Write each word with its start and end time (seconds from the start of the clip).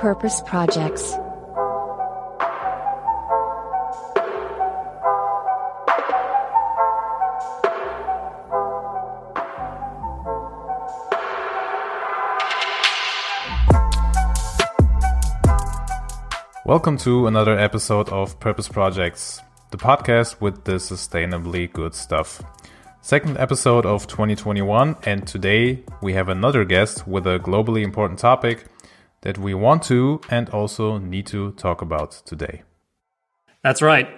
Purpose 0.00 0.40
Projects. 0.46 1.12
Welcome 16.64 16.96
to 17.00 17.26
another 17.26 17.58
episode 17.58 18.08
of 18.08 18.40
Purpose 18.40 18.68
Projects, 18.68 19.42
the 19.70 19.76
podcast 19.76 20.40
with 20.40 20.64
the 20.64 20.76
sustainably 20.76 21.70
good 21.70 21.94
stuff. 21.94 22.42
Second 23.02 23.36
episode 23.36 23.84
of 23.84 24.06
2021, 24.06 24.96
and 25.02 25.26
today 25.26 25.84
we 26.00 26.14
have 26.14 26.30
another 26.30 26.64
guest 26.64 27.06
with 27.06 27.26
a 27.26 27.38
globally 27.38 27.82
important 27.82 28.18
topic 28.18 28.64
that 29.22 29.38
we 29.38 29.54
want 29.54 29.82
to 29.84 30.20
and 30.30 30.48
also 30.50 30.98
need 30.98 31.26
to 31.26 31.52
talk 31.52 31.82
about 31.82 32.22
today. 32.24 32.62
That's 33.62 33.82
right. 33.82 34.08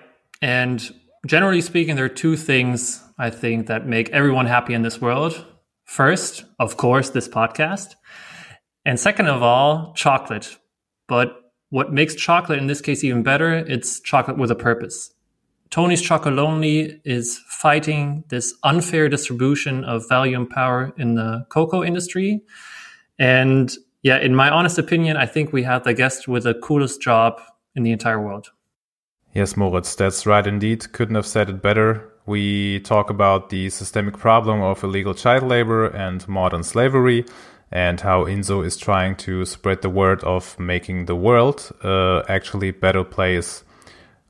And 0.40 0.82
generally 1.26 1.60
speaking, 1.60 1.96
there 1.96 2.04
are 2.04 2.08
two 2.08 2.36
things 2.36 3.02
I 3.18 3.30
think 3.30 3.66
that 3.66 3.86
make 3.86 4.10
everyone 4.10 4.46
happy 4.46 4.74
in 4.74 4.82
this 4.82 5.00
world. 5.00 5.44
First, 5.84 6.44
of 6.58 6.76
course, 6.76 7.10
this 7.10 7.28
podcast. 7.28 7.94
And 8.84 8.98
second 8.98 9.28
of 9.28 9.42
all, 9.42 9.92
chocolate. 9.94 10.56
But 11.08 11.36
what 11.70 11.92
makes 11.92 12.14
chocolate 12.14 12.58
in 12.58 12.66
this 12.66 12.80
case 12.80 13.04
even 13.04 13.22
better, 13.22 13.52
it's 13.54 14.00
chocolate 14.00 14.38
with 14.38 14.50
a 14.50 14.54
purpose. 14.54 15.12
Tony's 15.70 16.02
Chocolonely 16.02 17.00
is 17.02 17.40
fighting 17.48 18.24
this 18.28 18.54
unfair 18.62 19.08
distribution 19.08 19.84
of 19.84 20.06
value 20.06 20.36
and 20.36 20.48
power 20.50 20.92
in 20.98 21.14
the 21.14 21.46
cocoa 21.48 21.82
industry. 21.82 22.42
And 23.18 23.74
yeah, 24.02 24.18
in 24.18 24.34
my 24.34 24.50
honest 24.50 24.78
opinion, 24.78 25.16
I 25.16 25.26
think 25.26 25.52
we 25.52 25.62
have 25.62 25.84
the 25.84 25.94
guest 25.94 26.26
with 26.28 26.42
the 26.42 26.54
coolest 26.54 27.00
job 27.00 27.40
in 27.74 27.84
the 27.84 27.92
entire 27.92 28.20
world. 28.20 28.50
Yes, 29.32 29.56
Moritz, 29.56 29.94
that's 29.94 30.26
right 30.26 30.46
indeed. 30.46 30.92
Couldn't 30.92 31.14
have 31.14 31.26
said 31.26 31.48
it 31.48 31.62
better. 31.62 32.12
We 32.26 32.80
talk 32.80 33.10
about 33.10 33.48
the 33.48 33.70
systemic 33.70 34.18
problem 34.18 34.60
of 34.60 34.84
illegal 34.84 35.14
child 35.14 35.44
labor 35.44 35.86
and 35.86 36.26
modern 36.28 36.62
slavery, 36.62 37.24
and 37.70 38.00
how 38.00 38.24
Ynzo 38.24 38.64
is 38.64 38.76
trying 38.76 39.16
to 39.16 39.44
spread 39.46 39.82
the 39.82 39.88
word 39.88 40.22
of 40.24 40.58
making 40.58 41.06
the 41.06 41.16
world 41.16 41.72
uh, 41.82 42.22
actually 42.28 42.70
better 42.70 43.02
place 43.04 43.64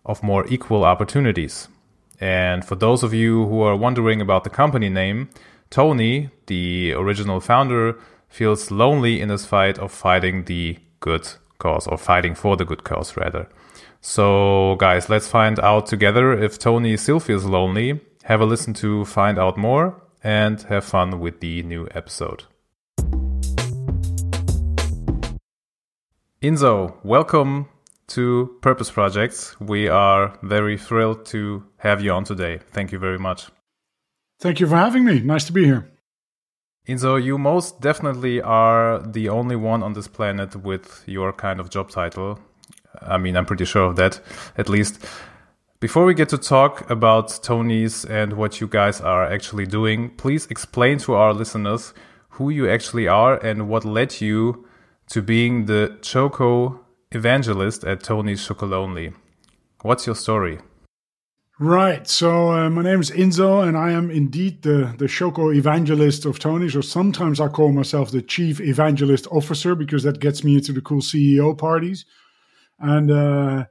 of 0.06 0.22
more 0.22 0.46
equal 0.48 0.84
opportunities. 0.84 1.68
And 2.20 2.64
for 2.64 2.76
those 2.76 3.02
of 3.02 3.12
you 3.12 3.46
who 3.46 3.62
are 3.62 3.76
wondering 3.76 4.20
about 4.20 4.44
the 4.44 4.50
company 4.50 4.88
name, 4.88 5.30
Tony, 5.70 6.30
the 6.46 6.92
original 6.92 7.40
founder, 7.40 7.98
feels 8.32 8.70
lonely 8.70 9.20
in 9.20 9.28
his 9.28 9.44
fight 9.44 9.78
of 9.78 9.92
fighting 9.92 10.44
the 10.44 10.78
good 11.00 11.28
cause 11.58 11.86
or 11.86 11.98
fighting 11.98 12.34
for 12.34 12.56
the 12.56 12.64
good 12.64 12.82
cause 12.82 13.16
rather. 13.16 13.46
So 14.00 14.76
guys, 14.76 15.08
let's 15.08 15.28
find 15.28 15.60
out 15.60 15.86
together 15.86 16.32
if 16.32 16.58
Tony 16.58 16.96
still 16.96 17.20
feels 17.20 17.44
lonely. 17.44 18.00
Have 18.24 18.40
a 18.40 18.46
listen 18.46 18.72
to 18.74 19.04
find 19.04 19.38
out 19.38 19.56
more 19.58 20.02
and 20.24 20.60
have 20.62 20.84
fun 20.84 21.20
with 21.20 21.40
the 21.40 21.62
new 21.62 21.86
episode. 21.94 22.44
Ynzo, 26.42 26.96
welcome 27.04 27.68
to 28.08 28.56
Purpose 28.62 28.90
Projects. 28.90 29.60
We 29.60 29.88
are 29.88 30.36
very 30.42 30.76
thrilled 30.78 31.26
to 31.26 31.64
have 31.76 32.02
you 32.02 32.10
on 32.12 32.24
today. 32.24 32.60
Thank 32.72 32.92
you 32.92 32.98
very 32.98 33.18
much. 33.18 33.46
Thank 34.40 34.58
you 34.58 34.66
for 34.66 34.76
having 34.76 35.04
me. 35.04 35.20
Nice 35.20 35.44
to 35.44 35.52
be 35.52 35.64
here. 35.64 35.91
Ynzo, 36.88 37.22
you 37.22 37.38
most 37.38 37.80
definitely 37.80 38.42
are 38.42 38.98
the 38.98 39.28
only 39.28 39.54
one 39.54 39.84
on 39.84 39.92
this 39.92 40.08
planet 40.08 40.56
with 40.56 41.04
your 41.06 41.32
kind 41.32 41.60
of 41.60 41.70
job 41.70 41.90
title. 41.90 42.40
I 43.00 43.18
mean, 43.18 43.36
I'm 43.36 43.46
pretty 43.46 43.64
sure 43.64 43.84
of 43.84 43.96
that, 43.96 44.20
at 44.58 44.68
least. 44.68 45.04
Before 45.78 46.04
we 46.04 46.14
get 46.14 46.28
to 46.30 46.38
talk 46.38 46.90
about 46.90 47.38
Tony's 47.42 48.04
and 48.04 48.32
what 48.32 48.60
you 48.60 48.66
guys 48.66 49.00
are 49.00 49.24
actually 49.24 49.66
doing, 49.66 50.10
please 50.10 50.46
explain 50.46 50.98
to 50.98 51.14
our 51.14 51.32
listeners 51.32 51.94
who 52.30 52.50
you 52.50 52.68
actually 52.68 53.06
are 53.06 53.36
and 53.36 53.68
what 53.68 53.84
led 53.84 54.20
you 54.20 54.66
to 55.10 55.22
being 55.22 55.66
the 55.66 55.98
Choco 56.02 56.80
evangelist 57.12 57.84
at 57.84 58.02
Tony's 58.02 58.46
Chocolonely. 58.46 59.14
What's 59.82 60.06
your 60.06 60.16
story? 60.16 60.58
Right. 61.64 62.08
So 62.08 62.50
uh, 62.50 62.70
my 62.70 62.82
name 62.82 63.00
is 63.00 63.12
Ynzo, 63.12 63.64
and 63.64 63.76
I 63.76 63.92
am 63.92 64.10
indeed 64.10 64.62
the 64.62 64.92
the 64.98 65.06
Choco 65.06 65.52
evangelist 65.52 66.24
of 66.24 66.40
Tony's, 66.40 66.74
or 66.74 66.82
sometimes 66.82 67.38
I 67.38 67.46
call 67.46 67.70
myself 67.70 68.10
the 68.10 68.20
chief 68.20 68.60
evangelist 68.60 69.28
officer 69.30 69.76
because 69.76 70.02
that 70.02 70.18
gets 70.18 70.42
me 70.42 70.56
into 70.56 70.72
the 70.72 70.80
cool 70.80 71.00
CEO 71.00 71.56
parties. 71.56 72.04
And 72.80 73.12
uh, 73.12 73.66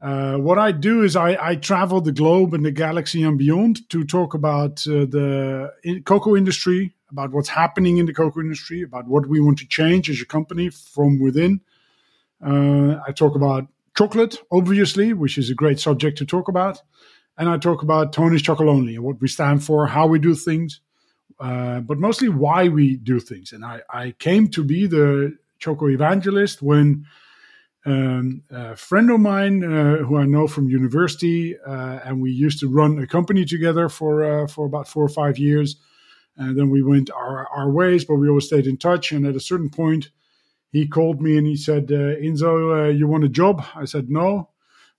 uh, 0.00 0.36
what 0.38 0.58
I 0.58 0.72
do 0.72 1.02
is 1.02 1.16
I, 1.16 1.36
I, 1.38 1.56
travel 1.56 2.00
the 2.00 2.12
globe 2.12 2.54
and 2.54 2.64
the 2.64 2.70
galaxy 2.70 3.22
and 3.22 3.36
beyond 3.36 3.90
to 3.90 4.04
talk 4.04 4.32
about 4.32 4.82
uh, 4.86 5.04
the 5.04 5.70
in- 5.82 6.02
cocoa 6.02 6.36
industry, 6.36 6.94
about 7.10 7.32
what's 7.32 7.50
happening 7.50 7.98
in 7.98 8.06
the 8.06 8.14
cocoa 8.14 8.40
industry, 8.40 8.80
about 8.80 9.06
what 9.06 9.26
we 9.26 9.38
want 9.40 9.58
to 9.58 9.68
change 9.68 10.08
as 10.08 10.18
a 10.22 10.24
company 10.24 10.70
from 10.70 11.20
within. 11.20 11.60
Uh, 12.42 13.00
I 13.06 13.12
talk 13.12 13.34
about 13.34 13.66
chocolate, 13.94 14.38
obviously, 14.50 15.12
which 15.12 15.36
is 15.36 15.50
a 15.50 15.54
great 15.54 15.78
subject 15.78 16.16
to 16.16 16.24
talk 16.24 16.48
about 16.48 16.80
and 17.36 17.48
I 17.48 17.58
talk 17.58 17.82
about 17.82 18.12
Tony's 18.12 18.42
Chocolonely 18.42 18.94
and 18.94 19.04
what 19.04 19.20
we 19.20 19.28
stand 19.28 19.64
for, 19.64 19.86
how 19.86 20.06
we 20.06 20.18
do 20.18 20.34
things, 20.34 20.80
uh, 21.40 21.80
but 21.80 21.98
mostly 21.98 22.28
why 22.28 22.68
we 22.68 22.96
do 22.96 23.18
things. 23.20 23.52
And 23.52 23.64
I, 23.64 23.80
I 23.90 24.12
came 24.12 24.48
to 24.48 24.62
be 24.62 24.86
the 24.86 25.36
Choco 25.58 25.88
evangelist 25.88 26.62
when 26.62 27.06
um, 27.86 28.42
a 28.50 28.76
friend 28.76 29.10
of 29.10 29.20
mine 29.20 29.62
uh, 29.62 29.96
who 29.98 30.16
I 30.16 30.24
know 30.24 30.46
from 30.46 30.68
university, 30.68 31.58
uh, 31.58 32.00
and 32.04 32.20
we 32.20 32.30
used 32.30 32.60
to 32.60 32.68
run 32.68 32.98
a 32.98 33.06
company 33.06 33.44
together 33.44 33.88
for 33.88 34.24
uh, 34.24 34.46
for 34.46 34.66
about 34.66 34.88
four 34.88 35.04
or 35.04 35.08
five 35.08 35.38
years. 35.38 35.76
And 36.36 36.58
then 36.58 36.70
we 36.70 36.82
went 36.82 37.10
our, 37.10 37.46
our 37.48 37.70
ways, 37.70 38.04
but 38.04 38.16
we 38.16 38.28
always 38.28 38.46
stayed 38.46 38.66
in 38.66 38.76
touch. 38.76 39.12
And 39.12 39.24
at 39.24 39.36
a 39.36 39.40
certain 39.40 39.70
point, 39.70 40.08
he 40.72 40.88
called 40.88 41.22
me 41.22 41.36
and 41.38 41.46
he 41.46 41.56
said, 41.56 41.92
uh, 41.92 42.16
"Ynzo, 42.16 42.86
uh, 42.86 42.88
you 42.90 43.06
want 43.06 43.24
a 43.24 43.28
job?" 43.28 43.64
I 43.74 43.84
said, 43.84 44.10
"No." 44.10 44.48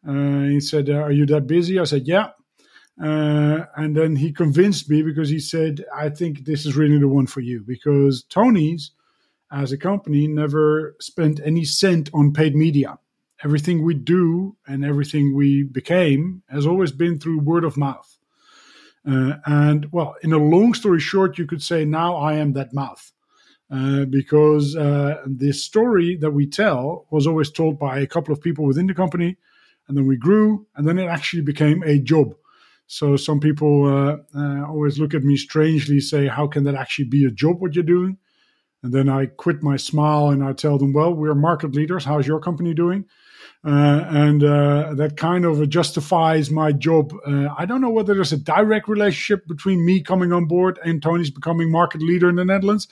Uh, 0.08 0.50
he 0.50 0.60
said, 0.60 0.90
Are 0.90 1.12
you 1.12 1.26
that 1.28 1.48
busy? 1.48 1.80
I 1.80 1.84
said, 1.84 2.08
Yeah. 2.08 2.30
Uh, 3.02 3.66
and 3.76 3.96
then 3.96 4.16
he 4.16 4.32
convinced 4.32 4.90
me 4.90 5.02
because 5.02 5.30
he 5.30 5.40
said, 5.40 5.84
I 5.94 6.10
think 6.10 6.46
this 6.46 6.66
is 6.66 6.78
really 6.78 6.98
the 6.98 7.10
one 7.10 7.28
for 7.28 7.42
you 7.42 7.62
because 7.66 8.24
Tony's, 8.24 8.92
as 9.52 9.72
a 9.72 9.78
company, 9.78 10.28
never 10.28 10.96
spent 11.02 11.42
any 11.44 11.66
cent 11.66 12.10
on 12.14 12.32
paid 12.32 12.56
media. 12.56 12.98
Everything 13.44 13.84
we 13.84 13.96
do 13.96 14.56
and 14.66 14.86
everything 14.86 15.36
we 15.36 15.64
became 15.64 16.42
has 16.50 16.66
always 16.66 16.94
been 16.94 17.20
through 17.20 17.42
word 17.42 17.66
of 17.66 17.76
mouth. 17.76 18.18
Uh, 19.08 19.34
and 19.46 19.92
well, 19.92 20.16
in 20.22 20.32
a 20.32 20.38
long 20.38 20.74
story 20.74 21.00
short, 21.00 21.38
you 21.38 21.46
could 21.46 21.62
say 21.62 21.84
now 21.84 22.16
I 22.16 22.34
am 22.36 22.54
that 22.54 22.74
mouth. 22.74 23.12
Uh, 23.72 24.06
because 24.06 24.76
uh, 24.76 25.22
this 25.26 25.64
story 25.64 26.16
that 26.16 26.30
we 26.30 26.46
tell 26.46 27.08
was 27.10 27.26
always 27.26 27.50
told 27.50 27.80
by 27.80 28.00
a 28.00 28.08
couple 28.08 28.32
of 28.32 28.40
people 28.40 28.64
within 28.64 28.86
the 28.86 28.94
company, 28.94 29.38
and 29.88 29.98
then 29.98 30.08
we 30.08 30.18
grew, 30.18 30.66
and 30.76 30.88
then 30.88 30.98
it 30.98 31.08
actually 31.08 31.44
became 31.44 31.84
a 31.84 32.00
job. 32.00 32.36
So 32.88 33.16
some 33.16 33.40
people 33.40 33.86
uh, 33.86 34.18
uh, 34.38 34.68
always 34.68 35.00
look 35.00 35.14
at 35.14 35.24
me 35.24 35.38
strangely, 35.38 36.00
say, 36.00 36.28
"How 36.28 36.48
can 36.48 36.64
that 36.66 36.76
actually 36.76 37.06
be 37.06 37.26
a 37.26 37.32
job? 37.32 37.62
What 37.62 37.74
you're 37.74 37.84
doing?" 37.84 38.18
And 38.84 38.94
then 38.94 39.10
I 39.10 39.26
quit 39.26 39.64
my 39.64 39.78
smile 39.78 40.30
and 40.30 40.44
I 40.44 40.54
tell 40.54 40.78
them, 40.78 40.94
"Well, 40.94 41.14
we're 41.14 41.36
market 41.36 41.74
leaders. 41.74 42.06
How's 42.06 42.28
your 42.28 42.40
company 42.40 42.74
doing?" 42.74 43.06
Uh, 43.66 44.06
and 44.10 44.44
uh, 44.44 44.94
that 44.94 45.18
kind 45.18 45.44
of 45.44 45.68
justifies 45.70 46.52
my 46.52 46.72
job. 46.72 47.12
Uh, 47.26 47.48
I 47.58 47.66
don't 47.66 47.82
know 47.82 47.90
whether 47.90 48.14
there's 48.14 48.32
a 48.32 48.38
direct 48.38 48.88
relationship 48.88 49.48
between 49.48 49.84
me 49.84 50.02
coming 50.02 50.32
on 50.32 50.46
board 50.46 50.80
and 50.86 51.02
Tony's 51.02 51.32
becoming 51.32 51.72
market 51.72 52.02
leader 52.02 52.30
in 52.30 52.36
the 52.36 52.46
Netherlands, 52.46 52.88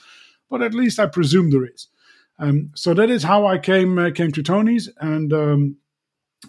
but 0.50 0.62
at 0.62 0.74
least 0.74 0.98
I 0.98 1.06
presume 1.06 1.50
there 1.50 1.64
is. 1.64 1.86
Um, 2.40 2.72
so 2.74 2.92
that 2.94 3.08
is 3.08 3.22
how 3.22 3.46
I 3.46 3.58
came 3.58 3.98
uh, 3.98 4.10
came 4.10 4.32
to 4.32 4.42
Tony's, 4.42 4.88
and 4.98 5.32
um, 5.32 5.76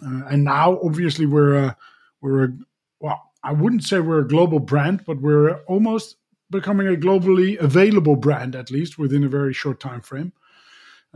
and 0.02 0.44
now, 0.44 0.78
obviously, 0.82 1.26
we're 1.26 1.54
a, 1.54 1.76
we're 2.20 2.44
a, 2.44 2.48
well, 3.00 3.22
I 3.42 3.52
wouldn't 3.52 3.84
say 3.84 4.00
we're 4.00 4.20
a 4.20 4.28
global 4.28 4.58
brand, 4.58 5.04
but 5.06 5.20
we're 5.20 5.60
almost 5.64 6.16
becoming 6.50 6.86
a 6.86 6.96
globally 6.96 7.58
available 7.58 8.16
brand, 8.16 8.54
at 8.54 8.70
least 8.70 8.98
within 8.98 9.24
a 9.24 9.28
very 9.28 9.52
short 9.52 9.80
time 9.80 10.00
frame. 10.00 10.32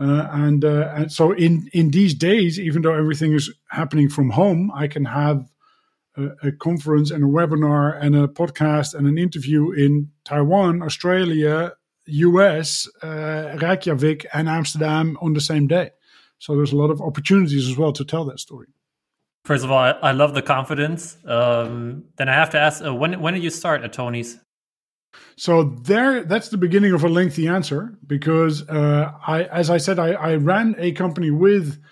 Uh, 0.00 0.29
and 0.32 0.65
uh, 0.65 0.93
and 0.97 1.12
so 1.12 1.32
in 1.32 1.69
in 1.75 1.91
these 1.91 2.15
days, 2.15 2.59
even 2.59 2.82
though 2.82 2.94
everything 2.94 3.32
is 3.35 3.53
happening 3.69 4.09
from 4.09 4.31
home, 4.31 4.71
I 4.75 4.88
can 4.88 5.05
have 5.05 5.50
a, 6.17 6.49
a, 6.49 6.53
conference 6.53 7.11
and 7.11 7.23
a 7.23 7.26
webinar 7.26 8.00
and 8.00 8.17
a 8.17 8.26
podcast 8.26 8.94
and 8.94 9.06
an 9.06 9.19
interview 9.19 9.73
in 9.73 10.11
Taiwan, 10.25 10.83
Australia, 10.83 11.73
US, 12.06 12.88
uh, 13.03 13.59
Reykjavik, 13.61 14.26
and 14.33 14.49
Amsterdam 14.49 15.19
on 15.21 15.35
the 15.35 15.41
same 15.41 15.67
day. 15.67 15.91
So 16.41 16.57
there's 16.57 16.73
a 16.73 16.77
lot 16.77 16.91
of 16.91 17.01
opportunities 17.01 17.69
as 17.69 17.77
well 17.77 17.93
to 17.93 18.05
tell 18.05 18.25
that 18.25 18.41
story. 18.41 18.67
First 19.45 19.65
of 19.65 19.71
all, 19.71 19.79
I, 19.79 19.91
I 19.91 20.13
love 20.13 20.35
the 20.35 20.43
confidence. 20.43 21.17
Um, 21.25 22.05
then 22.17 22.29
I 22.29 22.35
have 22.35 22.51
to 22.51 22.59
ask, 22.59 22.85
uh, 22.85 22.95
when 22.95 23.21
when 23.21 23.35
did 23.35 23.43
you 23.43 23.51
start 23.51 23.83
at 23.83 23.93
Tony's? 23.93 24.39
So 25.37 25.63
there, 25.63 26.25
that's 26.25 26.49
the 26.49 26.57
beginning 26.57 26.93
of 26.93 27.05
a 27.05 27.09
lengthy 27.09 27.49
answer 27.49 27.99
because 28.07 28.69
uh, 28.69 29.13
I, 29.27 29.45
as 29.45 29.69
I 29.71 29.79
said, 29.79 29.99
I, 29.99 30.11
I 30.13 30.35
ran 30.37 30.77
a 30.79 30.93
company 30.93 31.31
with 31.31 31.83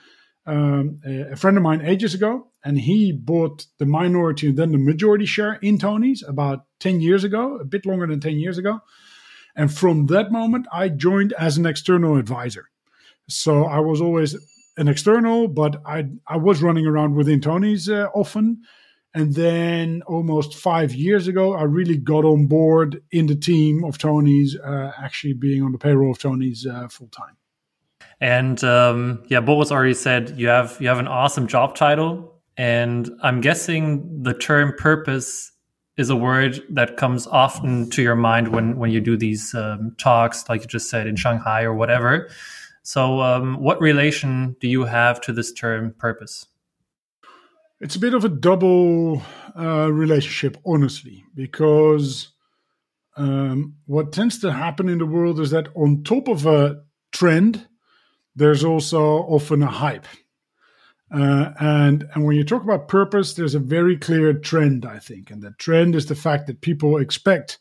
um, 0.47 1.01
a 1.05 1.37
friend 1.37 1.56
of 1.56 1.62
mine 1.62 1.83
ages 1.83 2.15
ago, 2.15 2.47
and 2.65 2.79
he 2.79 3.12
bought 3.12 3.67
the 3.79 3.87
minority 3.87 4.49
and 4.49 4.56
then 4.56 4.73
the 4.73 4.79
majority 4.79 5.27
share 5.27 5.55
in 5.55 5.79
Tony's 5.79 6.23
about 6.23 6.65
ten 6.81 7.01
years 7.01 7.25
ago, 7.25 7.59
a 7.59 7.65
bit 7.65 7.87
longer 7.87 8.06
than 8.06 8.21
ten 8.21 8.39
years 8.39 8.59
ago. 8.59 8.81
And 9.56 9.73
from 9.73 10.06
that 10.06 10.31
moment, 10.31 10.67
I 10.73 10.89
joined 10.89 11.33
as 11.33 11.59
an 11.59 11.67
external 11.67 12.17
advisor. 12.17 12.67
So 13.29 13.65
I 13.65 13.81
was 13.81 14.01
always 14.01 14.37
an 14.77 14.89
external, 14.89 15.49
but 15.49 15.81
I 15.85 16.07
I 16.27 16.37
was 16.37 16.63
running 16.63 16.87
around 16.87 17.15
within 17.15 17.41
Tony's 17.41 17.89
uh, 17.89 18.09
often 18.15 18.63
and 19.15 19.35
then 19.35 20.03
almost 20.07 20.55
five 20.55 20.95
years 20.95 21.29
ago, 21.29 21.55
I 21.55 21.63
really 21.63 21.97
got 21.97 22.25
on 22.25 22.47
board 22.47 23.03
in 23.11 23.27
the 23.27 23.35
team 23.35 23.85
of 23.85 23.99
Tony's, 23.99 24.57
uh, 24.57 24.93
actually 24.99 25.33
being 25.33 25.63
on 25.63 25.73
the 25.73 25.79
payroll 25.79 26.13
of 26.13 26.19
Tony's 26.19 26.67
uh, 26.67 26.89
full 26.89 27.09
time. 27.09 27.37
And 28.21 28.63
um, 28.65 29.23
yeah, 29.29 29.41
Boris 29.41 29.73
already 29.73 29.95
said 29.95 30.39
you 30.39 30.49
have 30.49 30.77
you 30.81 30.89
have 30.89 30.99
an 30.99 31.09
awesome 31.09 31.47
job 31.47 31.75
title, 31.77 32.35
and 32.57 33.11
I'm 33.23 33.41
guessing 33.41 34.23
the 34.23 34.35
term 34.35 34.75
purpose 34.77 35.53
is 35.97 36.11
a 36.11 36.17
word 36.17 36.63
that 36.71 36.97
comes 36.97 37.27
often 37.27 37.91
to 37.91 38.03
your 38.03 38.17
mind 38.17 38.49
when 38.49 38.77
when 38.77 38.91
you 38.91 39.01
do 39.01 39.17
these 39.17 39.55
um, 39.55 39.95
talks, 39.99 40.49
like 40.49 40.63
you 40.63 40.67
just 40.67 40.91
said 40.91 41.07
in 41.07 41.17
Shanghai 41.17 41.63
or 41.63 41.75
whatever. 41.75 42.29
So, 42.88 43.20
um, 43.20 43.61
what 43.61 43.82
relation 43.82 44.56
do 44.62 44.67
you 44.67 44.87
have 44.87 45.20
to 45.20 45.32
this 45.35 45.52
term 45.52 45.93
purpose? 45.99 46.46
It's 47.82 47.96
a 47.96 47.99
bit 47.99 48.14
of 48.14 48.25
a 48.25 48.31
double 48.31 49.20
uh, 49.55 49.93
relationship, 49.93 50.56
honestly, 50.64 51.23
because 51.35 52.31
um, 53.19 53.75
what 53.85 54.12
tends 54.14 54.38
to 54.38 54.50
happen 54.50 54.88
in 54.88 54.96
the 54.96 55.05
world 55.05 55.38
is 55.38 55.50
that 55.50 55.69
on 55.76 56.02
top 56.02 56.29
of 56.29 56.46
a 56.46 56.81
trend, 57.12 57.69
there's 58.35 58.64
also 58.64 59.02
often 59.02 59.62
a 59.62 59.67
hype. 59.67 60.06
Uh, 61.12 61.50
and 61.61 62.08
and 62.14 62.25
when 62.25 62.37
you 62.37 62.43
talk 62.43 62.62
about 62.62 62.88
purpose, 62.88 63.34
there's 63.34 63.55
a 63.55 63.58
very 63.58 63.99
clear 63.99 64.32
trend, 64.32 64.87
I 64.87 64.99
think, 64.99 65.31
and 65.31 65.43
the 65.43 65.50
trend 65.58 65.94
is 65.94 66.06
the 66.06 66.14
fact 66.14 66.46
that 66.46 66.62
people 66.62 66.96
expect 66.96 67.58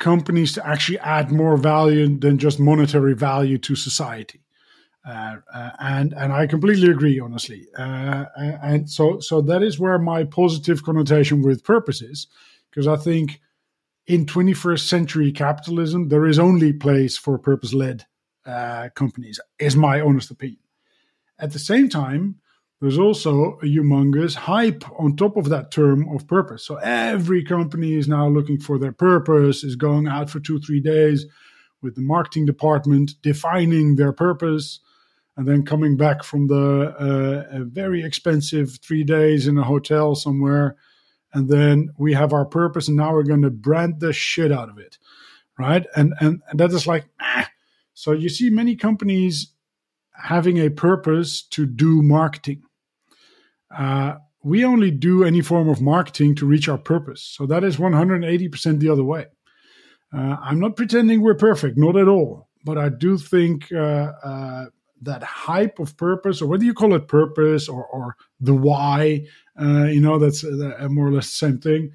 companies 0.00 0.52
to 0.54 0.66
actually 0.66 0.98
add 0.98 1.30
more 1.30 1.56
value 1.56 2.18
than 2.18 2.38
just 2.38 2.58
monetary 2.58 3.14
value 3.14 3.58
to 3.58 3.76
society. 3.76 4.40
Uh, 5.06 5.36
uh, 5.54 5.70
and 5.78 6.12
and 6.14 6.32
I 6.32 6.46
completely 6.46 6.90
agree, 6.90 7.20
honestly. 7.20 7.66
Uh, 7.78 8.24
and 8.36 8.90
so 8.90 9.20
so 9.20 9.40
that 9.42 9.62
is 9.62 9.78
where 9.78 9.98
my 9.98 10.24
positive 10.24 10.82
connotation 10.82 11.42
with 11.42 11.64
purpose 11.64 12.02
is, 12.02 12.26
because 12.70 12.86
I 12.86 12.96
think 12.96 13.40
in 14.06 14.26
21st 14.26 14.88
century 14.88 15.32
capitalism 15.32 16.08
there 16.08 16.26
is 16.26 16.38
only 16.38 16.72
place 16.72 17.16
for 17.16 17.38
purpose 17.38 17.72
led 17.72 18.04
uh, 18.44 18.88
companies, 18.94 19.40
is 19.58 19.76
my 19.76 20.00
honest 20.00 20.30
opinion. 20.30 20.58
At 21.38 21.52
the 21.52 21.58
same 21.58 21.88
time, 21.88 22.40
there's 22.80 22.98
also 22.98 23.58
a 23.62 23.66
humongous 23.66 24.34
hype 24.34 24.84
on 24.98 25.14
top 25.14 25.36
of 25.36 25.50
that 25.50 25.70
term 25.70 26.08
of 26.14 26.26
purpose. 26.26 26.64
So 26.64 26.76
every 26.76 27.44
company 27.44 27.94
is 27.94 28.08
now 28.08 28.26
looking 28.28 28.58
for 28.58 28.78
their 28.78 28.92
purpose, 28.92 29.62
is 29.62 29.76
going 29.76 30.08
out 30.08 30.30
for 30.30 30.40
two 30.40 30.58
three 30.60 30.80
days 30.80 31.26
with 31.82 31.94
the 31.94 32.00
marketing 32.00 32.46
department 32.46 33.14
defining 33.22 33.96
their 33.96 34.12
purpose 34.12 34.80
and 35.36 35.46
then 35.46 35.64
coming 35.64 35.96
back 35.96 36.22
from 36.22 36.48
the 36.48 36.94
uh, 36.98 37.64
very 37.64 38.02
expensive 38.02 38.78
three 38.82 39.04
days 39.04 39.46
in 39.46 39.56
a 39.58 39.64
hotel 39.64 40.14
somewhere 40.14 40.76
and 41.32 41.48
then 41.48 41.90
we 41.96 42.12
have 42.12 42.32
our 42.32 42.44
purpose 42.44 42.88
and 42.88 42.96
now 42.96 43.12
we're 43.12 43.22
going 43.22 43.42
to 43.42 43.50
brand 43.50 44.00
the 44.00 44.12
shit 44.12 44.52
out 44.52 44.68
of 44.68 44.78
it 44.78 44.98
right 45.58 45.86
and 45.96 46.12
and, 46.20 46.42
and 46.48 46.60
that 46.60 46.70
is 46.72 46.86
like 46.86 47.06
ah. 47.20 47.48
so 47.94 48.12
you 48.12 48.28
see 48.28 48.50
many 48.50 48.76
companies 48.76 49.52
having 50.12 50.58
a 50.58 50.68
purpose 50.68 51.42
to 51.42 51.64
do 51.64 52.02
marketing 52.02 52.62
uh, 53.76 54.14
we 54.42 54.64
only 54.64 54.90
do 54.90 55.24
any 55.24 55.40
form 55.40 55.68
of 55.68 55.80
marketing 55.80 56.34
to 56.34 56.46
reach 56.46 56.68
our 56.68 56.78
purpose 56.78 57.22
so 57.22 57.46
that 57.46 57.64
is 57.64 57.76
180% 57.76 58.80
the 58.80 58.88
other 58.88 59.04
way 59.04 59.26
uh, 60.14 60.36
i'm 60.42 60.60
not 60.60 60.76
pretending 60.76 61.20
we're 61.20 61.34
perfect 61.34 61.76
not 61.76 61.96
at 61.96 62.08
all 62.08 62.48
but 62.64 62.78
i 62.78 62.88
do 62.88 63.16
think 63.16 63.70
uh, 63.72 64.12
uh 64.22 64.66
that 65.02 65.22
hype 65.22 65.78
of 65.78 65.96
purpose, 65.96 66.42
or 66.42 66.46
whether 66.46 66.64
you 66.64 66.74
call 66.74 66.94
it 66.94 67.08
purpose 67.08 67.68
or, 67.68 67.86
or 67.86 68.16
the 68.40 68.54
why, 68.54 69.26
uh, 69.60 69.84
you 69.84 70.00
know, 70.00 70.18
that's 70.18 70.44
uh, 70.44 70.88
more 70.90 71.08
or 71.08 71.12
less 71.12 71.28
the 71.28 71.46
same 71.46 71.58
thing. 71.58 71.92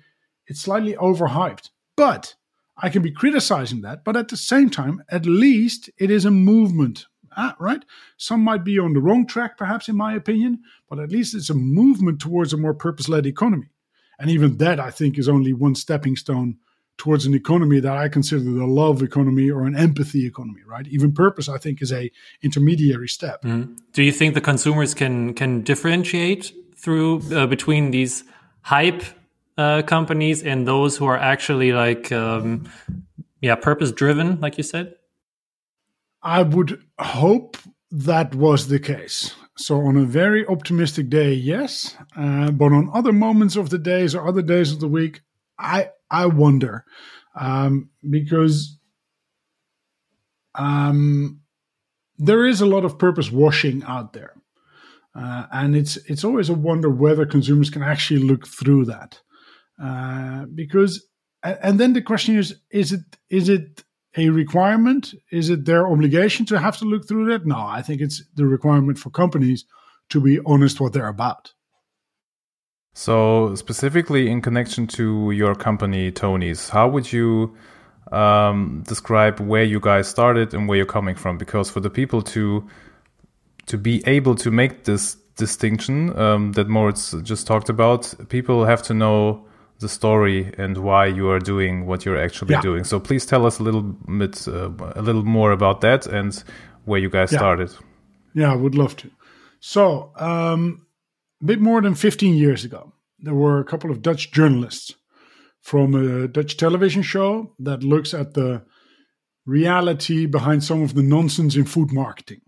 It's 0.48 0.62
slightly 0.62 0.94
overhyped, 0.96 1.70
but 1.96 2.36
I 2.78 2.90
can 2.90 3.02
be 3.02 3.12
criticizing 3.12 3.82
that. 3.82 4.04
But 4.04 4.18
at 4.18 4.28
the 4.28 4.38
same 4.38 4.70
time, 4.70 5.04
at 5.10 5.26
least 5.26 5.90
it 5.98 6.12
is 6.12 6.26
a 6.26 6.32
movement, 6.32 7.06
ah, 7.38 7.56
right? 7.60 7.84
Some 8.18 8.42
might 8.42 8.64
be 8.64 8.80
on 8.80 8.94
the 8.94 9.02
wrong 9.02 9.26
track, 9.26 9.58
perhaps, 9.58 9.88
in 9.88 9.96
my 9.96 10.14
opinion, 10.16 10.62
but 10.90 11.00
at 11.00 11.12
least 11.12 11.36
it's 11.36 11.50
a 11.50 11.56
movement 11.56 12.20
towards 12.20 12.54
a 12.54 12.58
more 12.58 12.74
purpose 12.74 13.10
led 13.10 13.26
economy. 13.26 13.70
And 14.20 14.30
even 14.30 14.58
that, 14.58 14.80
I 14.80 14.92
think, 14.92 15.18
is 15.18 15.28
only 15.28 15.54
one 15.54 15.76
stepping 15.76 16.16
stone 16.16 16.58
towards 16.98 17.26
an 17.26 17.34
economy 17.34 17.80
that 17.82 17.98
I 17.98 18.08
consider 18.08 18.44
the 18.44 18.66
love 18.66 19.04
economy 19.04 19.50
or 19.52 19.66
an 19.66 19.76
empathy 19.76 20.26
economy, 20.26 20.62
right? 20.66 20.88
Even 20.88 21.12
purpose, 21.12 21.50
I 21.50 21.58
think, 21.58 21.82
is 21.82 21.92
a 21.92 22.10
intermediary 22.42 23.10
step. 23.10 23.42
Mm. 23.42 23.78
Do 23.92 24.04
you 24.04 24.12
think 24.12 24.34
the 24.34 24.42
consumers 24.42 24.94
can 24.94 25.34
can 25.34 25.62
differentiate 25.62 26.54
through 26.76 27.22
uh, 27.34 27.48
between 27.48 27.92
these 27.92 28.24
hype 28.62 29.04
uh, 29.58 29.82
companies 29.82 30.44
and 30.44 30.68
those 30.68 30.98
who 30.98 31.06
are 31.06 31.18
actually 31.18 31.74
like, 31.74 32.12
um, 32.12 32.70
yeah, 33.42 33.56
purpose 33.56 33.92
driven, 33.92 34.40
like 34.40 34.58
you 34.58 34.64
said? 34.64 34.96
I 36.26 36.42
would 36.42 36.82
hope 37.00 37.56
that 37.92 38.34
was 38.34 38.68
the 38.68 38.80
case. 38.80 39.36
So 39.58 39.82
on 39.82 39.96
a 39.96 40.04
very 40.04 40.46
optimistic 40.48 41.10
day, 41.10 41.32
yes, 41.34 41.96
uh, 42.18 42.52
but 42.52 42.74
on 42.74 42.90
other 42.94 43.14
moments 43.14 43.56
of 43.56 43.70
the 43.70 43.78
days 43.78 44.16
or 44.16 44.28
other 44.28 44.42
days 44.42 44.72
of 44.72 44.80
the 44.80 44.88
week, 44.88 45.22
I 45.58 45.92
I 46.10 46.26
wonder 46.26 46.84
um, 47.40 47.90
because 48.10 48.78
um, 50.56 51.42
there 52.18 52.46
is 52.46 52.60
a 52.60 52.66
lot 52.66 52.86
of 52.86 52.98
purpose 52.98 53.32
washing 53.32 53.84
out 53.84 54.14
there, 54.14 54.34
uh, 55.16 55.46
and 55.52 55.76
it's 55.76 55.96
it's 56.10 56.24
always 56.24 56.50
a 56.50 56.54
wonder 56.54 56.90
whether 56.90 57.26
consumers 57.26 57.70
can 57.70 57.84
actually 57.84 58.24
look 58.24 58.48
through 58.48 58.86
that. 58.86 59.22
Uh, 59.82 60.46
because 60.54 61.08
and 61.44 61.80
then 61.80 61.94
the 61.94 62.02
question 62.02 62.36
is: 62.38 62.56
is 62.72 62.92
it 62.92 63.04
is 63.30 63.48
it 63.48 63.86
a 64.18 64.30
requirement? 64.30 65.14
Is 65.32 65.50
it 65.50 65.66
their 65.66 65.88
obligation 65.88 66.46
to 66.48 66.60
have 66.60 66.78
to 66.78 66.86
look 66.86 67.08
through 67.08 67.30
that? 67.30 67.46
No, 67.46 67.58
I 67.58 67.82
think 67.82 68.02
it's 68.02 68.24
the 68.36 68.46
requirement 68.46 68.98
for 68.98 69.10
companies 69.10 69.66
to 70.10 70.22
be 70.22 70.40
honest 70.46 70.80
what 70.80 70.94
they're 70.94 71.08
about. 71.08 71.54
So, 72.94 73.56
specifically 73.56 74.30
in 74.30 74.42
connection 74.42 74.88
to 74.88 75.32
your 75.32 75.54
company, 75.54 76.12
Tony's, 76.12 76.70
how 76.70 76.88
would 76.88 77.12
you 77.12 77.56
um, 78.12 78.84
describe 78.88 79.40
where 79.40 79.64
you 79.64 79.80
guys 79.80 80.08
started 80.08 80.54
and 80.54 80.70
where 80.70 80.78
you're 80.78 80.86
coming 80.86 81.16
from? 81.16 81.38
Because 81.38 81.70
for 81.70 81.82
the 81.82 81.90
people 81.90 82.22
to 82.22 82.66
to 83.66 83.78
be 83.78 84.04
able 84.06 84.36
to 84.36 84.52
make 84.52 84.84
this 84.84 85.16
distinction 85.38 86.18
um, 86.18 86.52
that 86.54 86.70
Moritz 86.70 87.14
just 87.24 87.48
talked 87.48 87.68
about, 87.68 88.14
people 88.30 88.64
have 88.64 88.84
to 88.84 88.94
know 88.94 89.46
the 89.86 89.90
story 89.90 90.54
and 90.58 90.78
why 90.78 91.06
you 91.06 91.30
are 91.30 91.40
doing 91.40 91.86
what 91.86 92.06
you're 92.06 92.18
actually 92.18 92.54
yeah. 92.54 92.62
doing. 92.62 92.84
So, 92.84 93.00
please 93.00 93.26
tell 93.26 93.46
us 93.46 93.60
a 93.60 93.64
little 93.64 93.84
bit, 93.84 94.48
uh, 94.48 94.72
a 94.96 95.02
little 95.02 95.24
more 95.24 95.52
about 95.52 95.82
that 95.82 96.08
and 96.08 96.44
where 96.86 97.00
you 97.00 97.10
guys 97.10 97.32
yeah. 97.32 97.40
started. 97.40 97.70
Yeah, 98.34 98.52
I 98.52 98.56
would 98.56 98.76
love 98.76 98.96
to. 98.98 99.12
So, 99.60 100.12
um, 100.16 100.88
a 101.42 101.46
bit 101.46 101.60
more 101.60 101.82
than 101.82 101.96
15 101.96 102.36
years 102.36 102.66
ago, 102.66 102.94
there 103.20 103.34
were 103.34 103.60
a 103.60 103.66
couple 103.66 103.92
of 103.92 104.02
Dutch 104.02 104.32
journalists 104.32 104.96
from 105.62 105.96
a 105.96 106.28
Dutch 106.28 106.58
television 106.58 107.02
show 107.02 107.54
that 107.60 107.84
looks 107.84 108.14
at 108.14 108.34
the 108.34 108.64
reality 109.46 110.26
behind 110.26 110.64
some 110.64 110.82
of 110.82 110.94
the 110.94 111.04
nonsense 111.04 111.56
in 111.56 111.66
food 111.66 111.92
marketing. 111.92 112.42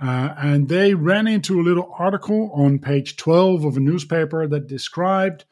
Uh, 0.00 0.34
and 0.36 0.68
they 0.68 0.94
ran 0.94 1.26
into 1.26 1.60
a 1.60 1.62
little 1.62 1.94
article 1.98 2.50
on 2.52 2.78
page 2.78 3.16
12 3.16 3.64
of 3.64 3.76
a 3.76 3.80
newspaper 3.80 4.46
that 4.46 4.66
described 4.66 5.44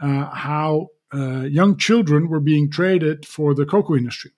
uh, 0.00 0.26
how 0.30 0.88
uh, 1.14 1.42
young 1.42 1.76
children 1.76 2.28
were 2.28 2.40
being 2.40 2.70
traded 2.70 3.26
for 3.26 3.54
the 3.54 3.64
cocoa 3.64 3.96
industry 3.96 4.32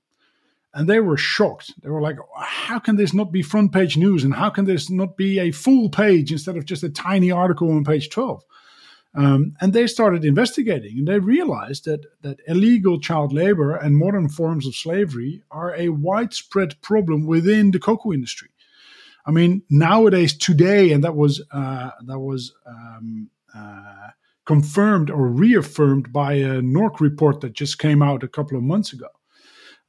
and 0.74 0.88
they 0.88 1.00
were 1.00 1.16
shocked. 1.16 1.74
They 1.82 1.88
were 1.88 2.00
like, 2.00 2.16
"How 2.36 2.78
can 2.78 2.96
this 2.96 3.14
not 3.14 3.32
be 3.32 3.42
front 3.42 3.72
page 3.72 3.96
news? 3.96 4.24
And 4.24 4.34
how 4.34 4.50
can 4.50 4.64
this 4.64 4.90
not 4.90 5.16
be 5.16 5.38
a 5.38 5.50
full 5.50 5.88
page 5.88 6.30
instead 6.30 6.56
of 6.56 6.64
just 6.64 6.82
a 6.82 6.90
tiny 6.90 7.30
article 7.30 7.70
on 7.70 7.84
page 7.84 8.10
12?" 8.10 8.44
Um, 9.14 9.56
and 9.60 9.72
they 9.72 9.86
started 9.86 10.24
investigating, 10.24 10.98
and 10.98 11.08
they 11.08 11.18
realized 11.18 11.86
that 11.86 12.04
that 12.22 12.40
illegal 12.46 13.00
child 13.00 13.32
labor 13.32 13.74
and 13.74 13.96
modern 13.96 14.28
forms 14.28 14.66
of 14.66 14.76
slavery 14.76 15.42
are 15.50 15.74
a 15.74 15.88
widespread 15.88 16.80
problem 16.82 17.26
within 17.26 17.70
the 17.70 17.80
cocoa 17.80 18.12
industry. 18.12 18.50
I 19.26 19.30
mean, 19.30 19.62
nowadays, 19.70 20.36
today, 20.36 20.92
and 20.92 21.02
that 21.02 21.16
was 21.16 21.42
uh, 21.50 21.90
that 22.06 22.18
was 22.18 22.52
um, 22.66 23.30
uh, 23.54 24.10
confirmed 24.48 25.10
or 25.10 25.28
reaffirmed 25.28 26.10
by 26.10 26.32
a 26.32 26.62
NORC 26.62 27.00
report 27.00 27.42
that 27.42 27.52
just 27.52 27.78
came 27.78 28.02
out 28.02 28.22
a 28.22 28.28
couple 28.28 28.56
of 28.56 28.64
months 28.64 28.94
ago 28.94 29.08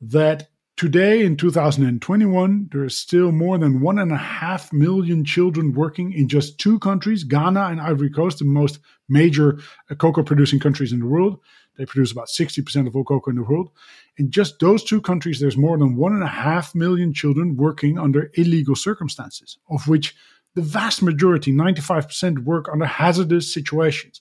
that 0.01 0.49
today 0.75 1.23
in 1.23 1.37
2021, 1.37 2.67
there 2.69 2.83
is 2.83 2.97
still 2.97 3.31
more 3.31 3.57
than 3.57 3.79
one 3.79 3.97
and 3.97 4.11
a 4.11 4.17
half 4.17 4.73
million 4.73 5.23
children 5.23 5.71
working 5.73 6.11
in 6.11 6.27
just 6.27 6.59
two 6.59 6.77
countries, 6.79 7.23
Ghana 7.23 7.67
and 7.67 7.79
Ivory 7.79 8.09
Coast, 8.09 8.39
the 8.39 8.45
most 8.45 8.79
major 9.07 9.59
uh, 9.89 9.95
cocoa 9.95 10.23
producing 10.23 10.59
countries 10.59 10.91
in 10.91 10.99
the 10.99 11.05
world. 11.05 11.39
They 11.77 11.85
produce 11.85 12.11
about 12.11 12.27
60% 12.27 12.85
of 12.85 12.97
all 12.97 13.05
cocoa 13.05 13.29
in 13.29 13.37
the 13.37 13.43
world. 13.43 13.69
In 14.17 14.29
just 14.29 14.59
those 14.59 14.83
two 14.83 14.99
countries, 14.99 15.39
there's 15.39 15.55
more 15.55 15.77
than 15.77 15.95
one 15.95 16.11
and 16.11 16.23
a 16.23 16.27
half 16.27 16.75
million 16.75 17.13
children 17.13 17.55
working 17.55 17.97
under 17.97 18.29
illegal 18.33 18.75
circumstances, 18.75 19.57
of 19.69 19.87
which 19.87 20.17
the 20.55 20.61
vast 20.61 21.01
majority, 21.01 21.53
95%, 21.53 22.39
work 22.43 22.67
under 22.69 22.85
hazardous 22.85 23.53
situations 23.53 24.19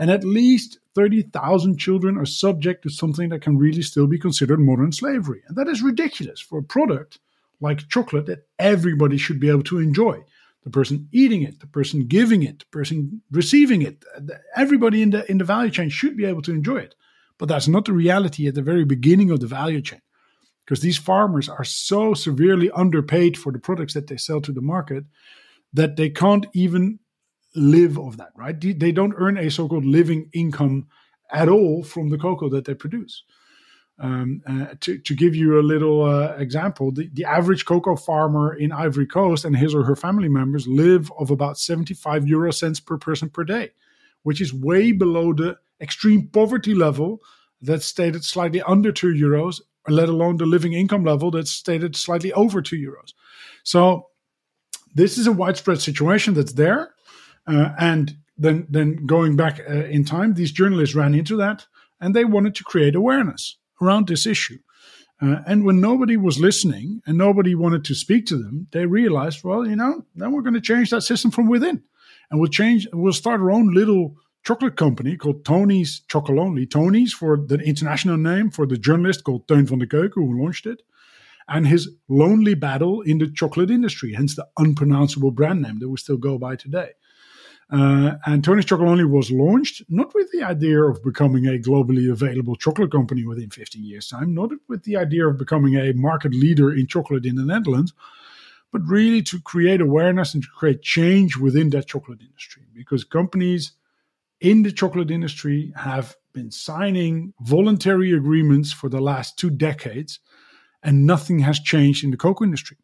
and 0.00 0.10
at 0.10 0.24
least 0.24 0.78
30,000 0.94 1.76
children 1.76 2.16
are 2.16 2.24
subject 2.24 2.82
to 2.82 2.88
something 2.88 3.28
that 3.28 3.42
can 3.42 3.58
really 3.58 3.82
still 3.82 4.06
be 4.06 4.18
considered 4.18 4.58
modern 4.58 4.92
slavery. 4.92 5.42
And 5.46 5.56
that 5.58 5.68
is 5.68 5.82
ridiculous 5.82 6.40
for 6.40 6.58
a 6.58 6.62
product 6.62 7.18
like 7.60 7.86
chocolate 7.88 8.24
that 8.24 8.46
everybody 8.58 9.18
should 9.18 9.38
be 9.38 9.50
able 9.50 9.62
to 9.64 9.78
enjoy. 9.78 10.24
The 10.64 10.70
person 10.70 11.06
eating 11.12 11.42
it, 11.42 11.60
the 11.60 11.66
person 11.66 12.06
giving 12.06 12.42
it, 12.42 12.60
the 12.60 12.66
person 12.72 13.20
receiving 13.30 13.82
it, 13.82 14.02
everybody 14.56 15.02
in 15.02 15.10
the 15.10 15.30
in 15.30 15.36
the 15.36 15.44
value 15.44 15.70
chain 15.70 15.90
should 15.90 16.16
be 16.16 16.24
able 16.24 16.42
to 16.42 16.52
enjoy 16.52 16.78
it. 16.78 16.94
But 17.36 17.50
that's 17.50 17.68
not 17.68 17.84
the 17.84 17.92
reality 17.92 18.48
at 18.48 18.54
the 18.54 18.62
very 18.62 18.84
beginning 18.84 19.30
of 19.30 19.40
the 19.40 19.46
value 19.46 19.82
chain. 19.82 20.00
Because 20.64 20.80
these 20.80 20.98
farmers 20.98 21.48
are 21.48 21.64
so 21.64 22.14
severely 22.14 22.70
underpaid 22.70 23.36
for 23.36 23.52
the 23.52 23.58
products 23.58 23.94
that 23.94 24.06
they 24.06 24.16
sell 24.16 24.40
to 24.42 24.52
the 24.52 24.62
market 24.62 25.04
that 25.74 25.96
they 25.96 26.08
can't 26.08 26.46
even 26.54 27.00
live 27.54 27.98
of 27.98 28.16
that, 28.18 28.30
right? 28.36 28.58
They 28.60 28.92
don't 28.92 29.14
earn 29.16 29.38
a 29.38 29.50
so 29.50 29.68
called 29.68 29.84
living 29.84 30.30
income 30.32 30.86
at 31.32 31.48
all 31.48 31.82
from 31.82 32.10
the 32.10 32.18
cocoa 32.18 32.48
that 32.50 32.64
they 32.64 32.74
produce. 32.74 33.22
Um, 33.98 34.40
uh, 34.46 34.74
to, 34.80 34.96
to 34.98 35.14
give 35.14 35.34
you 35.34 35.60
a 35.60 35.62
little 35.62 36.02
uh, 36.04 36.34
example, 36.38 36.90
the, 36.90 37.10
the 37.12 37.26
average 37.26 37.66
cocoa 37.66 37.96
farmer 37.96 38.54
in 38.54 38.72
Ivory 38.72 39.06
Coast 39.06 39.44
and 39.44 39.54
his 39.54 39.74
or 39.74 39.84
her 39.84 39.96
family 39.96 40.28
members 40.28 40.66
live 40.66 41.12
of 41.18 41.30
about 41.30 41.58
75 41.58 42.26
euro 42.26 42.50
cents 42.50 42.80
per 42.80 42.96
person 42.96 43.28
per 43.28 43.44
day, 43.44 43.70
which 44.22 44.40
is 44.40 44.54
way 44.54 44.92
below 44.92 45.34
the 45.34 45.58
extreme 45.82 46.28
poverty 46.28 46.74
level 46.74 47.20
that's 47.60 47.84
stated 47.84 48.24
slightly 48.24 48.62
under 48.62 48.90
2 48.90 49.08
euros, 49.08 49.60
let 49.86 50.08
alone 50.08 50.38
the 50.38 50.46
living 50.46 50.72
income 50.72 51.04
level 51.04 51.30
that's 51.30 51.50
stated 51.50 51.94
slightly 51.94 52.32
over 52.32 52.62
2 52.62 52.76
euros. 52.76 53.12
So, 53.64 54.06
this 54.94 55.18
is 55.18 55.26
a 55.26 55.32
widespread 55.32 55.80
situation 55.80 56.34
that's 56.34 56.54
there. 56.54 56.94
Uh, 57.46 57.70
and 57.78 58.16
then, 58.36 58.66
then 58.70 59.06
going 59.06 59.36
back 59.36 59.60
uh, 59.68 59.84
in 59.84 60.04
time, 60.04 60.34
these 60.34 60.52
journalists 60.52 60.94
ran 60.94 61.14
into 61.14 61.36
that 61.36 61.66
and 62.00 62.14
they 62.14 62.24
wanted 62.24 62.54
to 62.54 62.64
create 62.64 62.94
awareness 62.94 63.58
around 63.80 64.06
this 64.06 64.26
issue. 64.26 64.58
Uh, 65.22 65.42
and 65.46 65.64
when 65.64 65.80
nobody 65.80 66.16
was 66.16 66.40
listening 66.40 67.02
and 67.06 67.18
nobody 67.18 67.54
wanted 67.54 67.84
to 67.84 67.94
speak 67.94 68.24
to 68.26 68.36
them, 68.36 68.66
they 68.72 68.86
realized, 68.86 69.44
well, 69.44 69.66
you 69.66 69.76
know, 69.76 70.04
then 70.14 70.32
we're 70.32 70.40
going 70.40 70.54
to 70.54 70.60
change 70.60 70.90
that 70.90 71.02
system 71.02 71.30
from 71.30 71.46
within, 71.46 71.82
and 72.30 72.40
we'll 72.40 72.48
change. 72.48 72.86
We'll 72.92 73.12
start 73.12 73.40
our 73.40 73.50
own 73.50 73.74
little 73.74 74.16
chocolate 74.44 74.76
company 74.76 75.18
called 75.18 75.44
Tony's 75.44 76.02
Chocolonely. 76.10 76.70
Tony's 76.70 77.12
for 77.12 77.36
the 77.36 77.56
international 77.56 78.16
name 78.16 78.50
for 78.50 78.66
the 78.66 78.78
journalist 78.78 79.24
called 79.24 79.46
Teun 79.46 79.66
van 79.66 79.80
de 79.80 79.86
Keuken 79.86 80.14
who 80.14 80.40
launched 80.42 80.64
it, 80.64 80.80
and 81.48 81.66
his 81.66 81.90
lonely 82.08 82.54
battle 82.54 83.02
in 83.02 83.18
the 83.18 83.30
chocolate 83.30 83.70
industry, 83.70 84.14
hence 84.14 84.36
the 84.36 84.48
unpronounceable 84.56 85.32
brand 85.32 85.60
name 85.60 85.80
that 85.80 85.90
we 85.90 85.98
still 85.98 86.16
go 86.16 86.38
by 86.38 86.56
today. 86.56 86.92
Uh, 87.72 88.16
and 88.26 88.42
Tony's 88.42 88.64
Chocolonely 88.64 89.08
was 89.08 89.30
launched 89.30 89.82
not 89.88 90.12
with 90.12 90.30
the 90.32 90.42
idea 90.42 90.82
of 90.82 91.02
becoming 91.04 91.46
a 91.46 91.58
globally 91.58 92.10
available 92.10 92.56
chocolate 92.56 92.90
company 92.90 93.24
within 93.24 93.48
15 93.48 93.84
years' 93.84 94.08
time, 94.08 94.34
not 94.34 94.50
with 94.68 94.82
the 94.82 94.96
idea 94.96 95.26
of 95.28 95.38
becoming 95.38 95.76
a 95.76 95.92
market 95.92 96.32
leader 96.34 96.72
in 96.72 96.88
chocolate 96.88 97.24
in 97.24 97.36
the 97.36 97.44
Netherlands, 97.44 97.92
but 98.72 98.82
really 98.86 99.22
to 99.22 99.40
create 99.40 99.80
awareness 99.80 100.34
and 100.34 100.42
to 100.42 100.48
create 100.56 100.82
change 100.82 101.36
within 101.36 101.70
that 101.70 101.86
chocolate 101.86 102.20
industry. 102.20 102.62
Because 102.74 103.04
companies 103.04 103.72
in 104.40 104.62
the 104.62 104.72
chocolate 104.72 105.10
industry 105.10 105.72
have 105.76 106.16
been 106.32 106.50
signing 106.50 107.34
voluntary 107.42 108.12
agreements 108.12 108.72
for 108.72 108.88
the 108.88 109.00
last 109.00 109.38
two 109.38 109.50
decades, 109.50 110.18
and 110.82 111.06
nothing 111.06 111.38
has 111.40 111.60
changed 111.60 112.02
in 112.02 112.10
the 112.10 112.16
cocoa 112.16 112.44
industry. 112.44 112.78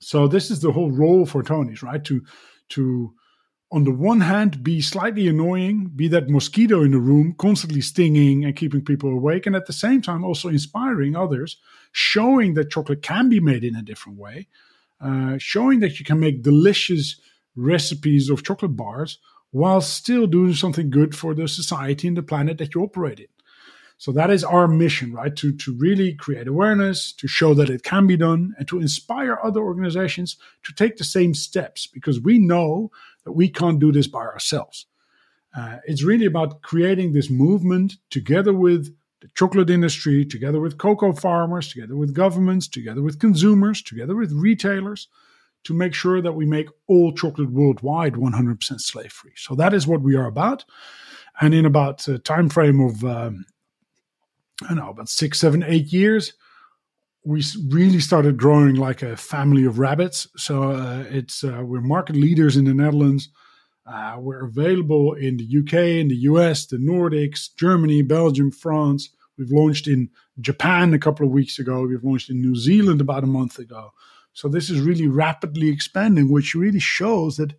So 0.00 0.28
this 0.28 0.50
is 0.50 0.60
the 0.60 0.72
whole 0.72 0.90
role 0.90 1.24
for 1.24 1.42
Tony's, 1.42 1.82
right? 1.82 2.04
To 2.04 2.22
to 2.70 3.14
on 3.74 3.82
the 3.82 3.90
one 3.90 4.20
hand 4.20 4.62
be 4.62 4.80
slightly 4.80 5.26
annoying, 5.26 5.90
be 5.96 6.06
that 6.06 6.30
mosquito 6.30 6.84
in 6.84 6.92
the 6.92 6.98
room, 6.98 7.34
constantly 7.36 7.80
stinging 7.80 8.44
and 8.44 8.54
keeping 8.54 8.84
people 8.84 9.10
awake, 9.10 9.46
and 9.46 9.56
at 9.56 9.66
the 9.66 9.72
same 9.72 10.00
time 10.00 10.22
also 10.22 10.48
inspiring 10.48 11.16
others, 11.16 11.56
showing 11.90 12.54
that 12.54 12.70
chocolate 12.70 13.02
can 13.02 13.28
be 13.28 13.40
made 13.40 13.64
in 13.64 13.74
a 13.74 13.82
different 13.82 14.16
way, 14.16 14.46
uh, 15.00 15.34
showing 15.38 15.80
that 15.80 15.98
you 15.98 16.04
can 16.04 16.20
make 16.20 16.40
delicious 16.40 17.20
recipes 17.56 18.30
of 18.30 18.44
chocolate 18.44 18.76
bars 18.76 19.18
while 19.50 19.80
still 19.80 20.28
doing 20.28 20.54
something 20.54 20.88
good 20.88 21.16
for 21.16 21.34
the 21.34 21.48
society 21.48 22.06
and 22.06 22.16
the 22.16 22.22
planet 22.22 22.58
that 22.58 22.76
you 22.76 22.82
operate 22.82 23.18
in. 23.18 23.26
So 23.96 24.12
that 24.12 24.30
is 24.30 24.44
our 24.44 24.68
mission, 24.68 25.12
right? 25.12 25.34
To, 25.36 25.52
to 25.52 25.74
really 25.76 26.14
create 26.14 26.48
awareness, 26.48 27.12
to 27.12 27.28
show 27.28 27.54
that 27.54 27.70
it 27.70 27.82
can 27.82 28.06
be 28.06 28.16
done, 28.16 28.54
and 28.58 28.68
to 28.68 28.80
inspire 28.80 29.38
other 29.42 29.60
organizations 29.60 30.36
to 30.64 30.74
take 30.74 30.96
the 30.96 31.04
same 31.04 31.34
steps 31.34 31.86
because 31.86 32.20
we 32.20 32.38
know 32.38 32.90
that 33.24 33.32
we 33.32 33.48
can't 33.48 33.78
do 33.78 33.92
this 33.92 34.06
by 34.06 34.20
ourselves. 34.20 34.86
Uh, 35.56 35.78
it's 35.86 36.02
really 36.02 36.26
about 36.26 36.62
creating 36.62 37.12
this 37.12 37.30
movement 37.30 37.94
together 38.10 38.52
with 38.52 38.94
the 39.20 39.28
chocolate 39.34 39.70
industry, 39.70 40.24
together 40.24 40.60
with 40.60 40.78
cocoa 40.78 41.12
farmers, 41.12 41.68
together 41.72 41.96
with 41.96 42.14
governments, 42.14 42.68
together 42.68 43.02
with 43.02 43.20
consumers, 43.20 43.80
together 43.80 44.16
with 44.16 44.32
retailers, 44.32 45.08
to 45.62 45.72
make 45.72 45.94
sure 45.94 46.20
that 46.20 46.32
we 46.32 46.44
make 46.44 46.68
all 46.88 47.12
chocolate 47.12 47.50
worldwide 47.50 48.14
100% 48.14 48.80
slave 48.80 49.12
free. 49.12 49.32
So 49.36 49.54
that 49.54 49.72
is 49.72 49.86
what 49.86 50.02
we 50.02 50.14
are 50.14 50.26
about. 50.26 50.64
And 51.40 51.54
in 51.54 51.64
about 51.64 52.06
a 52.06 52.18
time 52.18 52.48
frame 52.48 52.80
of 52.80 53.04
um, 53.04 53.46
I 54.62 54.68
don't 54.68 54.76
know 54.76 54.90
about 54.90 55.08
six, 55.08 55.40
seven, 55.40 55.64
eight 55.66 55.92
years, 55.92 56.34
we 57.24 57.42
really 57.68 58.00
started 58.00 58.36
growing 58.36 58.74
like 58.74 59.02
a 59.02 59.16
family 59.16 59.64
of 59.64 59.78
rabbits. 59.78 60.28
So 60.36 60.64
uh, 60.64 61.04
it's 61.08 61.42
uh, 61.42 61.62
we're 61.64 61.80
market 61.80 62.16
leaders 62.16 62.56
in 62.56 62.66
the 62.66 62.74
Netherlands. 62.74 63.30
Uh, 63.86 64.16
we're 64.18 64.44
available 64.44 65.14
in 65.14 65.38
the 65.38 65.58
UK, 65.60 66.00
in 66.00 66.08
the 66.08 66.16
US, 66.16 66.66
the 66.66 66.76
Nordics, 66.76 67.48
Germany, 67.56 68.02
Belgium, 68.02 68.50
France. 68.50 69.10
We've 69.38 69.50
launched 69.50 69.88
in 69.88 70.10
Japan 70.40 70.92
a 70.94 70.98
couple 70.98 71.26
of 71.26 71.32
weeks 71.32 71.58
ago. 71.58 71.86
We've 71.86 72.04
launched 72.04 72.30
in 72.30 72.40
New 72.40 72.56
Zealand 72.56 73.00
about 73.00 73.24
a 73.24 73.28
month 73.28 73.58
ago. 73.58 73.92
So 74.32 74.48
this 74.48 74.68
is 74.68 74.80
really 74.80 75.06
rapidly 75.06 75.68
expanding, 75.68 76.30
which 76.30 76.54
really 76.54 76.80
shows 76.80 77.36
that 77.36 77.54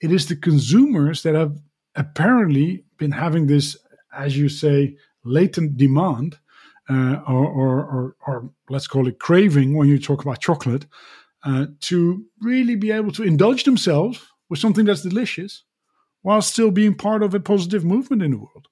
it 0.00 0.12
is 0.12 0.26
the 0.26 0.36
consumers 0.36 1.22
that 1.24 1.34
have 1.34 1.58
apparently 1.94 2.84
been 2.96 3.12
having 3.12 3.46
this, 3.46 3.76
as 4.16 4.36
you 4.36 4.48
say, 4.48 4.96
latent 5.24 5.76
demand 5.76 6.38
uh, 6.88 7.20
or, 7.26 7.46
or, 7.46 7.84
or, 7.84 8.16
or, 8.26 8.50
let's 8.70 8.86
call 8.86 9.06
it 9.06 9.18
craving 9.18 9.76
when 9.76 9.88
you 9.88 9.98
talk 9.98 10.22
about 10.22 10.40
chocolate, 10.40 10.86
uh, 11.44 11.66
to 11.80 12.24
really 12.40 12.76
be 12.76 12.90
able 12.90 13.12
to 13.12 13.22
indulge 13.22 13.64
themselves 13.64 14.26
with 14.48 14.58
something 14.58 14.86
that's 14.86 15.02
delicious 15.02 15.64
while 16.22 16.42
still 16.42 16.70
being 16.70 16.94
part 16.94 17.22
of 17.22 17.34
a 17.34 17.40
positive 17.40 17.84
movement 17.84 18.22
in 18.22 18.30
the 18.30 18.38
world. 18.38 18.68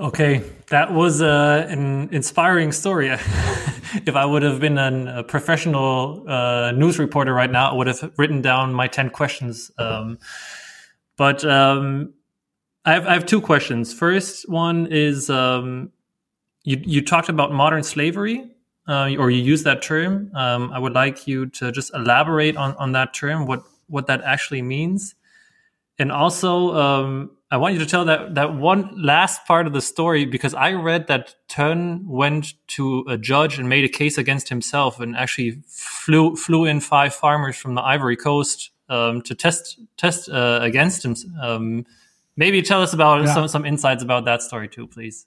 Okay, 0.00 0.44
that 0.68 0.92
was 0.92 1.20
uh, 1.20 1.66
an 1.68 2.08
inspiring 2.12 2.70
story. 2.70 3.08
if 4.06 4.14
I 4.14 4.24
would 4.24 4.42
have 4.42 4.60
been 4.60 4.78
an, 4.78 5.08
a 5.08 5.24
professional 5.24 6.24
uh, 6.28 6.70
news 6.70 7.00
reporter 7.00 7.34
right 7.34 7.50
now, 7.50 7.72
I 7.72 7.74
would 7.74 7.88
have 7.88 8.12
written 8.16 8.40
down 8.40 8.72
my 8.72 8.86
10 8.86 9.10
questions. 9.10 9.72
Um, 9.76 10.18
but 11.16 11.44
um, 11.44 12.14
I, 12.84 12.92
have, 12.92 13.06
I 13.08 13.14
have 13.14 13.26
two 13.26 13.40
questions. 13.40 13.92
First 13.92 14.48
one 14.48 14.86
is 14.86 15.30
um, 15.30 15.90
you 16.64 16.80
you 16.84 17.02
talked 17.02 17.28
about 17.28 17.52
modern 17.52 17.82
slavery, 17.82 18.50
uh, 18.88 19.14
or 19.18 19.30
you 19.30 19.42
use 19.42 19.62
that 19.64 19.82
term. 19.82 20.30
Um, 20.34 20.72
I 20.72 20.78
would 20.78 20.94
like 20.94 21.26
you 21.26 21.46
to 21.46 21.72
just 21.72 21.94
elaborate 21.94 22.56
on 22.56 22.74
on 22.76 22.92
that 22.92 23.14
term, 23.14 23.46
what 23.46 23.62
what 23.86 24.06
that 24.06 24.22
actually 24.22 24.62
means, 24.62 25.14
and 25.98 26.12
also 26.12 26.74
um, 26.74 27.30
I 27.50 27.56
want 27.56 27.74
you 27.74 27.80
to 27.80 27.86
tell 27.86 28.04
that 28.04 28.34
that 28.34 28.54
one 28.54 28.90
last 29.02 29.46
part 29.46 29.66
of 29.66 29.72
the 29.72 29.80
story 29.80 30.26
because 30.26 30.52
I 30.52 30.72
read 30.72 31.06
that 31.06 31.34
Teun 31.48 32.04
went 32.04 32.54
to 32.68 33.04
a 33.08 33.16
judge 33.16 33.58
and 33.58 33.68
made 33.68 33.84
a 33.84 33.88
case 33.88 34.18
against 34.18 34.50
himself 34.50 35.00
and 35.00 35.16
actually 35.16 35.62
flew 35.66 36.36
flew 36.36 36.66
in 36.66 36.80
five 36.80 37.14
farmers 37.14 37.56
from 37.56 37.74
the 37.74 37.82
Ivory 37.82 38.16
Coast 38.16 38.70
um, 38.90 39.22
to 39.22 39.34
test 39.34 39.80
test 39.96 40.28
uh, 40.28 40.58
against 40.62 41.04
him. 41.04 41.14
Um, 41.40 41.86
maybe 42.36 42.60
tell 42.60 42.82
us 42.82 42.92
about 42.92 43.24
yeah. 43.24 43.32
some 43.32 43.48
some 43.48 43.64
insights 43.64 44.02
about 44.02 44.26
that 44.26 44.42
story 44.42 44.68
too, 44.68 44.86
please. 44.86 45.26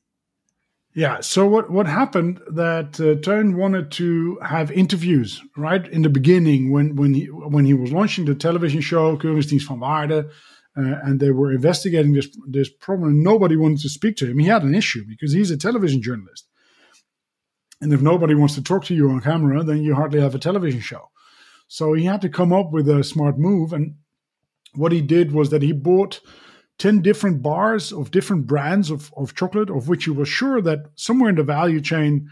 Yeah. 0.93 1.21
So 1.21 1.47
what 1.47 1.69
what 1.69 1.87
happened 1.87 2.41
that 2.51 2.99
uh, 2.99 3.15
Teun 3.21 3.55
wanted 3.55 3.91
to 3.91 4.37
have 4.43 4.71
interviews 4.71 5.41
right 5.55 5.87
in 5.87 6.01
the 6.01 6.09
beginning 6.09 6.71
when 6.71 6.95
when 6.95 7.13
he 7.13 7.25
when 7.27 7.65
he 7.65 7.73
was 7.73 7.91
launching 7.91 8.25
the 8.25 8.35
television 8.35 8.81
show 8.81 9.17
Keuringsdienst 9.17 9.67
van 9.67 9.79
Waarde. 9.79 10.29
uh, 10.77 10.99
and 11.03 11.19
they 11.19 11.31
were 11.31 11.51
investigating 11.51 12.13
this 12.13 12.27
this 12.47 12.69
problem. 12.69 13.21
Nobody 13.23 13.55
wanted 13.55 13.79
to 13.81 13.89
speak 13.89 14.15
to 14.17 14.27
him. 14.27 14.39
He 14.39 14.47
had 14.47 14.63
an 14.63 14.75
issue 14.75 15.03
because 15.07 15.33
he's 15.33 15.51
a 15.51 15.57
television 15.57 16.01
journalist, 16.01 16.47
and 17.81 17.93
if 17.93 18.01
nobody 18.01 18.35
wants 18.35 18.55
to 18.55 18.63
talk 18.63 18.85
to 18.85 18.95
you 18.95 19.09
on 19.09 19.21
camera, 19.21 19.63
then 19.63 19.83
you 19.83 19.95
hardly 19.95 20.21
have 20.21 20.35
a 20.35 20.39
television 20.39 20.79
show. 20.79 21.09
So 21.67 21.93
he 21.93 22.05
had 22.05 22.21
to 22.21 22.29
come 22.29 22.53
up 22.53 22.71
with 22.71 22.87
a 22.89 23.03
smart 23.03 23.37
move, 23.37 23.73
and 23.73 23.95
what 24.73 24.91
he 24.91 25.01
did 25.01 25.33
was 25.33 25.49
that 25.49 25.61
he 25.61 25.73
bought 25.73 26.21
10 26.81 27.03
different 27.03 27.43
bars 27.43 27.93
of 27.93 28.09
different 28.09 28.47
brands 28.47 28.89
of, 28.89 29.13
of 29.15 29.35
chocolate, 29.35 29.69
of 29.69 29.87
which 29.87 30.05
he 30.05 30.09
was 30.09 30.27
sure 30.27 30.59
that 30.63 30.79
somewhere 30.95 31.29
in 31.29 31.35
the 31.35 31.43
value 31.43 31.79
chain 31.79 32.27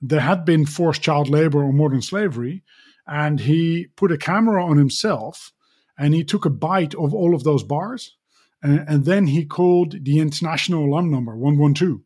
there 0.00 0.20
had 0.20 0.46
been 0.46 0.64
forced 0.64 1.02
child 1.02 1.28
labor 1.28 1.62
or 1.62 1.70
modern 1.70 2.00
slavery. 2.00 2.62
And 3.06 3.40
he 3.40 3.88
put 3.96 4.10
a 4.10 4.16
camera 4.16 4.64
on 4.64 4.78
himself 4.78 5.52
and 5.98 6.14
he 6.14 6.24
took 6.24 6.46
a 6.46 6.50
bite 6.50 6.94
of 6.94 7.12
all 7.12 7.34
of 7.34 7.44
those 7.44 7.62
bars. 7.62 8.16
And, 8.62 8.82
and 8.88 9.04
then 9.04 9.26
he 9.26 9.44
called 9.44 10.02
the 10.02 10.18
international 10.18 10.86
alarm 10.86 11.10
number 11.10 11.36
112. 11.36 12.00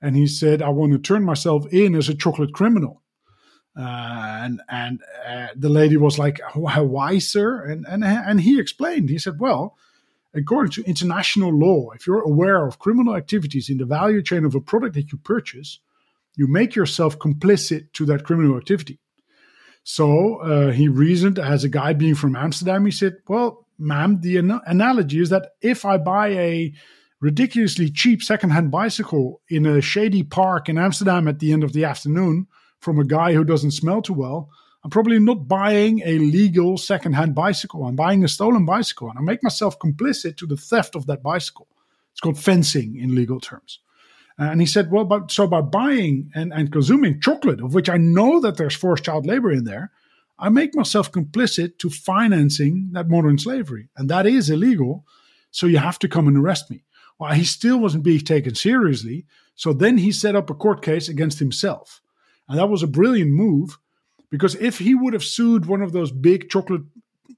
And 0.00 0.16
he 0.16 0.26
said, 0.26 0.62
I 0.62 0.70
want 0.70 0.92
to 0.92 0.98
turn 0.98 1.22
myself 1.22 1.66
in 1.70 1.94
as 1.94 2.08
a 2.08 2.14
chocolate 2.14 2.54
criminal. 2.54 3.02
Uh, 3.78 4.38
and 4.42 4.62
and 4.70 5.02
uh, 5.28 5.48
the 5.54 5.68
lady 5.68 5.98
was 5.98 6.18
like, 6.18 6.40
"Why, 6.54 7.18
sir?" 7.18 7.62
And 7.62 7.84
and 7.86 8.02
and 8.02 8.40
he 8.40 8.58
explained. 8.58 9.10
He 9.10 9.18
said, 9.18 9.38
"Well, 9.38 9.76
according 10.38 10.72
to 10.72 10.84
international 10.84 11.52
law, 11.52 11.90
if 11.90 12.06
you're 12.06 12.22
aware 12.22 12.66
of 12.66 12.78
criminal 12.78 13.16
activities 13.16 13.68
in 13.68 13.78
the 13.78 13.84
value 13.84 14.22
chain 14.22 14.44
of 14.44 14.54
a 14.54 14.60
product 14.60 14.94
that 14.94 15.12
you 15.12 15.18
purchase, 15.18 15.80
you 16.36 16.46
make 16.46 16.74
yourself 16.74 17.18
complicit 17.18 17.92
to 17.94 18.06
that 18.06 18.24
criminal 18.24 18.56
activity." 18.56 18.98
So 19.84 20.36
uh, 20.40 20.72
he 20.72 20.88
reasoned 20.88 21.38
as 21.38 21.62
a 21.62 21.68
guy 21.68 21.92
being 21.92 22.16
from 22.16 22.36
Amsterdam. 22.36 22.84
He 22.84 22.90
said, 22.90 23.16
"Well, 23.28 23.66
ma'am, 23.78 24.20
the 24.20 24.36
an- 24.38 24.60
analogy 24.66 25.20
is 25.20 25.30
that 25.30 25.52
if 25.60 25.84
I 25.84 25.98
buy 25.98 26.28
a 26.28 26.72
ridiculously 27.20 27.90
cheap 27.90 28.22
secondhand 28.22 28.70
bicycle 28.70 29.40
in 29.48 29.64
a 29.64 29.80
shady 29.80 30.22
park 30.22 30.68
in 30.68 30.76
Amsterdam 30.76 31.28
at 31.28 31.38
the 31.38 31.52
end 31.52 31.64
of 31.64 31.72
the 31.72 31.84
afternoon." 31.84 32.46
from 32.80 32.98
a 32.98 33.04
guy 33.04 33.32
who 33.32 33.44
doesn't 33.44 33.72
smell 33.72 34.02
too 34.02 34.12
well, 34.12 34.48
I'm 34.86 34.90
probably 34.90 35.18
not 35.18 35.48
buying 35.48 36.00
a 36.04 36.20
legal 36.20 36.78
secondhand 36.78 37.34
bicycle. 37.34 37.84
I'm 37.86 37.96
buying 37.96 38.22
a 38.22 38.28
stolen 38.28 38.64
bicycle, 38.64 39.10
and 39.10 39.18
I 39.18 39.20
make 39.20 39.42
myself 39.42 39.80
complicit 39.80 40.36
to 40.36 40.46
the 40.46 40.56
theft 40.56 40.94
of 40.94 41.06
that 41.06 41.24
bicycle. 41.24 41.66
It's 42.12 42.20
called 42.20 42.38
fencing 42.38 42.94
in 42.94 43.16
legal 43.16 43.40
terms. 43.40 43.80
Uh, 44.38 44.44
and 44.44 44.60
he 44.60 44.66
said, 44.66 44.92
well, 44.92 45.04
but 45.04 45.32
so 45.32 45.48
by 45.48 45.60
buying 45.60 46.30
and, 46.36 46.52
and 46.52 46.70
consuming 46.70 47.20
chocolate, 47.20 47.60
of 47.60 47.74
which 47.74 47.88
I 47.88 47.96
know 47.96 48.38
that 48.38 48.58
there's 48.58 48.76
forced 48.76 49.02
child 49.02 49.26
labor 49.26 49.50
in 49.50 49.64
there, 49.64 49.90
I 50.38 50.50
make 50.50 50.72
myself 50.76 51.10
complicit 51.10 51.78
to 51.78 51.90
financing 51.90 52.90
that 52.92 53.08
modern 53.08 53.38
slavery. 53.38 53.88
And 53.96 54.08
that 54.08 54.24
is 54.24 54.50
illegal. 54.50 55.04
So 55.50 55.66
you 55.66 55.78
have 55.78 55.98
to 55.98 56.08
come 56.08 56.28
and 56.28 56.36
arrest 56.36 56.70
me. 56.70 56.84
Well, 57.18 57.32
he 57.32 57.42
still 57.42 57.80
wasn't 57.80 58.04
being 58.04 58.20
taken 58.20 58.54
seriously. 58.54 59.26
So 59.56 59.72
then 59.72 59.98
he 59.98 60.12
set 60.12 60.36
up 60.36 60.48
a 60.48 60.54
court 60.54 60.80
case 60.80 61.08
against 61.08 61.40
himself. 61.40 62.00
And 62.48 62.56
that 62.56 62.68
was 62.68 62.84
a 62.84 62.86
brilliant 62.86 63.32
move 63.32 63.80
because 64.30 64.54
if 64.56 64.78
he 64.78 64.94
would 64.94 65.12
have 65.12 65.24
sued 65.24 65.66
one 65.66 65.82
of 65.82 65.92
those 65.92 66.10
big 66.10 66.48
chocolate 66.50 66.82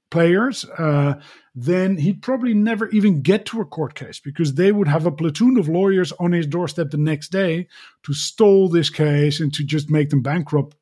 players, 0.09 0.65
uh, 0.77 1.15
then 1.55 1.97
he'd 1.97 2.21
probably 2.21 2.53
never 2.53 2.87
even 2.89 3.21
get 3.21 3.45
to 3.45 3.61
a 3.61 3.65
court 3.65 3.95
case 3.95 4.19
because 4.19 4.55
they 4.55 4.71
would 4.71 4.87
have 4.87 5.05
a 5.05 5.11
platoon 5.11 5.57
of 5.57 5.67
lawyers 5.67 6.11
on 6.13 6.31
his 6.31 6.47
doorstep 6.47 6.89
the 6.89 6.97
next 6.97 7.29
day 7.31 7.67
to 8.03 8.13
stall 8.13 8.69
this 8.69 8.89
case 8.89 9.39
and 9.39 9.53
to 9.53 9.63
just 9.63 9.89
make 9.89 10.09
them 10.09 10.21
bankrupt 10.21 10.75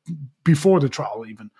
before 0.44 0.80
the 0.80 0.88
trial, 0.88 1.24
even. 1.28 1.50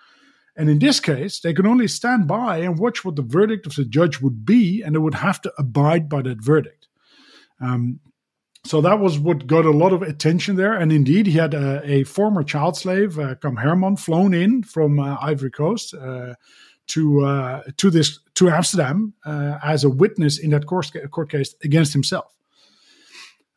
And 0.55 0.69
in 0.69 0.79
this 0.79 0.99
case, 0.99 1.39
they 1.39 1.53
could 1.53 1.67
only 1.67 1.87
stand 1.87 2.27
by 2.27 2.57
and 2.57 2.77
watch 2.77 3.05
what 3.05 3.15
the 3.15 3.21
verdict 3.21 3.65
of 3.65 3.75
the 3.75 3.85
judge 3.85 4.19
would 4.19 4.45
be, 4.45 4.81
and 4.81 4.93
they 4.93 4.99
would 4.99 5.15
have 5.15 5.41
to 5.41 5.53
abide 5.57 6.09
by 6.09 6.21
that 6.23 6.41
verdict. 6.41 6.87
Um, 7.61 7.99
so 8.65 8.81
that 8.81 8.99
was 8.99 9.17
what 9.17 9.47
got 9.47 9.65
a 9.65 9.71
lot 9.71 9.93
of 9.93 10.01
attention 10.01 10.55
there. 10.55 10.73
And 10.73 10.91
indeed, 10.91 11.27
he 11.27 11.33
had 11.33 11.53
a, 11.53 11.81
a 11.89 12.03
former 12.03 12.43
child 12.43 12.75
slave, 12.75 13.17
uh, 13.17 13.35
Kam 13.35 13.55
Herman, 13.55 13.95
flown 13.95 14.33
in 14.33 14.63
from 14.63 14.99
uh, 14.99 15.17
Ivory 15.21 15.51
Coast 15.51 15.93
uh, 15.93 16.33
to 16.87 17.25
uh, 17.25 17.63
to 17.77 17.89
this 17.89 18.19
to 18.35 18.49
Amsterdam 18.49 19.13
uh, 19.25 19.59
as 19.63 19.83
a 19.83 19.89
witness 19.89 20.37
in 20.37 20.49
that 20.51 20.65
court, 20.65 20.91
court 21.11 21.31
case 21.31 21.55
against 21.63 21.93
himself. 21.93 22.35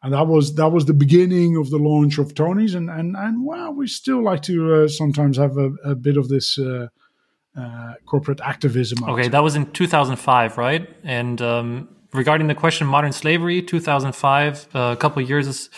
And 0.05 0.15
that 0.15 0.27
was 0.27 0.55
that 0.55 0.69
was 0.71 0.87
the 0.87 0.95
beginning 0.95 1.57
of 1.57 1.71
the 1.71 1.79
launch 1.79 2.19
of 2.19 2.35
Tony's. 2.35 2.75
And 2.75 2.89
and 2.89 3.17
and 3.17 3.45
well, 3.45 3.73
we 3.73 3.89
still 3.89 4.23
like 4.23 4.43
to 4.43 4.85
uh, 4.85 4.89
sometimes 4.89 5.37
have 5.37 5.57
a, 5.57 5.73
a, 5.85 5.95
bit 5.95 6.17
of 6.17 6.29
this. 6.29 6.59
corporate 8.07 8.41
activism. 8.41 9.05
Okay, 9.05 9.29
that 9.29 9.43
was 9.43 9.57
in 9.57 9.71
2005, 9.73 10.57
right? 10.57 10.89
And 11.05 11.43
um, 11.43 11.89
regarding 12.13 12.47
the 12.47 12.55
question 12.55 12.87
modern 12.87 13.13
slavery 13.13 13.63
2005 13.63 14.69
uh, 14.75 14.79
a 14.79 14.97
couple 14.97 15.23
years 15.23 15.71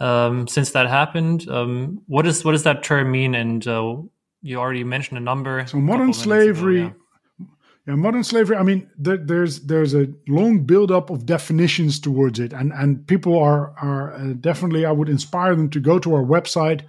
um, 0.00 0.46
since 0.48 0.70
that 0.70 0.88
happened 0.88 1.48
um, 1.48 2.02
what 2.06 2.26
is 2.26 2.44
what 2.44 2.52
does 2.52 2.62
that 2.62 2.82
term 2.82 3.10
mean 3.10 3.34
and 3.34 3.66
uh, 3.66 3.96
you 4.42 4.58
already 4.58 4.84
mentioned 4.84 5.18
a 5.18 5.20
number 5.20 5.66
so 5.66 5.78
modern 5.78 6.12
slavery 6.12 6.82
ago, 6.82 6.94
yeah. 7.38 7.46
yeah. 7.88 7.94
modern 7.94 8.24
slavery 8.24 8.56
i 8.56 8.62
mean 8.62 8.88
there, 8.98 9.16
there's 9.16 9.60
there's 9.60 9.94
a 9.94 10.08
long 10.28 10.60
build-up 10.64 11.10
of 11.10 11.26
definitions 11.26 12.00
towards 12.00 12.38
it 12.38 12.52
and 12.52 12.72
and 12.72 13.06
people 13.06 13.38
are 13.38 13.74
are 13.78 14.14
uh, 14.14 14.32
definitely 14.40 14.84
i 14.84 14.92
would 14.92 15.08
inspire 15.08 15.54
them 15.54 15.68
to 15.68 15.80
go 15.80 15.98
to 15.98 16.14
our 16.14 16.24
website 16.24 16.82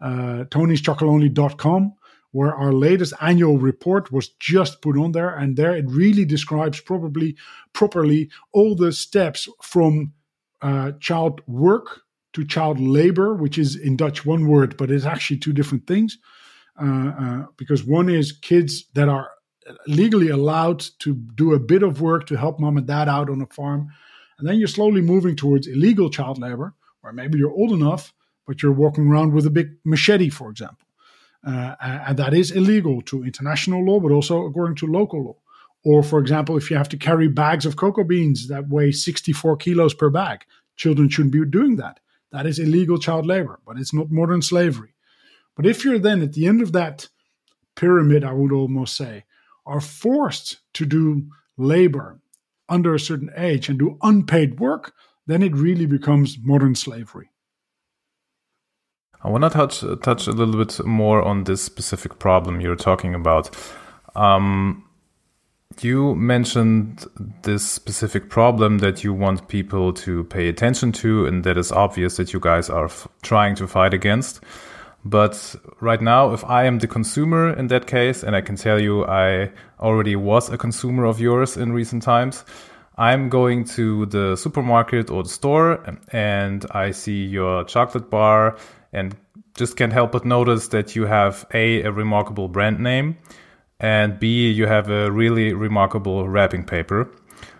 uh, 0.00 0.44
tonyschocolonely.com 0.50 1.92
where 2.32 2.54
our 2.54 2.72
latest 2.72 3.12
annual 3.20 3.58
report 3.58 4.12
was 4.12 4.28
just 4.28 4.82
put 4.82 4.96
on 4.96 5.12
there. 5.12 5.30
And 5.30 5.56
there 5.56 5.74
it 5.74 5.86
really 5.88 6.24
describes 6.24 6.80
probably 6.80 7.36
properly 7.72 8.30
all 8.52 8.74
the 8.74 8.92
steps 8.92 9.48
from 9.62 10.12
uh, 10.62 10.92
child 11.00 11.40
work 11.46 12.02
to 12.32 12.44
child 12.44 12.78
labor, 12.78 13.34
which 13.34 13.58
is 13.58 13.74
in 13.74 13.96
Dutch 13.96 14.24
one 14.24 14.46
word, 14.46 14.76
but 14.76 14.90
it's 14.90 15.04
actually 15.04 15.38
two 15.38 15.52
different 15.52 15.86
things. 15.86 16.18
Uh, 16.80 17.12
uh, 17.20 17.46
because 17.56 17.84
one 17.84 18.08
is 18.08 18.32
kids 18.32 18.86
that 18.94 19.08
are 19.08 19.30
legally 19.86 20.28
allowed 20.28 20.80
to 21.00 21.14
do 21.14 21.52
a 21.52 21.58
bit 21.58 21.82
of 21.82 22.00
work 22.00 22.26
to 22.26 22.36
help 22.36 22.58
mom 22.58 22.76
and 22.76 22.86
dad 22.86 23.08
out 23.08 23.28
on 23.28 23.42
a 23.42 23.46
farm. 23.46 23.88
And 24.38 24.48
then 24.48 24.58
you're 24.58 24.68
slowly 24.68 25.02
moving 25.02 25.36
towards 25.36 25.66
illegal 25.66 26.08
child 26.08 26.38
labor, 26.38 26.74
where 27.02 27.12
maybe 27.12 27.38
you're 27.38 27.52
old 27.52 27.72
enough, 27.72 28.14
but 28.46 28.62
you're 28.62 28.72
walking 28.72 29.08
around 29.08 29.34
with 29.34 29.46
a 29.46 29.50
big 29.50 29.72
machete, 29.84 30.30
for 30.30 30.50
example. 30.50 30.86
Uh, 31.46 31.74
and 31.80 32.18
that 32.18 32.34
is 32.34 32.50
illegal 32.50 33.00
to 33.02 33.24
international 33.24 33.84
law, 33.84 33.98
but 33.98 34.12
also 34.12 34.44
according 34.44 34.76
to 34.76 34.86
local 34.86 35.24
law. 35.24 35.36
Or, 35.82 36.02
for 36.02 36.18
example, 36.18 36.56
if 36.56 36.70
you 36.70 36.76
have 36.76 36.90
to 36.90 36.98
carry 36.98 37.28
bags 37.28 37.64
of 37.64 37.76
cocoa 37.76 38.04
beans 38.04 38.48
that 38.48 38.68
weigh 38.68 38.92
64 38.92 39.56
kilos 39.56 39.94
per 39.94 40.10
bag, 40.10 40.44
children 40.76 41.08
shouldn't 41.08 41.32
be 41.32 41.44
doing 41.46 41.76
that. 41.76 42.00
That 42.32 42.46
is 42.46 42.58
illegal 42.58 42.98
child 42.98 43.26
labor, 43.26 43.60
but 43.66 43.78
it's 43.78 43.94
not 43.94 44.10
modern 44.10 44.42
slavery. 44.42 44.94
But 45.56 45.66
if 45.66 45.84
you're 45.84 45.98
then 45.98 46.22
at 46.22 46.34
the 46.34 46.46
end 46.46 46.60
of 46.60 46.72
that 46.72 47.08
pyramid, 47.74 48.24
I 48.24 48.32
would 48.32 48.52
almost 48.52 48.96
say, 48.96 49.24
are 49.66 49.80
forced 49.80 50.60
to 50.74 50.84
do 50.84 51.26
labor 51.56 52.20
under 52.68 52.94
a 52.94 53.00
certain 53.00 53.30
age 53.36 53.68
and 53.68 53.78
do 53.78 53.98
unpaid 54.02 54.60
work, 54.60 54.92
then 55.26 55.42
it 55.42 55.54
really 55.54 55.86
becomes 55.86 56.38
modern 56.42 56.74
slavery. 56.74 57.30
I 59.22 59.28
want 59.28 59.44
to 59.44 59.50
touch 59.50 59.84
touch 60.02 60.26
a 60.26 60.32
little 60.32 60.56
bit 60.56 60.84
more 60.84 61.22
on 61.22 61.44
this 61.44 61.62
specific 61.62 62.18
problem 62.18 62.60
you're 62.60 62.76
talking 62.76 63.14
about. 63.14 63.50
Um, 64.14 64.84
you 65.80 66.14
mentioned 66.14 67.06
this 67.42 67.64
specific 67.64 68.28
problem 68.28 68.78
that 68.78 69.04
you 69.04 69.14
want 69.14 69.48
people 69.48 69.92
to 69.92 70.24
pay 70.24 70.48
attention 70.48 70.92
to, 70.92 71.26
and 71.26 71.44
that 71.44 71.56
is 71.56 71.70
obvious 71.70 72.16
that 72.16 72.32
you 72.32 72.40
guys 72.40 72.68
are 72.68 72.90
trying 73.22 73.54
to 73.56 73.66
fight 73.66 73.94
against. 73.94 74.40
But 75.04 75.54
right 75.80 76.00
now, 76.00 76.32
if 76.32 76.44
I 76.44 76.64
am 76.64 76.78
the 76.78 76.86
consumer 76.86 77.50
in 77.50 77.68
that 77.68 77.86
case, 77.86 78.22
and 78.22 78.36
I 78.36 78.40
can 78.40 78.56
tell 78.56 78.80
you 78.80 79.06
I 79.06 79.50
already 79.78 80.16
was 80.16 80.50
a 80.50 80.58
consumer 80.58 81.04
of 81.04 81.20
yours 81.20 81.56
in 81.56 81.72
recent 81.72 82.02
times, 82.02 82.44
I'm 82.98 83.30
going 83.30 83.64
to 83.76 84.04
the 84.06 84.36
supermarket 84.36 85.10
or 85.10 85.22
the 85.22 85.28
store 85.28 85.98
and 86.12 86.66
I 86.72 86.90
see 86.90 87.24
your 87.24 87.64
chocolate 87.64 88.10
bar 88.10 88.58
and 88.92 89.16
just 89.54 89.76
can't 89.76 89.92
help 89.92 90.12
but 90.12 90.24
notice 90.24 90.68
that 90.68 90.96
you 90.96 91.06
have 91.06 91.46
a 91.52 91.82
a 91.82 91.92
remarkable 91.92 92.48
brand 92.48 92.80
name 92.80 93.16
and 93.78 94.18
b 94.18 94.50
you 94.50 94.66
have 94.66 94.90
a 94.90 95.10
really 95.10 95.52
remarkable 95.52 96.28
wrapping 96.28 96.64
paper. 96.64 97.10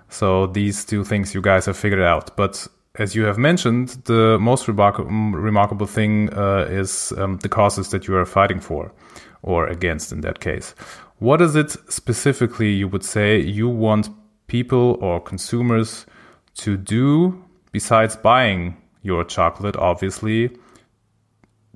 So 0.09 0.47
these 0.47 0.85
two 0.85 1.05
things 1.05 1.35
you 1.35 1.41
guys 1.41 1.67
have 1.67 1.77
figured 1.77 2.03
out. 2.03 2.37
But 2.37 2.67
as 2.97 3.15
you 3.15 3.25
have 3.25 3.39
mentioned 3.39 3.91
the 4.05 4.39
most 4.41 4.69
remarkable 4.69 5.87
thing 5.87 6.33
uh, 6.35 6.67
is 6.69 7.13
um, 7.17 7.39
the 7.39 7.49
causes 7.49 7.91
that 7.91 8.09
you 8.09 8.17
are 8.17 8.27
fighting 8.27 8.61
for 8.61 8.93
or 9.43 9.67
against 9.67 10.13
in 10.13 10.21
that 10.21 10.41
case. 10.41 10.75
What 11.19 11.41
is 11.41 11.55
it 11.55 11.71
specifically 11.89 12.71
you 12.71 12.89
would 12.89 13.05
say 13.05 13.39
you 13.39 13.69
want 13.69 14.09
people 14.49 14.99
or 15.01 15.21
consumers 15.21 16.07
to 16.57 16.77
do 16.77 17.43
besides 17.73 18.17
buying 18.17 18.77
your 19.03 19.25
chocolate 19.25 19.77
obviously 19.77 20.51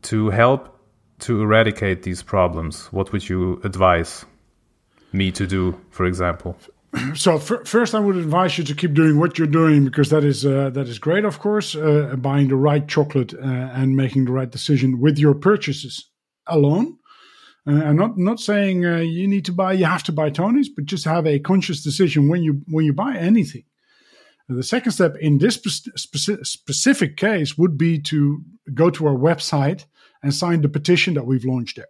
to 0.05 0.31
help 0.31 0.79
to 1.21 1.43
eradicate 1.43 2.03
these 2.03 2.23
problems, 2.23 2.87
what 2.93 3.13
would 3.13 3.29
you 3.29 3.61
advise 3.65 4.25
me 5.13 5.31
to 5.33 5.47
do, 5.47 5.81
for 5.91 6.05
example? 6.05 6.57
so 7.15 7.39
first, 7.39 7.95
I 7.95 8.01
would 8.01 8.17
advise 8.17 8.59
you 8.59 8.65
to 8.65 8.75
keep 8.75 8.95
doing 8.95 9.19
what 9.19 9.39
you're 9.39 9.47
doing 9.47 9.85
because 9.85 10.11
that 10.11 10.25
is 10.25 10.45
uh, 10.47 10.71
that 10.71 10.89
is 10.89 10.99
great, 10.99 11.25
of 11.25 11.39
course. 11.39 11.75
Uh, 11.75 12.15
buying 12.17 12.49
the 12.49 12.57
right 12.57 12.87
chocolate 12.87 13.35
uh, 13.35 13.39
and 13.41 13.97
making 13.97 14.27
the 14.27 14.33
right 14.33 14.51
decision 14.51 15.01
with 15.01 15.19
your 15.19 15.35
purchases 15.35 16.11
alone. 16.47 16.97
Uh, 17.67 17.83
I'm 17.85 17.97
not 17.97 18.17
not 18.19 18.41
saying 18.41 18.85
uh, 18.85 18.99
you 18.99 19.27
need 19.27 19.45
to 19.47 19.53
buy, 19.53 19.73
you 19.73 19.87
have 19.87 20.03
to 20.05 20.13
buy 20.13 20.31
Tony's, 20.31 20.69
but 20.69 20.85
just 20.85 21.05
have 21.05 21.27
a 21.27 21.39
conscious 21.39 21.83
decision 21.83 22.29
when 22.29 22.43
you 22.43 22.63
when 22.69 22.85
you 22.85 22.93
buy 22.93 23.17
anything. 23.17 23.65
The 24.49 24.63
second 24.63 24.93
step 24.93 25.17
in 25.17 25.39
this 25.39 25.55
spe- 25.55 26.45
specific 26.45 27.17
case 27.17 27.57
would 27.57 27.79
be 27.79 27.99
to 28.03 28.43
go 28.75 28.91
to 28.91 29.07
our 29.07 29.17
website 29.17 29.87
and 30.25 30.35
sign 30.35 30.63
the 30.63 30.69
petition 30.69 31.15
that 31.15 31.27
we've 31.27 31.45
launched 31.45 31.77
there. 31.77 31.87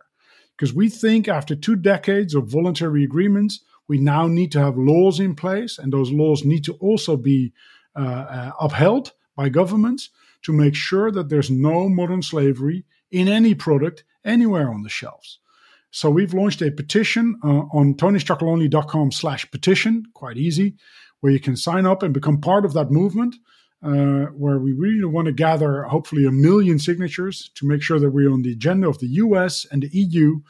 Because 0.57 0.75
we 0.75 0.89
think 0.89 1.29
after 1.29 1.55
two 1.55 1.77
decades 1.77 2.35
of 2.35 2.49
voluntary 2.49 3.05
agreements, 3.05 3.61
we 3.89 3.99
now 3.99 4.27
need 4.27 4.53
to 4.53 4.61
have 4.61 4.77
laws 4.77 5.21
in 5.21 5.35
place, 5.35 5.79
and 5.79 5.93
those 5.93 6.11
laws 6.11 6.45
need 6.45 6.65
to 6.65 6.75
also 6.75 7.17
be 7.17 7.53
uh, 7.97 8.03
uh, 8.03 8.51
upheld 8.61 9.13
by 9.37 9.49
governments 9.49 10.11
to 10.43 10.53
make 10.53 10.75
sure 10.75 11.11
that 11.11 11.29
there's 11.29 11.51
no 11.51 11.89
modern 11.89 12.23
slavery 12.23 12.85
in 13.11 13.29
any 13.29 13.55
product 13.55 14.05
anywhere 14.25 14.69
on 14.71 14.83
the 14.83 14.89
shelves. 14.89 15.39
So 15.91 16.11
we've 16.11 16.35
launched 16.35 16.61
a 16.61 16.73
petition 16.73 17.39
uh, 17.45 17.63
on 17.73 17.95
tonyschocolonely.com 17.95 19.13
slash 19.13 19.49
petition, 19.51 20.05
quite 20.13 20.37
easy, 20.37 20.75
where 21.21 21.33
you 21.33 21.41
can 21.41 21.57
sign 21.57 21.87
up 21.87 22.03
and 22.03 22.13
become 22.13 22.41
part 22.41 22.65
of 22.65 22.73
that 22.73 22.91
movement, 22.91 23.37
uh, 23.85 24.31
where 24.33 24.59
we 24.59 24.73
really 24.73 25.05
want 25.05 25.27
to 25.27 25.33
gather 25.33 25.83
hopefully 25.85 26.25
a 26.25 26.33
million 26.33 26.79
signatures 26.79 27.51
to 27.55 27.67
make 27.67 27.83
sure 27.83 27.99
that 27.99 28.11
we're 28.11 28.33
on 28.33 28.43
the 28.43 28.53
agenda 28.53 28.89
of 28.89 28.99
the 28.99 29.09
US 29.09 29.67
and 29.71 29.83
the 29.83 29.91
EU 29.93 30.41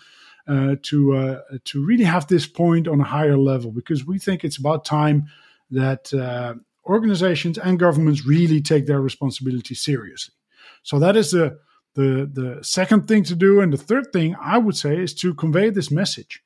uh, 0.47 0.77
to 0.83 1.17
uh, 1.17 1.41
to 1.65 1.85
really 1.85 2.05
have 2.05 2.27
this 2.27 2.47
point 2.47 2.87
on 2.87 3.01
a 3.01 3.05
higher 3.05 3.37
level 3.37 3.73
because 3.73 4.07
we 4.07 4.19
think 4.19 4.45
it's 4.45 4.59
about 4.59 4.85
time 4.85 5.27
that 5.71 6.13
uh, 6.15 6.55
organizations 6.87 7.59
and 7.59 7.79
governments 7.79 8.27
really 8.27 8.61
take 8.61 8.87
their 8.87 9.01
responsibility 9.01 9.75
seriously. 9.75 10.35
So 10.83 10.99
that 10.99 11.17
is 11.17 11.31
the 11.33 11.59
the 11.95 12.31
the 12.33 12.59
second 12.63 13.09
thing 13.09 13.25
to 13.25 13.35
do, 13.35 13.61
and 13.61 13.73
the 13.73 13.79
third 13.79 14.13
thing 14.13 14.37
I 14.41 14.59
would 14.59 14.77
say 14.77 14.97
is 14.97 15.15
to 15.15 15.35
convey 15.35 15.71
this 15.71 15.91
message. 15.91 16.43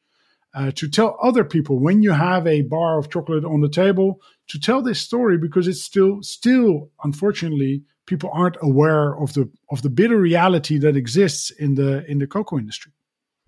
Uh, 0.55 0.71
to 0.75 0.89
tell 0.89 1.19
other 1.23 1.45
people 1.45 1.79
when 1.79 2.01
you 2.03 2.11
have 2.11 2.47
a 2.47 2.63
bar 2.63 2.99
of 2.99 3.11
chocolate 3.11 3.45
on 3.45 3.61
the 3.61 3.69
table 3.69 4.19
to 4.47 4.59
tell 4.59 4.81
this 4.81 4.99
story 4.99 5.37
because 5.37 5.69
it's 5.69 5.83
still 5.83 6.23
still 6.23 6.91
unfortunately 7.05 7.83
people 8.07 8.31
aren't 8.33 8.57
aware 8.63 9.15
of 9.23 9.35
the 9.35 9.49
of 9.71 9.83
the 9.83 9.91
bitter 9.91 10.17
reality 10.17 10.79
that 10.79 10.97
exists 10.97 11.51
in 11.51 11.75
the 11.75 12.03
in 12.11 12.19
the 12.19 12.27
cocoa 12.27 12.59
industry 12.59 12.93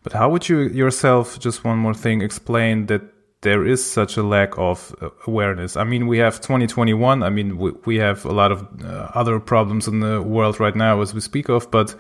but 0.03 0.13
how 0.13 0.31
would 0.31 0.49
you 0.49 0.61
yourself, 0.61 1.39
just 1.39 1.65
one 1.65 1.79
more 1.79 1.95
thing, 1.95 2.23
explain 2.23 2.87
that 2.87 3.03
there 3.43 3.67
is 3.67 3.85
such 3.85 4.17
a 4.17 4.23
lack 4.23 4.57
of 4.57 4.95
uh, 5.01 5.11
awareness? 5.27 5.77
I 5.77 5.85
mean, 5.85 6.07
we 6.07 6.19
have 6.19 6.41
2021. 6.41 7.23
I 7.23 7.31
mean, 7.31 7.59
we, 7.59 7.73
we 7.85 7.97
have 7.97 8.25
a 8.25 8.33
lot 8.33 8.53
of 8.53 8.67
uh, 8.83 9.11
other 9.15 9.39
problems 9.41 9.89
in 9.89 10.01
the 10.01 10.23
world 10.23 10.59
right 10.59 10.75
now 10.75 11.01
as 11.03 11.13
we 11.13 11.21
speak 11.21 11.49
of, 11.49 11.71
but 11.71 11.95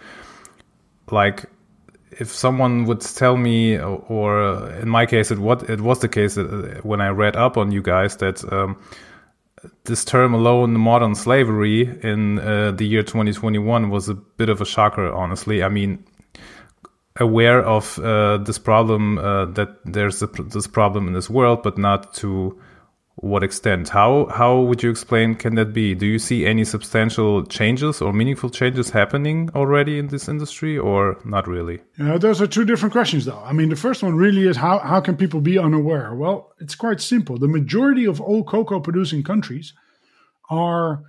like, 1.11 1.45
if 2.13 2.33
someone 2.33 2.85
would 2.85 3.01
tell 3.01 3.37
me, 3.37 3.79
or 3.79 4.43
uh, 4.43 4.79
in 4.81 4.89
my 4.89 5.07
case, 5.07 5.31
it 5.31 5.39
what 5.39 5.69
it 5.69 5.81
was 5.81 6.01
the 6.01 6.09
case 6.09 6.37
uh, 6.37 6.81
when 6.83 7.01
I 7.01 7.09
read 7.09 7.37
up 7.37 7.57
on 7.57 7.73
you 7.73 7.83
guys 7.83 8.17
that 8.17 8.45
um, 8.53 8.77
this 9.85 10.05
term 10.05 10.35
alone, 10.35 10.73
modern 10.73 11.15
slavery, 11.15 11.83
in 12.03 12.39
uh, 12.39 12.73
the 12.73 12.87
year 12.87 13.03
2021 13.03 13.91
was 13.91 14.09
a 14.09 14.15
bit 14.15 14.49
of 14.49 14.61
a 14.61 14.67
shocker. 14.67 15.13
Honestly, 15.13 15.63
I 15.63 15.69
mean, 15.69 16.05
aware 17.17 17.63
of 17.63 17.99
uh, 17.99 18.39
this 18.39 18.59
problem 18.59 19.19
uh, 19.19 19.47
that 19.47 19.77
there's 19.85 20.23
a, 20.23 20.27
this 20.27 20.67
problem 20.67 21.07
in 21.07 21.13
this 21.13 21.31
world, 21.31 21.63
but 21.63 21.79
not 21.79 22.15
to 22.15 22.59
what 23.21 23.45
extent. 23.45 23.91
How 23.91 24.27
how 24.27 24.61
would 24.61 24.83
you 24.83 24.91
explain? 24.91 25.35
Can 25.35 25.55
that 25.57 25.73
be? 25.75 25.95
Do 25.95 26.07
you 26.07 26.19
see 26.19 26.47
any 26.47 26.65
substantial 26.65 27.45
changes 27.45 28.01
or 28.01 28.13
meaningful 28.13 28.49
changes 28.49 28.91
happening 28.91 29.51
already 29.55 29.99
in 29.99 30.09
this 30.09 30.29
industry, 30.29 30.79
or 30.79 31.19
not 31.25 31.47
really? 31.47 31.81
Yeah, 31.99 32.17
those 32.17 32.41
are 32.41 32.47
two 32.47 32.65
different 32.65 32.93
questions, 32.93 33.27
though. 33.27 33.43
I 33.45 33.53
mean, 33.53 33.69
the 33.69 33.77
first 33.77 34.03
one 34.03 34.15
really 34.17 34.47
is 34.47 34.57
how 34.57 34.79
how 34.79 35.01
can 35.01 35.17
people 35.17 35.41
be 35.41 35.59
unaware? 35.59 36.15
Well, 36.15 36.53
it's 36.61 36.75
quite 36.75 37.01
simple. 37.01 37.39
The 37.39 37.49
majority 37.49 38.07
of 38.07 38.21
all 38.21 38.43
cocoa 38.43 38.81
producing 38.81 39.23
countries 39.23 39.75
are 40.49 41.03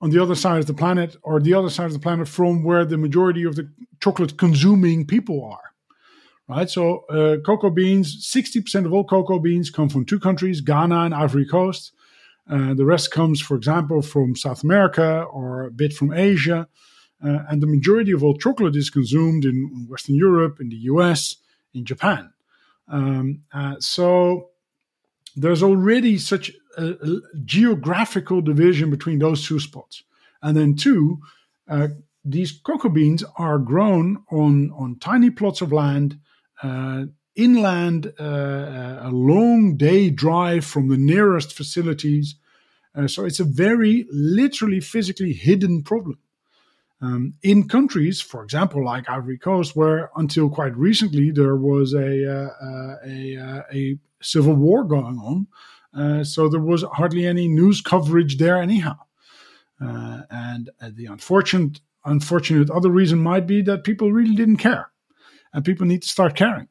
on 0.00 0.10
the 0.10 0.22
other 0.22 0.34
side 0.34 0.60
of 0.60 0.66
the 0.66 0.74
planet 0.74 1.16
or 1.22 1.40
the 1.40 1.52
other 1.52 1.68
side 1.68 1.86
of 1.86 1.92
the 1.92 1.98
planet 1.98 2.26
from 2.26 2.64
where 2.64 2.86
the 2.86 2.96
majority 2.96 3.44
of 3.44 3.56
the 3.56 3.70
chocolate 4.00 4.38
consuming 4.38 5.06
people 5.06 5.44
are. 5.44 5.69
Right, 6.50 6.68
so 6.68 7.04
uh, 7.08 7.36
cocoa 7.46 7.70
beans, 7.70 8.28
60% 8.28 8.84
of 8.84 8.92
all 8.92 9.04
cocoa 9.04 9.38
beans 9.38 9.70
come 9.70 9.88
from 9.88 10.04
two 10.04 10.18
countries, 10.18 10.60
Ghana 10.60 11.04
and 11.04 11.14
Ivory 11.14 11.46
Coast. 11.46 11.92
Uh, 12.50 12.74
the 12.74 12.84
rest 12.84 13.12
comes, 13.12 13.40
for 13.40 13.56
example, 13.56 14.02
from 14.02 14.34
South 14.34 14.64
America 14.64 15.22
or 15.30 15.66
a 15.66 15.70
bit 15.70 15.92
from 15.92 16.12
Asia. 16.12 16.66
Uh, 17.24 17.44
and 17.48 17.62
the 17.62 17.68
majority 17.68 18.10
of 18.10 18.24
all 18.24 18.36
chocolate 18.36 18.74
is 18.74 18.90
consumed 18.90 19.44
in 19.44 19.86
Western 19.88 20.16
Europe, 20.16 20.60
in 20.60 20.70
the 20.70 20.76
US, 20.94 21.36
in 21.72 21.84
Japan. 21.84 22.32
Um, 22.88 23.42
uh, 23.54 23.76
so 23.78 24.48
there's 25.36 25.62
already 25.62 26.18
such 26.18 26.50
a, 26.76 26.84
a, 26.84 27.20
geographical 27.44 28.40
division 28.40 28.90
between 28.90 29.20
those 29.20 29.46
two 29.46 29.60
spots. 29.60 30.02
And 30.42 30.56
then, 30.56 30.74
two, 30.74 31.20
uh, 31.68 31.88
these 32.24 32.50
cocoa 32.50 32.88
beans 32.88 33.22
are 33.36 33.58
grown 33.58 34.24
on, 34.32 34.72
on 34.72 34.98
tiny 34.98 35.30
plots 35.30 35.60
of 35.60 35.72
land, 35.72 36.18
inland, 37.34 38.12
uh, 38.18 38.22
uh 38.22 38.98
a 39.02 39.10
long 39.10 39.76
day 39.76 40.10
drive 40.10 40.64
from 40.64 40.88
the 40.88 40.96
nearest 40.96 41.52
facilities. 41.52 42.36
Uh, 42.94 43.06
so 43.06 43.24
it's 43.24 43.40
a 43.40 43.44
very 43.44 44.06
literally 44.10 44.80
physically 44.80 45.32
hidden 45.32 45.82
problem. 45.82 46.18
Um, 47.02 47.34
in 47.42 47.66
countries, 47.66 48.20
for 48.20 48.44
example, 48.44 48.84
like 48.84 49.08
Ivory 49.08 49.38
Coast, 49.38 49.74
where 49.74 50.10
until 50.16 50.50
quite 50.50 50.76
recently 50.76 51.30
there 51.30 51.56
was 51.56 51.94
a, 51.94 52.30
uh, 52.30 52.96
a, 53.06 53.64
a, 53.72 53.98
civil 54.22 54.54
war 54.54 54.84
going 54.84 55.16
on. 55.18 55.46
Uh, 55.94 56.22
so 56.24 56.48
there 56.48 56.60
was 56.60 56.84
hardly 56.92 57.26
any 57.26 57.48
news 57.48 57.80
coverage 57.80 58.36
there, 58.36 58.60
anyhow. 58.60 58.98
Uh, 59.80 60.22
and 60.30 60.68
uh, 60.80 60.90
the 60.92 61.06
unfortunate, 61.06 61.80
unfortunate 62.04 62.68
other 62.68 62.90
reason 62.90 63.18
might 63.18 63.46
be 63.46 63.62
that 63.62 63.82
people 63.82 64.12
really 64.12 64.34
didn't 64.34 64.58
care, 64.58 64.90
and 65.52 65.64
people 65.64 65.86
need 65.86 66.02
to 66.02 66.08
start 66.08 66.36
caring. 66.36 66.68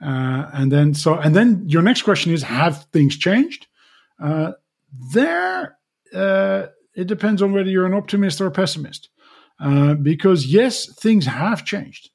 Uh, 0.00 0.50
and 0.52 0.70
then, 0.70 0.94
so, 0.94 1.14
and 1.14 1.34
then 1.34 1.64
your 1.66 1.82
next 1.82 2.02
question 2.02 2.32
is: 2.32 2.42
Have 2.42 2.84
things 2.92 3.16
changed? 3.16 3.66
Uh, 4.22 4.52
there, 5.12 5.78
uh, 6.14 6.66
it 6.94 7.06
depends 7.06 7.42
on 7.42 7.52
whether 7.52 7.68
you're 7.68 7.86
an 7.86 7.94
optimist 7.94 8.40
or 8.40 8.46
a 8.46 8.50
pessimist. 8.50 9.08
because 10.02 10.46
yes, 10.46 10.92
things 11.00 11.26
have 11.26 11.64
changed 11.64 12.10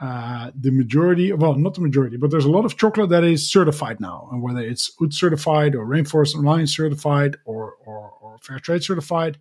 uh, 0.00 0.52
the 0.54 0.70
majority, 0.70 1.32
well, 1.32 1.56
not 1.56 1.74
the 1.74 1.80
majority, 1.80 2.16
but 2.16 2.30
there's 2.30 2.44
a 2.44 2.50
lot 2.50 2.64
of 2.64 2.76
chocolate 2.76 3.10
that 3.10 3.24
is 3.24 3.50
certified 3.50 4.00
now, 4.00 4.28
and 4.30 4.42
whether 4.42 4.60
it's 4.60 4.94
UTZ 5.00 5.14
certified 5.14 5.74
or 5.74 5.86
Rainforest 5.86 6.36
Alliance 6.36 6.74
certified 6.74 7.36
or 7.44 7.74
or, 7.84 8.12
or 8.20 8.38
Fair 8.38 8.60
Trade 8.60 8.84
certified. 8.84 9.38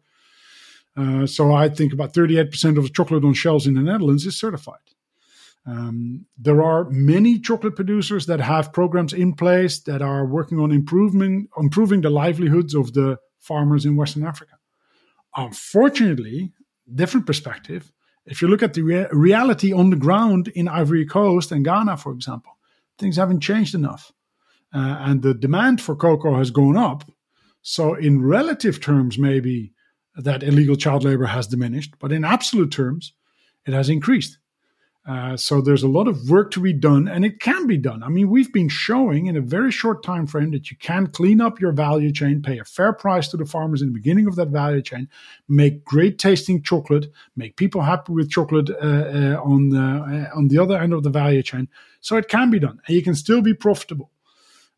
Uh, 0.96 1.28
so 1.28 1.54
I 1.54 1.70
think 1.70 1.94
about 1.94 2.14
38% 2.14 2.76
of 2.76 2.84
the 2.84 2.90
chocolate 2.90 3.24
on 3.24 3.36
shelves 3.36 3.68
in 3.68 3.76
the 3.76 3.82
Netherlands 3.82 4.26
is 4.26 4.36
certified. 4.36 4.80
Um, 5.68 6.26
there 6.38 6.64
are 6.64 6.90
many 6.90 7.40
chocolate 7.40 7.76
producers 7.76 8.26
that 8.28 8.40
have 8.40 8.72
programs 8.72 9.12
in 9.12 9.34
place 9.34 9.80
that 9.82 10.02
are 10.02 10.26
working 10.26 10.60
on 10.60 10.72
improving 10.72 11.50
improving 11.58 12.02
the 12.02 12.10
livelihoods 12.10 12.74
of 12.74 12.94
the 12.94 13.18
farmers 13.40 13.86
in 13.86 13.98
Western 13.98 14.26
Africa. 14.26 14.54
Unfortunately, 15.36 16.54
different 16.96 17.26
perspective 17.28 17.92
if 18.28 18.42
you 18.42 18.48
look 18.50 18.62
at 18.62 18.74
the 18.74 18.82
rea- 18.82 19.08
reality 19.12 19.74
on 19.74 19.90
the 19.90 19.96
ground 19.96 20.50
in 20.50 20.68
Ivory 20.68 21.06
Coast 21.06 21.52
and 21.52 21.64
Ghana, 21.64 21.98
for 21.98 22.12
example, 22.12 22.58
things 23.00 23.16
haven't 23.16 23.40
changed 23.40 23.74
enough. 23.74 24.12
Uh, 24.74 24.98
and 25.00 25.22
the 25.22 25.34
demand 25.34 25.82
for 25.82 25.96
cocoa 25.96 26.38
has 26.38 26.52
gone 26.52 26.76
up. 26.76 27.10
So, 27.62 27.96
in 27.96 28.22
relative 28.22 28.82
terms, 28.82 29.18
maybe 29.18 29.74
that 30.16 30.44
illegal 30.44 30.76
child 30.76 31.04
labor 31.04 31.26
has 31.26 31.48
diminished, 31.48 31.96
but 32.00 32.12
in 32.12 32.26
absolute 32.26 32.72
terms, 32.72 33.14
it 33.66 33.74
has 33.74 33.90
increased. 33.90 34.38
Uh, 35.08 35.38
so 35.38 35.62
there's 35.62 35.84
a 35.84 35.88
lot 35.88 36.06
of 36.06 36.30
work 36.30 36.52
to 36.52 36.60
be 36.60 36.74
done, 36.74 37.08
and 37.08 37.24
it 37.24 37.40
can 37.40 37.66
be 37.66 37.78
done. 37.78 38.04
I 38.04 38.10
mean, 38.10 38.30
we've 38.30 38.52
been 38.52 38.68
showing 38.68 39.28
in 39.28 39.38
a 39.38 39.42
very 39.42 39.72
short 39.72 40.04
time 40.04 40.28
frame 40.28 40.52
that 40.52 40.70
you 40.70 40.76
can 40.76 41.08
clean 41.08 41.40
up 41.40 41.62
your 41.62 41.72
value 41.72 42.12
chain, 42.12 42.42
pay 42.42 42.60
a 42.60 42.66
fair 42.66 42.92
price 42.92 43.30
to 43.30 43.38
the 43.38 43.46
farmers 43.46 43.82
in 43.82 43.88
the 43.88 43.94
beginning 43.94 44.28
of 44.28 44.36
that 44.36 44.50
value 44.50 44.82
chain, 44.82 45.08
make 45.48 45.86
great 45.86 46.20
tasting 46.20 46.62
chocolate, 46.62 47.06
make 47.38 47.56
people 47.56 47.82
happy 47.82 48.12
with 48.12 48.30
chocolate 48.30 48.70
uh, 48.70 48.76
uh, 48.76 49.42
on 49.42 49.70
the 49.70 49.80
uh, 49.80 50.38
on 50.38 50.50
the 50.50 50.58
other 50.58 50.78
end 50.78 50.92
of 50.92 51.04
the 51.04 51.10
value 51.10 51.42
chain. 51.42 51.70
So 52.02 52.18
it 52.18 52.28
can 52.28 52.50
be 52.50 52.60
done, 52.60 52.82
and 52.86 52.96
you 52.96 53.02
can 53.02 53.16
still 53.16 53.42
be 53.42 53.54
profitable. 53.54 54.12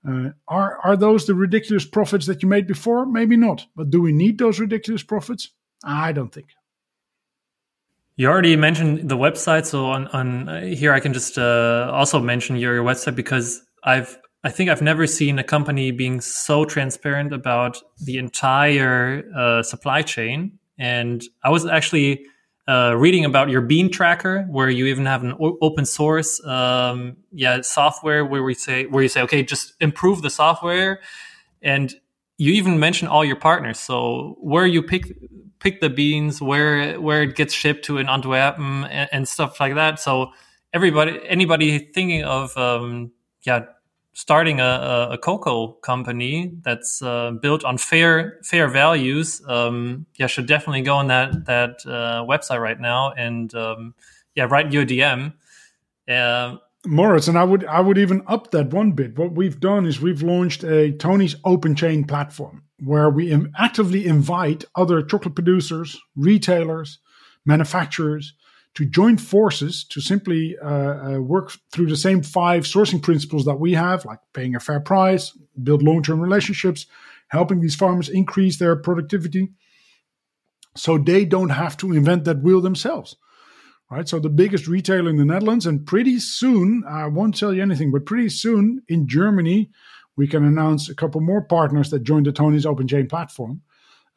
Uh, 0.07 0.29
are 0.47 0.77
are 0.83 0.95
those 0.95 1.25
the 1.25 1.33
ridiculous 1.33 1.85
profits 1.85 2.27
that 2.27 2.43
you 2.43 2.49
made 2.49 2.67
before? 2.67 3.07
Maybe 3.07 3.35
not, 3.35 3.65
but 3.75 3.89
do 3.89 3.99
we 3.99 4.11
need 4.11 4.37
those 4.37 4.59
ridiculous 4.59 5.01
profits? 5.01 5.49
I 5.83 6.11
don't 6.11 6.31
think. 6.31 6.49
You 8.19 8.27
already 8.27 8.58
mentioned 8.58 9.08
the 9.08 9.15
website, 9.15 9.65
so 9.65 9.86
on, 9.86 10.08
on 10.08 10.49
uh, 10.49 10.65
here 10.65 10.91
I 10.91 10.99
can 10.99 11.13
just 11.13 11.38
uh, 11.38 11.89
also 11.93 12.19
mention 12.19 12.58
your, 12.58 12.73
your 12.73 12.84
website 12.84 13.15
because 13.15 13.62
I've 13.86 14.17
I 14.43 14.49
think 14.49 14.69
I've 14.69 14.82
never 14.82 15.08
seen 15.08 15.39
a 15.39 15.43
company 15.43 15.91
being 15.91 16.19
so 16.19 16.65
transparent 16.65 17.32
about 17.32 17.82
the 18.03 18.17
entire 18.17 19.23
uh, 19.34 19.63
supply 19.63 20.01
chain. 20.01 20.60
And 20.77 21.23
I 21.45 21.49
was 21.49 21.65
actually 21.65 22.25
uh, 22.67 22.97
reading 22.97 23.23
about 23.23 23.47
your 23.47 23.62
bean 23.62 23.89
tracker, 23.89 24.43
where 24.49 24.69
you 24.69 24.88
even 24.88 25.05
have 25.05 25.23
an 25.23 25.36
o- 25.39 25.58
open 25.62 25.86
source, 25.86 26.43
um, 26.45 27.15
yeah, 27.32 27.62
software 27.62 28.25
where 28.25 28.43
we 28.43 28.53
say 28.53 28.86
where 28.86 29.01
you 29.01 29.08
say, 29.08 29.21
okay, 29.21 29.43
just 29.43 29.75
improve 29.79 30.23
the 30.23 30.29
software, 30.29 30.99
and 31.62 31.95
you 32.38 32.51
even 32.51 32.82
mention 32.82 33.08
all 33.08 33.23
your 33.23 33.38
partners. 33.38 33.79
So 33.79 34.36
where 34.41 34.65
you 34.65 34.84
pick 34.84 35.03
pick 35.59 35.81
the 35.81 35.89
beans, 35.89 36.41
where 36.41 36.99
where 36.99 37.23
it 37.23 37.35
gets 37.35 37.53
shipped 37.53 37.85
to 37.85 37.97
in 37.97 38.09
Antwerpen, 38.09 38.85
and, 38.85 39.09
and 39.11 39.27
stuff 39.27 39.59
like 39.59 39.75
that. 39.75 39.99
So 39.99 40.31
everybody, 40.73 41.19
anybody 41.27 41.79
thinking 41.79 42.23
of 42.23 42.55
um, 42.57 43.11
yeah 43.43 43.65
starting 44.13 44.59
a, 44.59 45.09
a, 45.11 45.17
cocoa 45.17 45.67
company 45.81 46.51
that's 46.63 47.01
uh, 47.01 47.31
built 47.41 47.63
on 47.63 47.77
fair 47.77 48.39
fair 48.43 48.67
values, 48.67 49.41
um, 49.47 50.05
yeah, 50.15 50.27
should 50.27 50.47
definitely 50.47 50.81
go 50.81 50.95
on 50.95 51.07
that 51.07 51.45
that 51.45 51.79
uh, 51.85 52.23
website 52.25 52.59
right 52.59 52.79
now 52.79 53.11
and 53.11 53.53
um, 53.55 53.93
yeah, 54.35 54.45
write 54.45 54.71
your 54.73 54.85
DM. 54.85 55.33
Uh, 56.07 56.57
Moritz, 56.85 57.27
and 57.27 57.37
I 57.37 57.43
would 57.43 57.65
I 57.65 57.79
would 57.79 57.97
even 57.97 58.23
up 58.27 58.51
that 58.51 58.73
one 58.73 58.93
bit. 58.93 59.17
What 59.17 59.33
we've 59.33 59.59
done 59.59 59.85
is 59.85 60.01
we've 60.01 60.23
launched 60.23 60.63
a 60.63 60.91
Tony's 60.91 61.35
Open 61.43 61.75
Chain 61.75 62.05
platform 62.05 62.63
where 62.83 63.09
we 63.09 63.35
actively 63.57 64.05
invite 64.05 64.65
other 64.75 65.01
chocolate 65.01 65.35
producers, 65.35 65.99
retailers, 66.15 66.99
manufacturers 67.45 68.33
to 68.75 68.85
join 68.85 69.17
forces 69.17 69.83
to 69.83 69.99
simply 69.99 70.55
uh, 70.63 70.67
uh, 70.67 71.19
work 71.19 71.51
through 71.71 71.87
the 71.87 71.97
same 71.97 72.21
five 72.21 72.63
sourcing 72.63 73.01
principles 73.01 73.45
that 73.45 73.59
we 73.59 73.73
have, 73.73 74.05
like 74.05 74.19
paying 74.33 74.55
a 74.55 74.59
fair 74.59 74.79
price, 74.79 75.37
build 75.61 75.83
long 75.83 76.03
term 76.03 76.19
relationships, 76.19 76.85
helping 77.29 77.61
these 77.61 77.75
farmers 77.75 78.09
increase 78.09 78.57
their 78.57 78.75
productivity 78.75 79.49
so 80.75 80.97
they 80.97 81.25
don't 81.25 81.49
have 81.49 81.75
to 81.77 81.93
invent 81.93 82.25
that 82.25 82.41
wheel 82.41 82.61
themselves. 82.61 83.15
Right. 83.91 84.07
So 84.07 84.19
the 84.19 84.29
biggest 84.29 84.67
retailer 84.67 85.09
in 85.09 85.17
the 85.17 85.25
Netherlands, 85.25 85.65
and 85.65 85.83
pretty 85.83 86.19
soon, 86.19 86.83
I 86.87 87.07
won't 87.07 87.35
tell 87.35 87.51
you 87.51 87.63
anything, 87.63 87.91
but 87.91 88.05
pretty 88.05 88.29
soon 88.29 88.83
in 88.87 89.07
Germany, 89.07 89.71
we 90.19 90.27
can 90.27 90.43
announce 90.43 90.89
a 90.89 90.93
couple 90.93 91.21
more 91.21 91.41
partners 91.41 91.89
that 91.91 92.03
join 92.03 92.23
the 92.23 92.34
Tony's 92.34 92.65
Open 92.65 92.88
Chain 92.88 93.08
platform. 93.08 93.62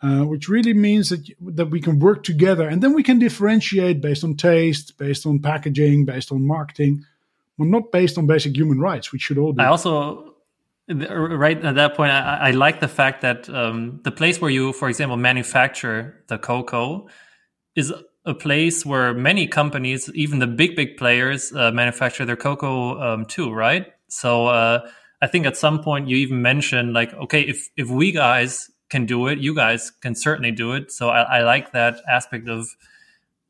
Uh, 0.04 0.24
which 0.24 0.48
really 0.48 0.74
means 0.74 1.10
that 1.10 1.22
that 1.58 1.66
we 1.66 1.80
can 1.80 2.00
work 2.00 2.24
together, 2.24 2.68
and 2.68 2.82
then 2.82 2.92
we 2.92 3.04
can 3.04 3.20
differentiate 3.20 4.00
based 4.00 4.24
on 4.24 4.34
taste, 4.34 4.98
based 4.98 5.24
on 5.24 5.38
packaging, 5.38 6.04
based 6.04 6.32
on 6.32 6.44
marketing, 6.44 7.04
but 7.56 7.68
not 7.68 7.92
based 7.92 8.18
on 8.18 8.26
basic 8.26 8.56
human 8.56 8.80
rights, 8.80 9.12
which 9.12 9.22
should 9.22 9.38
all 9.38 9.52
be. 9.52 9.62
I 9.62 9.68
also, 9.68 10.34
right 10.88 11.64
at 11.64 11.76
that 11.76 11.94
point, 11.94 12.10
I, 12.10 12.48
I 12.48 12.50
like 12.50 12.80
the 12.80 12.88
fact 12.88 13.20
that 13.20 13.48
um, 13.48 14.00
the 14.02 14.10
place 14.10 14.40
where 14.40 14.50
you, 14.50 14.72
for 14.72 14.88
example, 14.88 15.16
manufacture 15.16 16.24
the 16.26 16.36
cocoa 16.36 17.06
is 17.76 17.92
a 18.24 18.34
place 18.34 18.84
where 18.84 19.14
many 19.14 19.46
companies, 19.46 20.10
even 20.16 20.40
the 20.40 20.48
big 20.48 20.74
big 20.74 20.96
players, 20.96 21.52
uh, 21.52 21.70
manufacture 21.70 22.24
their 22.24 22.40
cocoa 22.48 23.00
um, 23.00 23.24
too, 23.24 23.52
right? 23.52 23.86
So. 24.08 24.48
Uh, 24.48 24.90
I 25.22 25.28
think 25.28 25.46
at 25.46 25.56
some 25.56 25.82
point 25.82 26.08
you 26.08 26.18
even 26.18 26.42
mentioned 26.42 26.92
like, 26.92 27.14
okay, 27.14 27.40
if 27.40 27.70
if 27.76 27.88
we 27.88 28.12
guys 28.12 28.68
can 28.92 29.06
do 29.06 29.26
it. 29.26 29.38
You 29.38 29.54
guys 29.54 29.90
can 29.90 30.14
certainly 30.14 30.52
do 30.52 30.74
it. 30.74 30.92
So 30.92 31.08
I, 31.08 31.22
I 31.22 31.42
like 31.42 31.72
that 31.72 32.02
aspect 32.08 32.48
of 32.48 32.68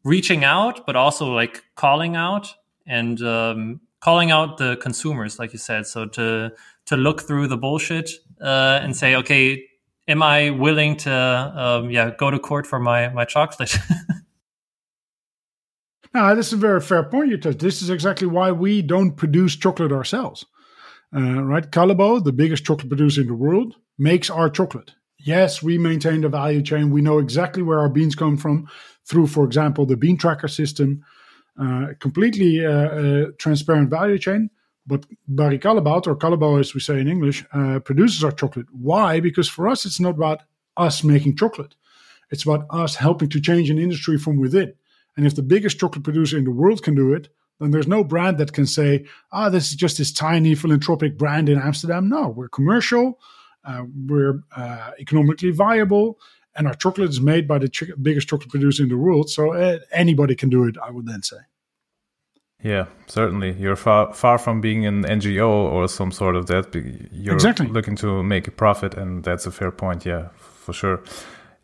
reaching 0.04 0.44
out, 0.44 0.86
but 0.86 0.96
also 0.96 1.34
like 1.34 1.64
calling 1.74 2.16
out 2.16 2.54
and 2.86 3.20
um, 3.22 3.80
calling 4.00 4.30
out 4.30 4.56
the 4.56 4.76
consumers, 4.76 5.38
like 5.38 5.52
you 5.52 5.58
said. 5.58 5.86
So 5.86 6.06
to 6.06 6.52
to 6.86 6.96
look 6.96 7.22
through 7.22 7.48
the 7.48 7.56
bullshit 7.58 8.10
uh, 8.40 8.78
and 8.82 8.96
say, 8.96 9.16
okay, 9.16 9.64
am 10.08 10.22
I 10.22 10.50
willing 10.50 10.96
to 10.98 11.12
um, 11.12 11.90
yeah 11.90 12.12
go 12.16 12.30
to 12.30 12.38
court 12.38 12.66
for 12.66 12.78
my 12.78 13.08
my 13.08 13.26
chocolate? 13.26 13.76
Now, 16.14 16.34
this 16.34 16.48
is 16.48 16.52
a 16.52 16.56
very 16.58 16.82
fair 16.82 17.02
point 17.04 17.30
you 17.30 17.38
touched. 17.38 17.60
This 17.60 17.80
is 17.80 17.88
exactly 17.88 18.26
why 18.26 18.52
we 18.52 18.82
don't 18.82 19.12
produce 19.12 19.56
chocolate 19.56 19.92
ourselves. 19.92 20.44
Uh, 21.14 21.42
right? 21.42 21.70
Callebaut, 21.70 22.24
the 22.24 22.32
biggest 22.32 22.64
chocolate 22.64 22.88
producer 22.88 23.20
in 23.20 23.26
the 23.26 23.34
world, 23.34 23.76
makes 23.98 24.30
our 24.30 24.48
chocolate 24.48 24.92
yes, 25.22 25.62
we 25.62 25.78
maintain 25.78 26.20
the 26.20 26.28
value 26.28 26.62
chain. 26.62 26.90
We 26.90 27.00
know 27.00 27.18
exactly 27.18 27.62
where 27.62 27.78
our 27.78 27.88
beans 27.88 28.14
come 28.14 28.36
from 28.36 28.68
through, 29.04 29.28
for 29.28 29.44
example, 29.44 29.86
the 29.86 29.96
bean 29.96 30.16
tracker 30.16 30.48
system, 30.48 31.04
uh, 31.60 31.88
completely 32.00 32.64
uh, 32.64 32.70
uh, 32.70 33.26
transparent 33.38 33.90
value 33.90 34.18
chain. 34.18 34.50
But 34.86 35.06
Barry 35.28 35.58
Callebaut, 35.58 36.06
or 36.06 36.16
Callebaut 36.16 36.60
as 36.60 36.74
we 36.74 36.80
say 36.80 37.00
in 37.00 37.08
English, 37.08 37.44
uh, 37.52 37.78
produces 37.78 38.24
our 38.24 38.32
chocolate. 38.32 38.66
Why? 38.72 39.20
Because 39.20 39.48
for 39.48 39.68
us, 39.68 39.86
it's 39.86 40.00
not 40.00 40.16
about 40.16 40.42
us 40.76 41.04
making 41.04 41.36
chocolate. 41.36 41.76
It's 42.30 42.42
about 42.42 42.66
us 42.70 42.96
helping 42.96 43.28
to 43.28 43.40
change 43.40 43.70
an 43.70 43.78
industry 43.78 44.18
from 44.18 44.38
within. 44.38 44.74
And 45.16 45.26
if 45.26 45.36
the 45.36 45.42
biggest 45.42 45.78
chocolate 45.78 46.02
producer 46.02 46.36
in 46.36 46.44
the 46.44 46.50
world 46.50 46.82
can 46.82 46.94
do 46.94 47.12
it, 47.12 47.28
then 47.60 47.70
there's 47.70 47.86
no 47.86 48.02
brand 48.02 48.38
that 48.38 48.52
can 48.52 48.66
say, 48.66 49.06
ah, 49.32 49.46
oh, 49.46 49.50
this 49.50 49.70
is 49.70 49.76
just 49.76 49.98
this 49.98 50.12
tiny 50.12 50.54
philanthropic 50.54 51.16
brand 51.16 51.48
in 51.48 51.58
Amsterdam. 51.58 52.08
No, 52.08 52.28
we're 52.28 52.48
commercial. 52.48 53.18
Uh, 53.64 53.84
we're 54.06 54.42
uh, 54.56 54.90
economically 54.98 55.52
viable, 55.52 56.18
and 56.56 56.66
our 56.66 56.74
chocolate 56.74 57.10
is 57.10 57.20
made 57.20 57.46
by 57.46 57.58
the 57.58 57.68
ch- 57.68 57.92
biggest 58.00 58.28
chocolate 58.28 58.50
producer 58.50 58.82
in 58.82 58.88
the 58.88 58.96
world. 58.96 59.30
So 59.30 59.52
uh, 59.52 59.78
anybody 59.92 60.34
can 60.34 60.48
do 60.48 60.64
it, 60.64 60.76
I 60.82 60.90
would 60.90 61.06
then 61.06 61.22
say. 61.22 61.36
Yeah, 62.62 62.86
certainly. 63.06 63.52
You're 63.52 63.76
far 63.76 64.12
far 64.12 64.38
from 64.38 64.60
being 64.60 64.86
an 64.86 65.02
NGO 65.02 65.48
or 65.48 65.88
some 65.88 66.12
sort 66.12 66.36
of 66.36 66.46
that. 66.46 66.74
You're 67.12 67.34
exactly. 67.34 67.66
looking 67.66 67.96
to 67.96 68.22
make 68.22 68.46
a 68.46 68.52
profit, 68.52 68.94
and 68.94 69.24
that's 69.24 69.46
a 69.46 69.50
fair 69.50 69.72
point. 69.72 70.06
Yeah, 70.06 70.28
for 70.36 70.72
sure. 70.72 71.02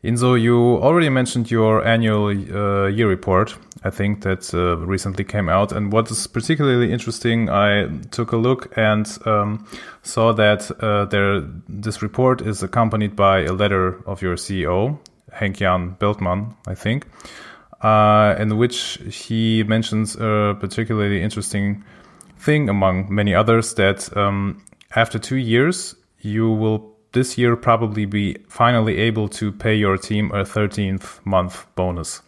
Ynzo, 0.04 0.40
you 0.40 0.56
already 0.56 1.08
mentioned 1.08 1.50
your 1.50 1.84
annual 1.84 2.28
uh, 2.28 2.86
year 2.86 3.08
report. 3.08 3.56
I 3.82 3.90
think 3.90 4.22
that 4.22 4.54
uh, 4.54 4.76
recently 4.76 5.24
came 5.24 5.48
out. 5.48 5.72
And 5.72 5.92
what 5.92 6.08
is 6.08 6.28
particularly 6.28 6.92
interesting, 6.92 7.48
I 7.50 7.88
took 8.12 8.30
a 8.30 8.36
look 8.36 8.72
and 8.76 9.06
um, 9.26 9.66
saw 10.02 10.32
that 10.34 10.70
uh, 10.80 11.06
there 11.06 11.40
this 11.68 12.00
report 12.00 12.42
is 12.42 12.62
accompanied 12.62 13.16
by 13.16 13.40
a 13.40 13.52
letter 13.52 14.00
of 14.06 14.22
your 14.22 14.36
CEO, 14.36 14.98
Henk-Jan 15.32 15.96
Beltman, 15.98 16.54
I 16.68 16.76
think, 16.76 17.08
uh, 17.80 18.36
in 18.38 18.56
which 18.56 19.00
he 19.10 19.64
mentions 19.64 20.14
a 20.14 20.56
particularly 20.60 21.22
interesting 21.22 21.84
thing 22.38 22.68
among 22.68 23.12
many 23.12 23.34
others 23.34 23.74
that 23.74 24.16
um, 24.16 24.62
after 24.94 25.18
two 25.18 25.36
years 25.36 25.96
you 26.20 26.50
will 26.50 26.97
this 27.12 27.38
year 27.38 27.56
probably 27.56 28.04
be 28.04 28.36
finally 28.48 28.98
able 28.98 29.28
to 29.28 29.52
pay 29.52 29.74
your 29.74 29.96
team 29.96 30.30
a 30.32 30.44
13th 30.44 31.24
month 31.24 31.66
bonus. 31.74 32.22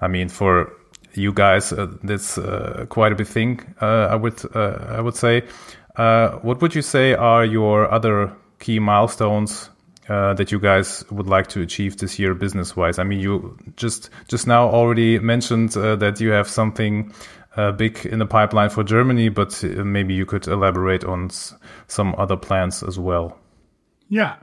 I 0.00 0.08
mean, 0.08 0.28
for 0.28 0.72
you 1.16 1.32
guys, 1.32 1.72
uh, 1.72 1.86
that's 2.02 2.38
uh, 2.38 2.86
quite 2.88 3.12
a 3.12 3.14
big 3.14 3.26
thing. 3.26 3.60
Uh, 3.80 4.08
I 4.10 4.16
would 4.16 4.44
uh, 4.54 4.96
I 4.96 5.00
would 5.00 5.16
say. 5.16 5.42
Uh, 5.96 6.32
what 6.42 6.60
would 6.60 6.74
you 6.74 6.82
say 6.82 7.14
are 7.14 7.42
your 7.44 7.90
other 7.90 8.30
key 8.58 8.78
milestones 8.78 9.70
uh, 10.10 10.34
that 10.34 10.52
you 10.52 10.60
guys 10.60 11.02
would 11.10 11.26
like 11.26 11.46
to 11.46 11.62
achieve 11.62 11.96
this 11.96 12.18
year, 12.18 12.34
business 12.34 12.76
wise? 12.76 12.98
I 12.98 13.04
mean, 13.04 13.20
you 13.20 13.56
just 13.76 14.10
just 14.28 14.46
now 14.46 14.68
already 14.68 15.18
mentioned 15.18 15.70
that 15.70 16.20
you 16.20 16.30
have 16.32 16.48
something 16.48 17.12
big 17.78 18.04
in 18.04 18.18
the 18.18 18.26
pipeline 18.26 18.68
for 18.68 18.84
Germany, 18.84 19.30
but 19.30 19.62
maybe 19.62 20.12
you 20.12 20.26
could 20.26 20.46
elaborate 20.46 21.02
on 21.04 21.30
some 21.88 22.14
other 22.18 22.36
plans 22.36 22.82
as 22.82 22.98
well. 22.98 23.38
Yeah. 24.08 24.36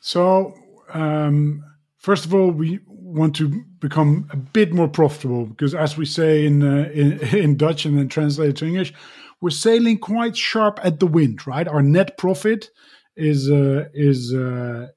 So, 0.00 0.54
um, 0.92 1.62
first 1.98 2.24
of 2.24 2.34
all, 2.34 2.50
we 2.50 2.80
want 2.88 3.36
to 3.36 3.64
become 3.80 4.28
a 4.30 4.36
bit 4.36 4.72
more 4.72 4.88
profitable 4.88 5.46
because, 5.46 5.74
as 5.74 5.96
we 5.96 6.04
say 6.04 6.46
in, 6.46 6.62
uh, 6.62 6.90
in, 6.92 7.20
in 7.36 7.56
Dutch 7.56 7.84
and 7.84 7.98
then 7.98 8.08
translated 8.08 8.56
to 8.58 8.66
English, 8.66 8.92
we're 9.40 9.50
sailing 9.50 9.98
quite 9.98 10.36
sharp 10.36 10.80
at 10.82 11.00
the 11.00 11.06
wind. 11.06 11.46
Right, 11.46 11.66
our 11.66 11.82
net 11.82 12.18
profit 12.18 12.70
is 13.16 13.50
uh, 13.50 13.88
is 13.94 14.34
uh, 14.34 14.88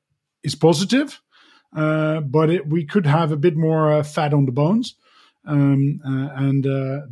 is 0.43 0.56
positive, 0.56 1.21
uh, 1.75 2.21
but 2.21 2.49
it, 2.49 2.67
we 2.67 2.86
could 2.86 3.06
have 3.06 3.32
a 3.32 3.38
bit 3.38 3.56
more 3.56 3.91
uh, 3.91 4.03
fat 4.03 4.34
on 4.34 4.45
the 4.45 4.51
bones. 4.51 4.95
Um, 5.45 5.99
uh, 6.06 6.29
and 6.38 6.63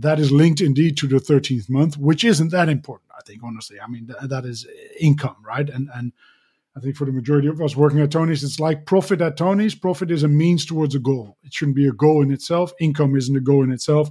that 0.01 0.17
is 0.17 0.31
linked 0.31 0.61
indeed 0.61 0.95
to 0.97 1.07
the 1.07 1.17
13th 1.17 1.69
month, 1.69 1.97
which 1.97 2.23
isn't 2.23 2.51
that 2.51 2.69
important, 2.69 3.11
I 3.17 3.21
think, 3.23 3.41
honestly. 3.43 3.77
I 3.81 3.87
mean, 3.87 4.07
th- 4.07 4.29
that 4.29 4.45
is 4.45 4.65
income, 4.97 5.35
right? 5.45 5.69
And, 5.69 5.89
and 5.93 6.13
I 6.75 6.79
think 6.79 6.95
for 6.95 7.05
the 7.05 7.11
majority 7.11 7.47
of 7.47 7.61
us 7.61 7.75
working 7.75 7.99
at 7.99 8.11
Tony's, 8.11 8.43
it's 8.43 8.59
like 8.59 8.85
profit 8.85 9.19
at 9.21 9.35
Tony's. 9.35 9.75
Profit 9.75 10.09
is 10.09 10.23
a 10.23 10.27
means 10.27 10.65
towards 10.65 10.95
a 10.95 10.99
goal. 10.99 11.37
It 11.43 11.53
shouldn't 11.53 11.75
be 11.75 11.87
a 11.87 11.91
goal 11.91 12.23
in 12.23 12.31
itself. 12.31 12.71
Income 12.79 13.17
isn't 13.17 13.35
a 13.35 13.41
goal 13.41 13.63
in 13.63 13.71
itself. 13.71 14.09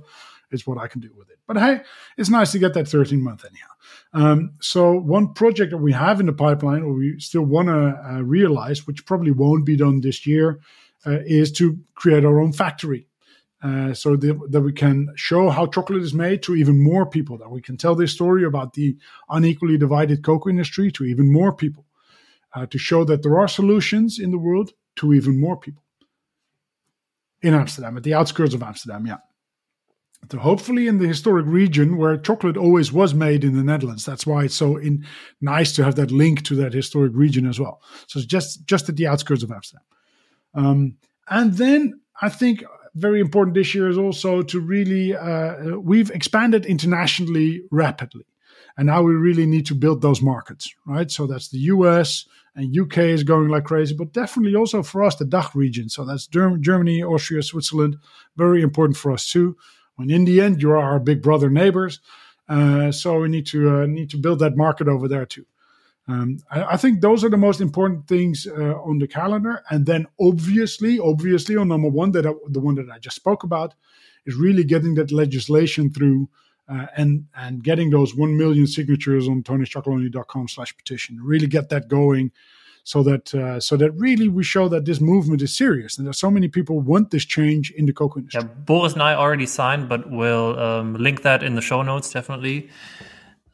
It's 0.51 0.67
what 0.67 0.79
I 0.79 0.87
can 0.89 1.01
do 1.01 1.11
with 1.17 1.31
it. 1.31 1.39
But 1.47 1.57
hey, 1.57 1.81
it's 2.19 2.29
nice 2.29 2.53
to 2.53 2.59
get 2.59 2.75
that 2.75 2.89
13 2.89 3.23
month 3.23 3.45
anyhow. 3.45 3.67
Um, 4.13 4.53
so 4.61 4.93
one 4.93 5.33
project 5.33 5.71
that 5.71 5.79
we 5.79 5.93
have 5.93 6.21
in 6.21 6.27
the 6.27 6.33
pipeline, 6.33 6.83
or 6.83 6.93
we 6.93 7.19
still 7.19 7.43
want 7.45 7.69
to 7.69 7.99
uh, 8.05 8.21
realize, 8.23 8.87
which 8.87 9.07
probably 9.07 9.31
won't 9.31 9.65
be 9.65 9.77
done 9.77 10.01
this 10.01 10.27
year, 10.27 10.61
uh, 11.07 11.19
is 11.25 11.51
to 11.53 11.79
create 11.95 12.25
our 12.25 12.41
own 12.41 12.53
factory. 12.53 13.07
uh, 13.63 13.93
so 13.93 14.17
that, 14.17 14.41
that 14.51 14.63
we 14.63 14.73
can 14.73 15.09
show 15.17 15.51
how 15.51 15.67
chocolate 15.67 16.03
is 16.03 16.15
made 16.15 16.43
to 16.43 16.57
even 16.57 16.83
more 16.83 17.05
people, 17.07 17.37
that 17.39 17.51
we 17.51 17.61
can 17.61 17.77
tell 17.77 17.95
this 17.95 18.13
story 18.13 18.45
about 18.45 18.73
the 18.73 18.97
unequally 19.29 19.77
divided 19.77 20.23
cocoa 20.25 20.49
industry 20.49 20.91
to 20.91 21.05
even 21.05 21.31
more 21.31 21.53
people, 21.55 21.85
uh, 22.55 22.67
to 22.67 22.79
show 22.79 23.05
that 23.05 23.23
there 23.23 23.39
are 23.39 23.49
solutions 23.49 24.19
in 24.19 24.31
the 24.31 24.39
world 24.39 24.73
to 24.97 25.13
even 25.15 25.41
more 25.41 25.57
people. 25.57 25.83
In 27.43 27.55
Amsterdam, 27.55 27.97
at 27.97 28.03
the 28.03 28.15
outskirts 28.15 28.55
of 28.55 28.63
Amsterdam, 28.63 29.07
yeah. 29.07 29.19
So 30.31 30.39
hopefully 30.39 30.87
in 30.87 30.99
the 30.99 31.09
historic 31.09 31.47
region 31.47 31.97
where 31.97 32.17
chocolate 32.17 32.57
always 32.57 32.93
was 32.93 33.15
made 33.15 33.43
in 33.43 33.57
the 33.57 33.65
Netherlands. 33.65 34.05
That's 34.05 34.27
why 34.27 34.45
it's 34.45 34.55
so 34.55 34.77
in, 34.77 35.07
nice 35.41 35.73
to 35.73 35.85
have 35.85 35.95
that 35.97 36.11
link 36.11 36.43
to 36.45 36.57
that 36.57 36.75
historic 36.75 37.13
region 37.15 37.47
as 37.47 37.59
well. 37.59 37.81
So 38.07 38.21
just 38.21 38.67
just 38.67 38.89
at 38.89 38.97
the 38.97 39.07
outskirts 39.07 39.43
of 39.43 39.51
Amsterdam. 39.51 39.85
Um, 40.55 40.97
and 41.29 41.55
then 41.55 42.01
I 42.21 42.29
think 42.29 42.63
very 42.95 43.21
important 43.21 43.55
this 43.55 43.75
year 43.75 43.89
is 43.89 43.99
also 43.99 44.43
to 44.43 44.61
really 44.61 45.17
uh, 45.17 45.79
we've 45.79 46.11
expanded 46.11 46.67
internationally 46.67 47.63
rapidly, 47.71 48.27
and 48.81 48.87
now 48.87 49.03
we 49.03 49.13
really 49.13 49.45
need 49.45 49.67
to 49.67 49.75
build 49.75 50.01
those 50.01 50.23
markets, 50.23 50.75
right? 50.87 51.11
So 51.11 51.27
that's 51.27 51.49
the 51.49 51.59
U.S. 51.59 52.25
and 52.57 52.75
UK 52.75 52.97
is 52.97 53.23
going 53.23 53.49
like 53.49 53.65
crazy, 53.65 53.95
but 53.95 54.15
definitely 54.15 54.57
also 54.57 54.83
for 54.83 55.05
us 55.05 55.17
the 55.17 55.27
DACH 55.27 55.55
region. 55.55 55.91
So 55.91 56.03
that's 56.07 56.27
Germany, 56.27 57.03
Austria, 57.03 57.43
Switzerland, 57.43 57.99
very 58.37 58.63
important 58.63 58.97
for 58.97 59.13
us 59.13 59.31
too. 59.31 59.55
When 59.97 60.09
in 60.09 60.25
the 60.25 60.41
end 60.41 60.63
you 60.63 60.71
are 60.71 60.79
our 60.79 60.99
big 60.99 61.21
brother 61.21 61.51
neighbors, 61.51 62.01
uh, 62.49 62.91
so 62.91 63.21
we 63.21 63.29
need 63.29 63.45
to 63.49 63.83
uh, 63.83 63.87
need 63.87 64.09
to 64.11 64.17
build 64.17 64.39
that 64.39 64.57
market 64.57 64.89
over 64.89 65.09
there 65.09 65.27
too. 65.27 65.45
Um, 66.09 66.39
I, 66.51 66.65
I, 66.65 66.77
think 66.79 67.03
those 67.03 67.23
are 67.23 67.29
the 67.29 67.37
most 67.37 67.61
important 67.61 68.09
things 68.09 68.47
uh, 68.47 68.77
on 68.81 68.99
the 68.99 69.07
calendar. 69.07 69.63
And 69.69 69.85
then 69.85 70.07
obviously, 70.19 70.99
obviously 70.99 71.55
on 71.55 71.69
number 71.69 71.91
one, 71.91 72.13
that 72.13 72.27
I, 72.27 72.33
the 72.49 72.61
one 72.61 72.77
that 72.77 72.89
I 72.91 72.99
just 72.99 73.17
spoke 73.17 73.43
about, 73.43 73.75
is 74.25 74.37
really 74.37 74.65
getting 74.65 74.95
that 74.95 75.13
legislation 75.13 75.93
through 75.93 76.31
uh, 76.71 76.87
and 76.97 77.27
and 77.35 77.63
getting 77.63 77.91
those 77.91 78.15
one 78.15 78.37
million 78.37 78.67
signatures 78.67 79.29
on 79.29 79.43
tonyschocolonely.com 79.43 80.49
slash 80.49 80.77
petition. 80.77 81.19
Really 81.23 81.47
get 81.47 81.69
that 81.71 81.89
going, 81.89 82.33
so 82.85 83.03
that 83.03 83.35
uh, 83.35 83.61
so 83.61 83.77
that 83.77 83.91
really 83.93 84.29
we 84.29 84.45
show 84.45 84.69
that 84.69 84.85
this 84.85 85.01
movement 85.01 85.43
is 85.43 85.57
serious 85.57 85.99
and 85.99 86.07
that 86.07 86.15
so 86.15 86.31
many 86.31 86.49
people 86.49 86.81
want 86.81 87.11
this 87.11 87.25
change 87.25 87.71
in 87.73 87.87
the 87.87 87.93
cocoa 87.93 88.21
industry. 88.21 88.43
Yeah, 88.43 88.49
Boris 88.65 88.93
and 88.93 89.03
I 89.03 89.15
already 89.15 89.47
signed, 89.47 89.89
but 89.89 90.11
we'll 90.11 90.59
um, 90.59 90.95
link 90.95 91.23
that 91.23 91.43
in 91.43 91.55
the 91.55 91.61
show 91.61 91.83
notes 91.83 92.13
definitely. 92.13 92.71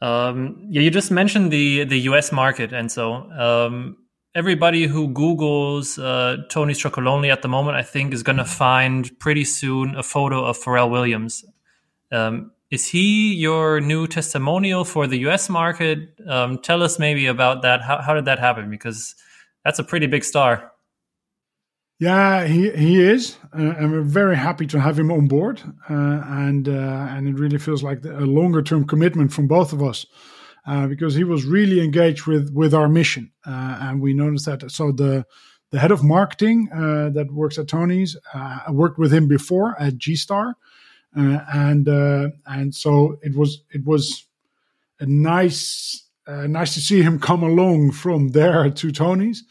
Um, 0.01 0.67
yeah, 0.69 0.81
you 0.81 0.91
just 0.91 1.11
mentioned 1.11 1.51
the 1.51 1.83
the 1.85 1.99
U.S. 2.11 2.31
market, 2.31 2.71
and 2.71 2.91
so 2.91 3.13
um, 3.31 3.97
everybody 4.35 4.85
who 4.85 5.07
Google's 5.07 5.97
uh, 5.97 6.37
Chocolonely 6.49 7.31
at 7.31 7.41
the 7.41 7.47
moment, 7.47 7.77
I 7.77 7.81
think, 7.83 8.13
is 8.13 8.21
going 8.21 8.37
to 8.37 8.45
find 8.45 9.17
pretty 9.19 9.43
soon 9.43 9.95
a 9.95 10.03
photo 10.03 10.45
of 10.45 10.57
Pharrell 10.57 10.91
Williams. 10.91 11.43
Um, 12.11 12.51
is 12.69 12.87
he 12.87 13.33
your 13.33 13.79
new 13.79 14.07
testimonial 14.07 14.83
for 14.83 15.07
the 15.07 15.17
U.S. 15.19 15.49
market? 15.49 16.19
Um, 16.27 16.59
tell 16.59 16.83
us 16.83 16.99
maybe 16.99 17.27
about 17.27 17.61
that. 17.61 17.81
How, 17.81 18.01
how 18.01 18.13
did 18.13 18.25
that 18.25 18.39
happen? 18.39 18.69
Because 18.69 19.15
that's 19.63 19.79
a 19.79 19.83
pretty 19.83 20.07
big 20.07 20.23
star. 20.23 20.71
Yeah, 21.99 22.45
he 22.45 22.69
he 22.71 23.01
is, 23.01 23.37
uh, 23.57 23.73
and 23.77 23.91
we're 23.91 24.01
very 24.01 24.37
happy 24.37 24.67
to 24.67 24.79
have 24.79 24.99
him 24.99 25.11
on 25.11 25.27
board. 25.27 25.61
Uh, 25.89 26.21
and 26.25 26.69
uh, 26.69 27.07
and 27.09 27.27
it 27.27 27.39
really 27.39 27.57
feels 27.57 27.81
like 27.81 28.05
a 28.05 28.25
longer 28.25 28.61
term 28.61 28.85
commitment 28.85 29.33
from 29.33 29.47
both 29.47 29.73
of 29.73 29.81
us, 29.81 30.05
uh, 30.67 30.85
because 30.85 31.15
he 31.15 31.23
was 31.23 31.45
really 31.45 31.83
engaged 31.83 32.27
with 32.27 32.53
with 32.53 32.75
our 32.75 32.87
mission, 32.87 33.31
uh, 33.47 33.79
and 33.81 33.99
we 33.99 34.13
noticed 34.13 34.45
that. 34.45 34.69
So 34.69 34.91
the 34.91 35.25
the 35.71 35.79
head 35.79 35.91
of 35.91 36.03
marketing 36.03 36.69
uh, 36.71 37.09
that 37.15 37.31
works 37.31 37.57
at 37.57 37.67
Tony's, 37.67 38.15
worked 38.69 38.99
with 38.99 39.11
him 39.11 39.27
before 39.27 39.75
at 39.81 39.97
G 39.97 40.15
Star, 40.15 40.55
and 41.15 41.87
and 42.45 42.75
so 42.75 43.17
it 43.21 43.35
was 43.35 43.63
it 43.71 43.85
was 43.85 44.25
nice 45.01 46.03
nice 46.27 46.73
to 46.73 46.81
see 46.81 47.01
him 47.01 47.19
come 47.19 47.43
along 47.43 47.91
from 47.91 48.29
there 48.29 48.69
to 48.69 48.91
Tony's 48.91 49.43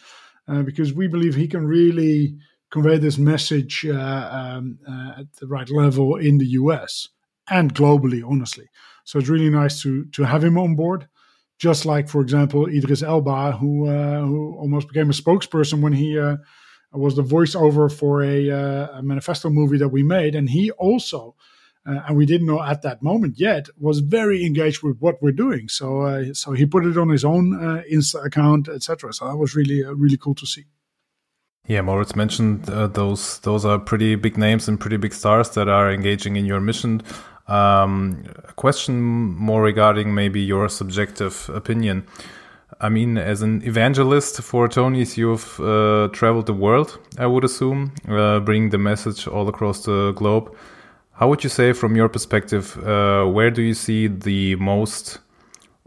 uh, 0.49 0.62
because 0.62 0.92
we 0.92 1.09
believe 1.09 1.35
he 1.35 1.49
can 1.49 1.66
really 1.66 2.37
convey 2.71 2.99
this 2.99 3.19
message 3.19 3.87
uh, 3.88 4.29
um, 4.33 4.79
uh, 4.88 5.21
at 5.21 5.33
the 5.37 5.47
right 5.47 5.69
level 5.71 6.16
in 6.16 6.38
the 6.38 6.47
US 6.47 7.09
and 7.49 7.75
globally, 7.75 8.23
honestly. 8.29 8.66
So 9.05 9.19
it's 9.19 9.29
really 9.29 9.51
nice 9.51 9.81
to 9.83 10.05
to 10.07 10.25
have 10.25 10.42
him 10.42 10.59
on 10.59 10.75
board. 10.75 11.09
Just 11.59 11.87
like, 11.87 12.09
for 12.09 12.21
example, 12.21 12.66
Idris 12.66 13.03
Elba, 13.03 13.53
who 13.53 13.88
uh, 13.88 14.21
who 14.23 14.57
almost 14.59 14.88
became 14.88 15.11
a 15.11 15.14
spokesperson 15.14 15.81
when 15.81 15.92
he 15.92 16.19
uh, 16.19 16.37
was 16.99 17.17
the 17.17 17.23
voiceover 17.23 17.93
for 17.93 18.23
a, 18.23 18.49
a 18.99 19.03
manifesto 19.03 19.51
movie 19.51 19.79
that 19.79 19.89
we 19.89 20.03
made, 20.03 20.35
and 20.35 20.51
he 20.51 20.71
also 20.73 21.37
uh, 21.87 22.03
and 22.09 22.17
we 22.17 22.27
didn't 22.27 22.47
know 22.47 22.63
at 22.63 22.83
that 22.83 23.03
moment 23.03 23.39
yet, 23.39 23.69
was 23.79 24.01
very 24.01 24.45
engaged 24.45 24.83
with 24.83 24.99
what 24.99 25.23
we're 25.23 25.31
doing. 25.31 25.69
So, 25.69 26.03
uh, 26.03 26.35
so 26.35 26.53
he 26.53 26.67
put 26.67 26.85
it 26.85 26.99
on 26.99 27.11
his 27.11 27.25
own 27.25 27.55
uh, 27.55 27.83
Insta 27.91 28.25
account, 28.27 28.69
etc. 28.69 29.13
So 29.13 29.29
that 29.29 29.37
was 29.37 29.55
really, 29.55 29.85
uh, 29.85 29.93
really 29.93 30.17
cool 30.17 30.35
to 30.35 30.47
see. 30.47 30.65
Yeah, 31.69 31.83
Moritz 31.83 32.15
mentioned 32.17 32.69
uh, 32.69 32.89
those. 32.89 33.41
Those 33.41 33.65
are 33.65 33.79
pretty 33.79 34.15
big 34.15 34.37
names 34.37 34.69
and 34.69 34.79
pretty 34.81 34.97
big 34.97 35.13
stars 35.13 35.51
that 35.51 35.69
are 35.69 35.91
engaging 35.91 36.37
in 36.37 36.45
your 36.45 36.61
mission. 36.61 37.03
Um, 37.49 38.25
a 38.49 38.53
question 38.53 39.01
more 39.01 39.63
regarding 39.63 40.15
maybe 40.15 40.41
your 40.41 40.69
subjective 40.69 41.49
opinion. 41.53 42.07
I 42.81 42.89
mean, 42.91 43.17
as 43.17 43.43
an 43.43 43.62
evangelist 43.65 44.43
for 44.43 44.69
Tony's, 44.69 45.17
you've 45.17 45.59
uh, 45.61 46.09
traveled 46.12 46.47
the 46.47 46.53
world, 46.53 46.99
I 47.19 47.27
would 47.27 47.45
assume, 47.45 47.93
bringing 48.05 48.71
the 48.71 48.79
message 48.79 49.27
all 49.27 49.49
across 49.49 49.85
the 49.85 50.12
globe. 50.12 50.55
How 51.12 51.29
would 51.29 51.43
you 51.43 51.49
say, 51.49 51.73
from 51.73 51.97
your 51.97 52.11
perspective, 52.11 52.77
uh, 52.85 53.25
where 53.25 53.51
do 53.51 53.62
you 53.62 53.73
see 53.73 54.07
the 54.07 54.57
most 54.57 55.19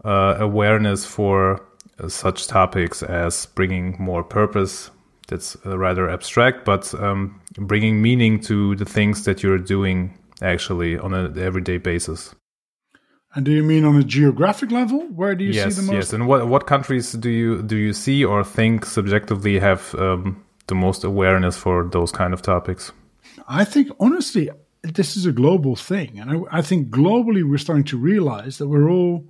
uh, 0.04 0.36
awareness 0.40 1.06
for 1.06 1.64
uh, 2.00 2.08
such 2.08 2.48
topics 2.48 3.04
as 3.04 3.46
bringing 3.46 3.96
more 4.00 4.24
purpose? 4.24 4.90
That's 5.28 5.56
uh, 5.64 5.78
rather 5.78 6.10
abstract, 6.10 6.64
but 6.64 6.92
um, 7.00 7.40
bringing 7.56 8.02
meaning 8.02 8.40
to 8.40 8.74
the 8.74 8.84
things 8.84 9.24
that 9.26 9.44
you're 9.44 9.58
doing 9.58 10.18
actually 10.42 10.98
on 10.98 11.14
an 11.14 11.38
everyday 11.38 11.78
basis. 11.78 12.34
And 13.34 13.44
do 13.44 13.52
you 13.52 13.62
mean 13.62 13.84
on 13.84 13.96
a 13.96 14.02
geographic 14.02 14.72
level? 14.72 15.06
Where 15.14 15.36
do 15.36 15.44
you 15.44 15.52
yes, 15.52 15.74
see 15.74 15.80
the 15.80 15.86
most? 15.86 15.94
Yes, 15.94 16.12
and 16.12 16.26
what 16.26 16.48
what 16.48 16.66
countries 16.66 17.12
do 17.12 17.30
you 17.30 17.62
do 17.62 17.76
you 17.76 17.92
see 17.92 18.24
or 18.24 18.42
think 18.42 18.84
subjectively 18.84 19.60
have 19.60 19.94
um, 19.94 20.44
the 20.66 20.74
most 20.74 21.04
awareness 21.04 21.56
for 21.56 21.88
those 21.88 22.10
kind 22.10 22.34
of 22.34 22.42
topics? 22.42 22.92
I 23.46 23.64
think 23.64 23.90
honestly, 24.00 24.50
this 24.82 25.16
is 25.16 25.26
a 25.26 25.32
global 25.32 25.76
thing, 25.76 26.18
and 26.18 26.30
I, 26.30 26.58
I, 26.58 26.62
think 26.62 26.90
globally 26.90 27.48
we're 27.48 27.58
starting 27.58 27.84
to 27.86 27.98
realize 27.98 28.58
that 28.58 28.66
we're 28.66 28.90
all 28.90 29.24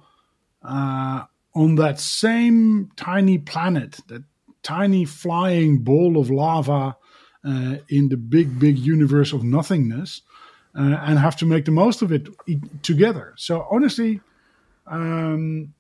uh, 0.62 1.24
on 1.54 1.74
that 1.76 2.00
same 2.00 2.90
tiny 2.96 3.38
planet, 3.38 4.00
that 4.08 4.22
tiny 4.62 5.04
flying 5.04 5.78
ball 5.78 6.16
of 6.18 6.30
lava 6.30 6.96
uh, 7.44 7.76
in 7.88 8.08
the 8.08 8.16
big, 8.16 8.58
big 8.58 8.78
universe 8.78 9.32
of 9.32 9.42
nothingness, 9.42 10.22
uh, 10.76 10.98
and 11.02 11.18
have 11.18 11.37
to 11.37 11.46
make 11.46 11.64
the 11.64 11.70
most 11.70 12.02
of 12.02 12.12
it 12.12 12.28
together. 12.83 13.35
So 13.37 13.66
honestly, 13.70 14.20
um, 14.87 15.72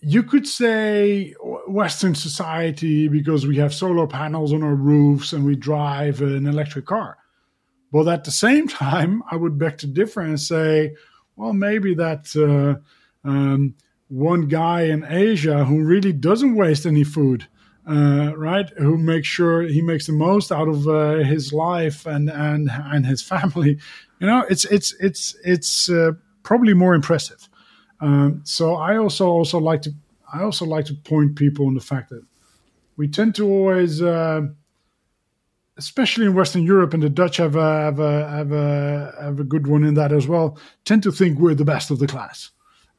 you 0.00 0.22
could 0.22 0.46
say 0.46 1.34
Western 1.66 2.14
society 2.14 3.08
because 3.08 3.46
we 3.46 3.56
have 3.56 3.74
solar 3.74 4.06
panels 4.06 4.52
on 4.52 4.62
our 4.62 4.74
roofs 4.74 5.32
and 5.32 5.44
we 5.44 5.56
drive 5.56 6.20
an 6.20 6.46
electric 6.46 6.86
car. 6.86 7.18
But 7.92 8.08
at 8.08 8.24
the 8.24 8.30
same 8.30 8.68
time, 8.86 9.22
I 9.30 9.36
would 9.36 9.58
beg 9.58 9.78
to 9.78 9.86
differ 9.86 10.20
and 10.20 10.40
say, 10.40 10.94
well, 11.36 11.52
maybe 11.52 11.94
that 11.94 12.34
uh, 12.36 12.80
um, 13.28 13.74
one 14.08 14.48
guy 14.48 14.82
in 14.82 15.04
Asia 15.08 15.64
who 15.64 15.84
really 15.84 16.12
doesn't 16.12 16.54
waste 16.54 16.86
any 16.86 17.04
food, 17.04 17.46
uh, 17.88 18.36
right? 18.36 18.68
Who 18.78 18.98
makes 18.98 19.26
sure 19.26 19.62
he 19.62 19.80
makes 19.82 20.06
the 20.06 20.12
most 20.12 20.52
out 20.52 20.68
of 20.68 20.86
uh, 20.86 21.24
his 21.24 21.52
life 21.52 22.06
and 22.06 22.30
and 22.30 22.70
and 22.70 23.06
his 23.06 23.22
family. 23.32 23.78
You 24.20 24.26
know, 24.26 24.44
it's 24.50 24.64
it's 24.66 24.94
it's 25.00 25.36
it's 25.44 25.88
uh, 25.88 26.12
probably 26.42 26.74
more 26.74 26.94
impressive. 26.94 27.48
Um, 28.00 28.42
so 28.44 28.74
I 28.74 28.96
also 28.96 29.28
also 29.28 29.58
like 29.58 29.82
to 29.82 29.92
I 30.32 30.42
also 30.42 30.64
like 30.64 30.84
to 30.86 30.94
point 30.94 31.36
people 31.36 31.66
on 31.66 31.74
the 31.74 31.80
fact 31.80 32.10
that 32.10 32.22
we 32.96 33.08
tend 33.08 33.34
to 33.36 33.46
always 33.46 34.02
uh, 34.02 34.42
especially 35.78 36.26
in 36.26 36.34
Western 36.34 36.64
Europe, 36.64 36.92
and 36.92 37.02
the 37.02 37.08
Dutch 37.08 37.36
have 37.38 37.56
a, 37.56 37.80
have 37.82 38.00
a, 38.00 38.28
have 38.28 38.52
a, 38.52 39.14
have 39.20 39.40
a 39.40 39.44
good 39.44 39.66
one 39.66 39.84
in 39.84 39.94
that 39.94 40.12
as 40.12 40.26
well, 40.26 40.58
tend 40.84 41.04
to 41.04 41.12
think 41.12 41.38
we're 41.38 41.54
the 41.54 41.64
best 41.64 41.90
of 41.90 42.00
the 42.00 42.06
class. 42.06 42.50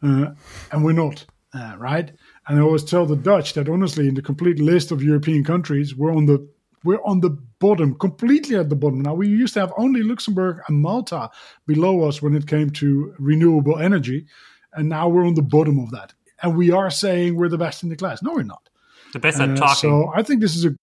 Uh, 0.01 0.27
and 0.71 0.83
we're 0.83 0.93
not, 0.93 1.25
uh, 1.53 1.75
right? 1.77 2.13
And 2.49 2.59
I 2.59 2.61
always 2.63 2.83
tell 2.83 3.05
the 3.05 3.15
Dutch 3.15 3.53
that 3.53 3.69
honestly, 3.69 4.07
in 4.07 4.15
the 4.15 4.21
complete 4.21 4.59
list 4.59 4.91
of 4.91 5.03
European 5.03 5.43
countries, 5.43 5.95
we're 5.95 6.13
on 6.13 6.25
the 6.25 6.45
we're 6.83 7.03
on 7.05 7.19
the 7.19 7.29
bottom, 7.59 7.93
completely 7.99 8.55
at 8.55 8.69
the 8.69 8.75
bottom. 8.75 9.01
Now 9.01 9.13
we 9.13 9.27
used 9.27 9.53
to 9.53 9.59
have 9.59 9.73
only 9.77 10.01
Luxembourg 10.01 10.61
and 10.67 10.81
Malta 10.81 11.29
below 11.67 12.07
us 12.07 12.21
when 12.21 12.35
it 12.35 12.47
came 12.47 12.69
to 12.71 13.13
renewable 13.19 13.77
energy, 13.77 14.25
and 14.73 14.89
now 14.89 15.07
we're 15.07 15.27
on 15.27 15.35
the 15.35 15.43
bottom 15.43 15.77
of 15.77 15.91
that. 15.91 16.13
And 16.41 16.57
we 16.57 16.71
are 16.71 16.89
saying 16.89 17.35
we're 17.35 17.49
the 17.49 17.57
best 17.57 17.83
in 17.83 17.89
the 17.89 17.95
class. 17.95 18.23
No, 18.23 18.33
we're 18.33 18.43
not. 18.43 18.67
The 19.13 19.19
best 19.19 19.39
at 19.39 19.49
uh, 19.49 19.55
talking. 19.55 19.89
So 19.89 20.11
I 20.15 20.23
think 20.23 20.41
this 20.41 20.55
is 20.55 20.65
a 20.65 20.75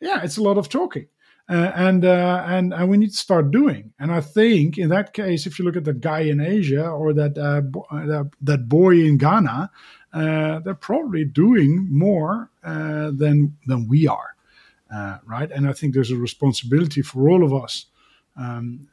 yeah, 0.00 0.22
it's 0.22 0.36
a 0.36 0.42
lot 0.42 0.56
of 0.56 0.68
talking. 0.68 1.08
uh, 1.48 1.72
and 1.76 2.04
uh, 2.04 2.42
and 2.46 2.74
and 2.74 2.88
we 2.88 2.96
need 2.96 3.10
to 3.10 3.16
start 3.16 3.50
doing. 3.50 3.92
And 3.98 4.10
I 4.10 4.20
think 4.20 4.78
in 4.78 4.88
that 4.88 5.12
case, 5.12 5.46
if 5.46 5.58
you 5.58 5.64
look 5.64 5.76
at 5.76 5.84
that 5.84 6.00
guy 6.00 6.20
in 6.20 6.40
Asia 6.40 6.88
or 6.88 7.12
that 7.12 7.38
uh, 7.38 7.60
bo- 7.60 7.86
uh, 7.90 8.24
that 8.40 8.68
boy 8.68 9.00
in 9.04 9.16
Ghana, 9.16 9.70
uh, 10.12 10.60
they're 10.60 10.74
probably 10.74 11.24
doing 11.24 11.86
more 11.90 12.50
uh, 12.64 13.10
than 13.14 13.56
than 13.66 13.88
we 13.88 14.08
are, 14.08 14.34
right? 15.26 15.50
And 15.50 15.68
I 15.68 15.72
think 15.72 15.94
there's 15.94 16.10
a 16.10 16.16
responsibility 16.16 17.02
for 17.02 17.28
all 17.28 17.44
of 17.44 17.52
us 17.52 17.86
um, 18.36 18.88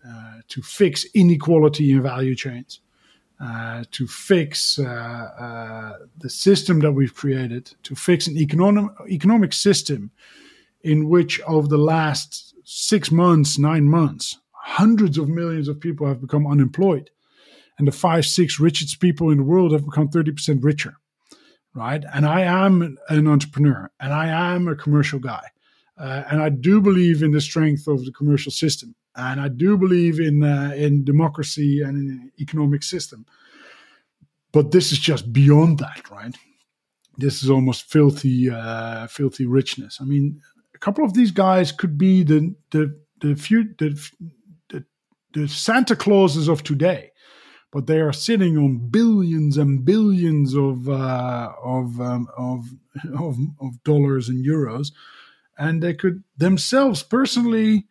to 0.48 0.62
fix 0.62 1.06
inequality 1.14 1.92
in 1.92 2.02
value 2.02 2.36
chains. 2.36 2.80
Uh, 3.44 3.84
to 3.92 4.08
fix 4.08 4.80
uh, 4.80 4.84
uh, 4.86 5.98
the 6.20 6.30
system 6.30 6.80
that 6.80 6.92
we've 6.94 7.16
created, 7.16 7.74
to 7.84 7.94
fix 7.94 8.28
an 8.28 8.38
economic 8.38 8.90
economic 9.10 9.52
system 9.52 10.12
in 10.84 11.10
which 11.10 11.42
over 11.42 11.68
the 11.68 11.78
last 11.78 12.54
six 12.64 13.12
months, 13.12 13.58
nine 13.58 13.84
months, 13.84 14.38
hundreds 14.52 15.18
of 15.18 15.28
millions 15.28 15.68
of 15.68 15.80
people 15.80 16.08
have 16.08 16.22
become 16.22 16.48
unemployed. 16.48 17.10
And 17.78 17.88
the 17.88 17.92
five, 17.92 18.26
six 18.26 18.60
richest 18.60 19.00
people 19.00 19.30
in 19.30 19.40
the 19.40 19.44
world 19.44 19.74
have 19.74 19.86
become 19.86 20.10
30% 20.10 20.64
richer. 20.64 20.96
Right. 21.76 22.04
And 22.14 22.26
I 22.26 22.42
am 22.42 22.98
an 23.10 23.28
entrepreneur 23.28 23.90
and 24.00 24.14
I 24.14 24.28
am 24.28 24.68
a 24.68 24.76
commercial 24.76 25.20
guy. 25.20 25.44
Uh, 25.98 26.24
and 26.30 26.42
I 26.42 26.50
do 26.50 26.82
believe 26.82 27.24
in 27.24 27.32
the 27.32 27.42
strength 27.42 27.88
of 27.88 28.06
the 28.06 28.12
commercial 28.12 28.52
system. 28.52 28.96
And 29.16 29.42
I 29.42 29.48
do 29.48 29.78
believe 29.78 30.20
in, 30.20 30.44
uh, 30.44 30.74
in 30.76 31.04
democracy 31.04 31.82
and 31.82 31.98
in 31.98 32.32
economic 32.40 32.84
system. 32.84 33.26
But 34.52 34.72
this 34.72 34.92
is 34.92 35.00
just 35.00 35.34
beyond 35.34 35.80
that, 35.80 36.10
right? 36.12 36.36
This 37.18 37.44
is 37.44 37.50
almost 37.50 37.92
filthy, 37.92 38.50
uh, 38.50 39.08
filthy 39.08 39.46
richness. 39.46 39.98
I 40.00 40.06
mean, 40.06 40.42
a 40.74 40.78
couple 40.78 41.04
of 41.04 41.14
these 41.14 41.32
guys 41.32 41.72
could 41.72 41.98
be 41.98 42.24
the 42.24 42.56
the 42.72 43.00
the 43.22 43.36
few 43.36 43.74
the, 43.78 44.00
the, 44.70 44.86
the 45.34 45.48
Santa 45.48 45.96
Clauses 45.96 46.48
of 46.48 46.64
today, 46.64 47.12
but 47.74 47.88
they 47.88 48.00
are 48.00 48.14
sitting 48.14 48.56
on 48.56 48.78
billions 48.90 49.58
and 49.58 49.84
billions 49.84 50.54
of 50.54 50.88
uh, 50.88 51.52
of, 51.64 52.00
um, 52.00 52.30
of 52.38 52.70
of 53.18 53.38
of 53.60 53.84
dollars 53.84 54.30
and 54.30 54.46
euros, 54.46 54.92
and 55.58 55.82
they 55.82 55.96
could 55.96 56.24
themselves 56.38 57.02
personally 57.02 57.88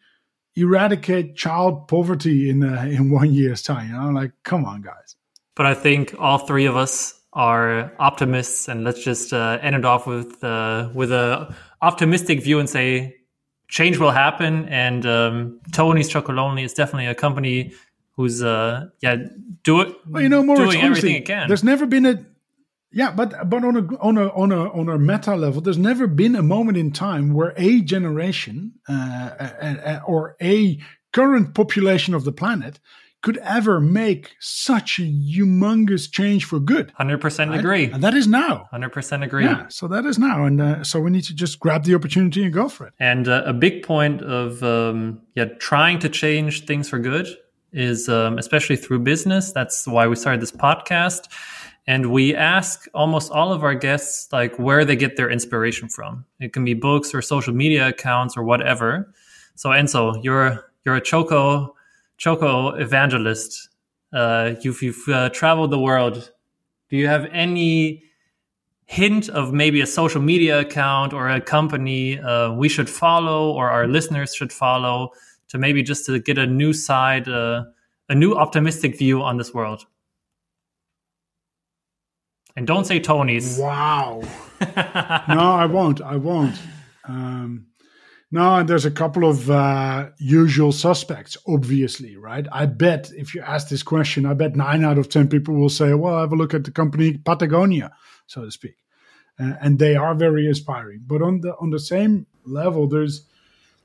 eradicate 0.54 1.34
child 1.34 1.88
poverty 1.88 2.48
in 2.48 2.62
uh, 2.62 2.82
in 2.82 3.10
one 3.10 3.34
year's 3.34 3.62
time. 3.62 3.88
You 3.88 4.00
know, 4.00 4.10
like 4.10 4.32
come 4.44 4.64
on, 4.64 4.82
guys. 4.82 5.16
But 5.56 5.66
I 5.66 5.74
think 5.74 6.14
all 6.18 6.38
three 6.38 6.66
of 6.66 6.76
us 6.76 7.20
are 7.32 7.92
optimists, 7.98 8.68
and 8.68 8.84
let's 8.84 9.02
just 9.02 9.32
uh, 9.32 9.58
end 9.60 9.74
it 9.74 9.84
off 9.84 10.06
with 10.06 10.44
uh, 10.44 10.90
with 10.94 11.10
a 11.10 11.52
optimistic 11.82 12.40
view 12.40 12.60
and 12.60 12.70
say 12.70 13.16
change 13.66 13.98
will 13.98 14.12
happen. 14.12 14.68
And 14.68 15.04
um, 15.06 15.60
Tony's 15.72 16.08
Chocolonely 16.08 16.62
is 16.64 16.72
definitely 16.72 17.06
a 17.06 17.16
company 17.16 17.72
who's 18.16 18.42
uh 18.42 18.86
yeah 19.00 19.16
do 19.62 19.80
it 19.80 19.94
well, 20.06 20.22
you 20.22 20.28
know 20.28 20.42
more 20.42 20.56
doing 20.56 20.82
everything 20.82 21.16
it 21.16 21.24
can. 21.24 21.48
There's 21.48 21.64
never 21.64 21.86
been 21.86 22.06
a 22.06 22.26
yeah, 22.92 23.10
but 23.10 23.48
but 23.48 23.64
on 23.64 23.76
a 23.76 23.96
on 24.00 24.18
a 24.18 24.28
on 24.28 24.52
a 24.52 24.70
on 24.70 24.88
a 24.88 24.98
meta 24.98 25.34
level, 25.34 25.60
there's 25.62 25.78
never 25.78 26.06
been 26.06 26.36
a 26.36 26.42
moment 26.42 26.76
in 26.76 26.92
time 26.92 27.32
where 27.32 27.54
a 27.56 27.80
generation 27.80 28.74
uh, 28.88 28.92
uh, 28.92 29.64
uh, 29.64 30.00
or 30.06 30.36
a 30.42 30.78
current 31.12 31.54
population 31.54 32.12
of 32.14 32.24
the 32.24 32.32
planet 32.32 32.80
could 33.22 33.38
ever 33.38 33.80
make 33.80 34.34
such 34.40 34.98
a 34.98 35.02
humongous 35.02 36.10
change 36.10 36.44
for 36.44 36.58
good. 36.58 36.92
100% 36.98 37.48
right? 37.48 37.58
agree. 37.58 37.84
And 37.84 38.02
that 38.02 38.14
is 38.14 38.26
now. 38.26 38.68
100% 38.72 39.24
agree. 39.24 39.44
Yeah, 39.44 39.68
so 39.68 39.86
that 39.86 40.04
is 40.04 40.18
now. 40.18 40.44
And 40.44 40.60
uh, 40.60 40.82
so 40.82 40.98
we 41.00 41.12
need 41.12 41.22
to 41.24 41.34
just 41.34 41.60
grab 41.60 41.84
the 41.84 41.94
opportunity 41.94 42.42
and 42.42 42.52
go 42.52 42.68
for 42.68 42.88
it. 42.88 42.94
And 42.98 43.28
uh, 43.28 43.44
a 43.46 43.52
big 43.52 43.84
point 43.84 44.22
of 44.22 44.62
um, 44.64 45.22
yeah, 45.36 45.44
trying 45.60 46.00
to 46.00 46.08
change 46.08 46.66
things 46.66 46.88
for 46.88 46.98
good 46.98 47.28
is 47.72 48.08
um, 48.08 48.38
especially 48.38 48.76
through 48.76 49.00
business. 49.00 49.52
That's 49.52 49.86
why 49.86 50.06
we 50.06 50.16
started 50.16 50.40
this 50.40 50.52
podcast. 50.52 51.28
And 51.86 52.12
we 52.12 52.34
ask 52.34 52.86
almost 52.94 53.32
all 53.32 53.52
of 53.52 53.64
our 53.64 53.74
guests 53.74 54.32
like 54.32 54.56
where 54.58 54.84
they 54.84 54.94
get 54.94 55.16
their 55.16 55.30
inspiration 55.30 55.88
from. 55.88 56.24
It 56.38 56.52
can 56.52 56.64
be 56.64 56.74
books 56.74 57.12
or 57.12 57.22
social 57.22 57.52
media 57.52 57.88
accounts 57.88 58.36
or 58.36 58.44
whatever. 58.44 59.12
So 59.56 59.70
Ynzo, 59.70 60.22
you're 60.22 60.70
you're 60.84 60.96
a 60.96 61.00
Choco 61.00 61.74
Choco 62.18 62.68
evangelist. 62.68 63.68
Uh, 64.12 64.54
you've 64.60 64.80
you've 64.82 65.08
uh, 65.08 65.30
traveled 65.30 65.70
the 65.70 65.78
world. 65.78 66.30
Do 66.88 66.96
you 66.96 67.08
have 67.08 67.26
any 67.32 68.04
hint 68.86 69.28
of 69.30 69.52
maybe 69.52 69.80
a 69.80 69.86
social 69.86 70.20
media 70.20 70.60
account 70.60 71.12
or 71.12 71.28
a 71.28 71.40
company 71.40 72.18
uh, 72.20 72.52
we 72.52 72.68
should 72.68 72.90
follow 72.90 73.50
or 73.52 73.70
our 73.70 73.88
listeners 73.88 74.34
should 74.34 74.52
follow 74.52 75.10
to 75.52 75.58
maybe 75.58 75.82
just 75.82 76.06
to 76.06 76.18
get 76.18 76.38
a 76.38 76.46
new 76.46 76.72
side, 76.72 77.28
uh, 77.28 77.64
a 78.08 78.14
new 78.14 78.34
optimistic 78.34 78.98
view 78.98 79.22
on 79.22 79.36
this 79.36 79.52
world? 79.54 79.86
And 82.56 82.66
don't 82.66 82.86
say 82.86 83.00
Tony's. 83.00 83.58
Wow. 83.58 84.22
no, 84.60 85.40
I 85.40 85.66
won't. 85.66 86.00
I 86.00 86.16
won't. 86.16 86.56
Um, 87.04 87.66
no, 88.30 88.56
and 88.56 88.68
there's 88.68 88.86
a 88.86 88.90
couple 88.90 89.28
of 89.28 89.50
uh, 89.50 90.08
usual 90.18 90.72
suspects, 90.72 91.36
obviously, 91.46 92.16
right? 92.16 92.46
I 92.50 92.64
bet 92.64 93.10
if 93.14 93.34
you 93.34 93.42
ask 93.42 93.68
this 93.68 93.82
question, 93.82 94.24
I 94.24 94.32
bet 94.32 94.56
nine 94.56 94.84
out 94.84 94.96
of 94.96 95.10
10 95.10 95.28
people 95.28 95.54
will 95.54 95.68
say, 95.68 95.92
well, 95.92 96.18
have 96.18 96.32
a 96.32 96.36
look 96.36 96.54
at 96.54 96.64
the 96.64 96.70
company 96.70 97.18
Patagonia, 97.18 97.92
so 98.26 98.42
to 98.42 98.50
speak. 98.50 98.76
Uh, 99.38 99.52
and 99.60 99.78
they 99.78 99.96
are 99.96 100.14
very 100.14 100.46
inspiring. 100.46 101.02
But 101.06 101.20
on 101.20 101.40
the 101.42 101.54
on 101.56 101.70
the 101.70 101.78
same 101.78 102.26
level, 102.44 102.88
there's 102.88 103.26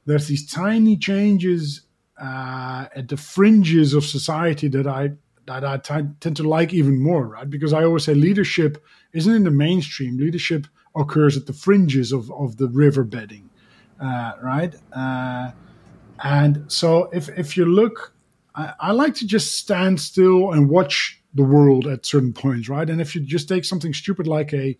there's 0.07 0.27
these 0.27 0.51
tiny 0.51 0.97
changes 0.97 1.81
uh, 2.19 2.87
at 2.95 3.09
the 3.09 3.17
fringes 3.17 3.93
of 3.93 4.03
society 4.03 4.67
that 4.69 4.87
I 4.87 5.11
that 5.45 5.63
I 5.63 5.77
t- 5.77 6.09
tend 6.19 6.35
to 6.37 6.43
like 6.43 6.73
even 6.73 7.01
more, 7.01 7.27
right? 7.27 7.49
Because 7.49 7.71
I 7.71 7.83
always 7.83 8.03
say 8.03 8.13
leadership 8.15 8.83
isn't 9.13 9.33
in 9.33 9.43
the 9.43 9.51
mainstream. 9.51 10.17
Leadership 10.17 10.67
occurs 10.95 11.37
at 11.37 11.45
the 11.45 11.53
fringes 11.53 12.11
of, 12.11 12.29
of 12.31 12.57
the 12.57 12.67
river 12.67 13.03
bedding 13.03 13.49
uh, 13.99 14.33
right? 14.41 14.75
Uh, 14.93 15.51
and 16.23 16.71
so 16.71 17.09
if 17.13 17.29
if 17.37 17.57
you 17.57 17.65
look, 17.65 18.13
I, 18.55 18.73
I, 18.79 18.91
like 18.91 19.15
to 19.15 19.27
just 19.27 19.55
stand 19.55 19.99
still 19.99 20.51
and 20.51 20.69
watch 20.69 21.21
the 21.33 21.43
world 21.43 21.87
at 21.87 22.05
certain 22.05 22.33
points, 22.33 22.69
right? 22.69 22.89
And 22.89 22.99
if 22.99 23.15
you 23.15 23.21
just 23.21 23.47
take 23.47 23.65
something 23.65 23.93
stupid 23.93 24.27
like 24.27 24.53
a 24.53 24.77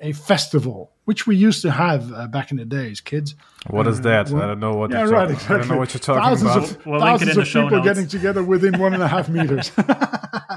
a 0.00 0.12
festival, 0.12 0.92
which 1.06 1.26
we 1.26 1.36
used 1.36 1.62
to 1.62 1.70
have 1.70 2.12
uh, 2.12 2.26
back 2.26 2.50
in 2.50 2.58
the 2.58 2.64
days, 2.64 3.00
kids. 3.00 3.34
What 3.70 3.86
is 3.86 4.02
that? 4.02 4.28
Well, 4.28 4.42
I 4.42 4.46
don't 4.48 4.60
know 4.60 4.74
what. 4.74 4.90
Yeah, 4.90 5.04
right. 5.04 5.30
Exactly. 5.30 5.54
I 5.54 5.58
don't 5.58 5.68
know 5.68 5.78
what 5.78 5.94
you're 5.94 6.00
talking 6.00 6.22
thousands 6.22 6.50
about. 6.50 6.70
Of, 6.70 6.86
we'll 6.86 7.00
thousands 7.00 7.36
of 7.36 7.44
people 7.46 7.70
notes. 7.70 7.84
getting 7.84 8.08
together 8.08 8.42
within 8.42 8.78
one 8.78 8.92
and 8.92 9.02
a 9.02 9.08
half 9.08 9.28
meters. 9.28 9.72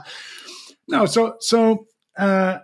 no, 0.88 1.06
so 1.06 1.38
so 1.40 1.88
uh, 2.18 2.60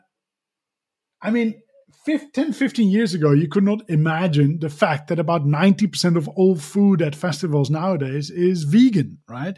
I 1.22 1.32
mean, 1.32 1.62
10, 2.06 2.54
15 2.54 2.90
years 2.90 3.14
ago, 3.14 3.32
you 3.32 3.48
could 3.48 3.64
not 3.64 3.90
imagine 3.90 4.60
the 4.60 4.70
fact 4.70 5.08
that 5.08 5.20
about 5.20 5.46
90% 5.46 6.16
of 6.16 6.28
all 6.30 6.56
food 6.56 7.02
at 7.02 7.16
festivals 7.16 7.70
nowadays 7.70 8.30
is 8.30 8.64
vegan, 8.64 9.20
right? 9.28 9.58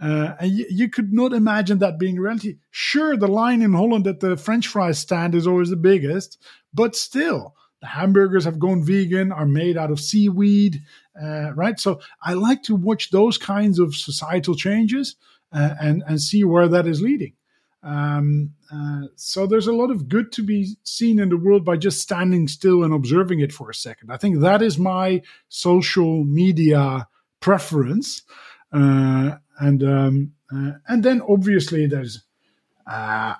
Uh, 0.00 0.34
and 0.38 0.52
you, 0.52 0.66
you, 0.68 0.88
could 0.88 1.12
not 1.12 1.32
imagine 1.32 1.78
that 1.78 1.98
being 1.98 2.16
reality. 2.16 2.58
Sure, 2.70 3.16
the 3.16 3.26
line 3.26 3.62
in 3.62 3.72
Holland 3.72 4.06
at 4.06 4.20
the 4.20 4.36
French 4.36 4.68
fries 4.68 4.98
stand 4.98 5.34
is 5.34 5.46
always 5.46 5.70
the 5.70 5.76
biggest, 5.76 6.40
but 6.72 6.94
still, 6.94 7.54
the 7.80 7.86
hamburgers 7.86 8.44
have 8.44 8.58
gone 8.58 8.84
vegan, 8.84 9.32
are 9.32 9.46
made 9.46 9.76
out 9.76 9.90
of 9.90 10.00
seaweed, 10.00 10.82
uh, 11.20 11.52
right? 11.54 11.78
So 11.78 12.00
I 12.22 12.34
like 12.34 12.62
to 12.64 12.74
watch 12.74 13.10
those 13.10 13.38
kinds 13.38 13.78
of 13.78 13.94
societal 13.94 14.54
changes 14.54 15.16
uh, 15.52 15.74
and 15.80 16.02
and 16.06 16.20
see 16.20 16.44
where 16.44 16.68
that 16.68 16.86
is 16.86 17.00
leading. 17.00 17.34
Um, 17.82 18.54
uh, 18.72 19.02
so 19.14 19.46
there's 19.46 19.68
a 19.68 19.72
lot 19.72 19.90
of 19.90 20.08
good 20.08 20.32
to 20.32 20.42
be 20.42 20.76
seen 20.82 21.20
in 21.20 21.28
the 21.28 21.36
world 21.36 21.64
by 21.64 21.76
just 21.76 22.02
standing 22.02 22.48
still 22.48 22.82
and 22.82 22.92
observing 22.92 23.40
it 23.40 23.52
for 23.52 23.70
a 23.70 23.74
second. 23.74 24.10
I 24.10 24.16
think 24.16 24.40
that 24.40 24.62
is 24.62 24.78
my 24.78 25.22
social 25.48 26.24
media 26.24 27.08
preference, 27.40 28.22
uh, 28.72 29.36
and 29.60 29.82
um, 29.84 30.32
uh, 30.52 30.72
and 30.88 31.02
then 31.02 31.22
obviously 31.22 31.86
there's. 31.86 32.24
Uh, 32.86 33.34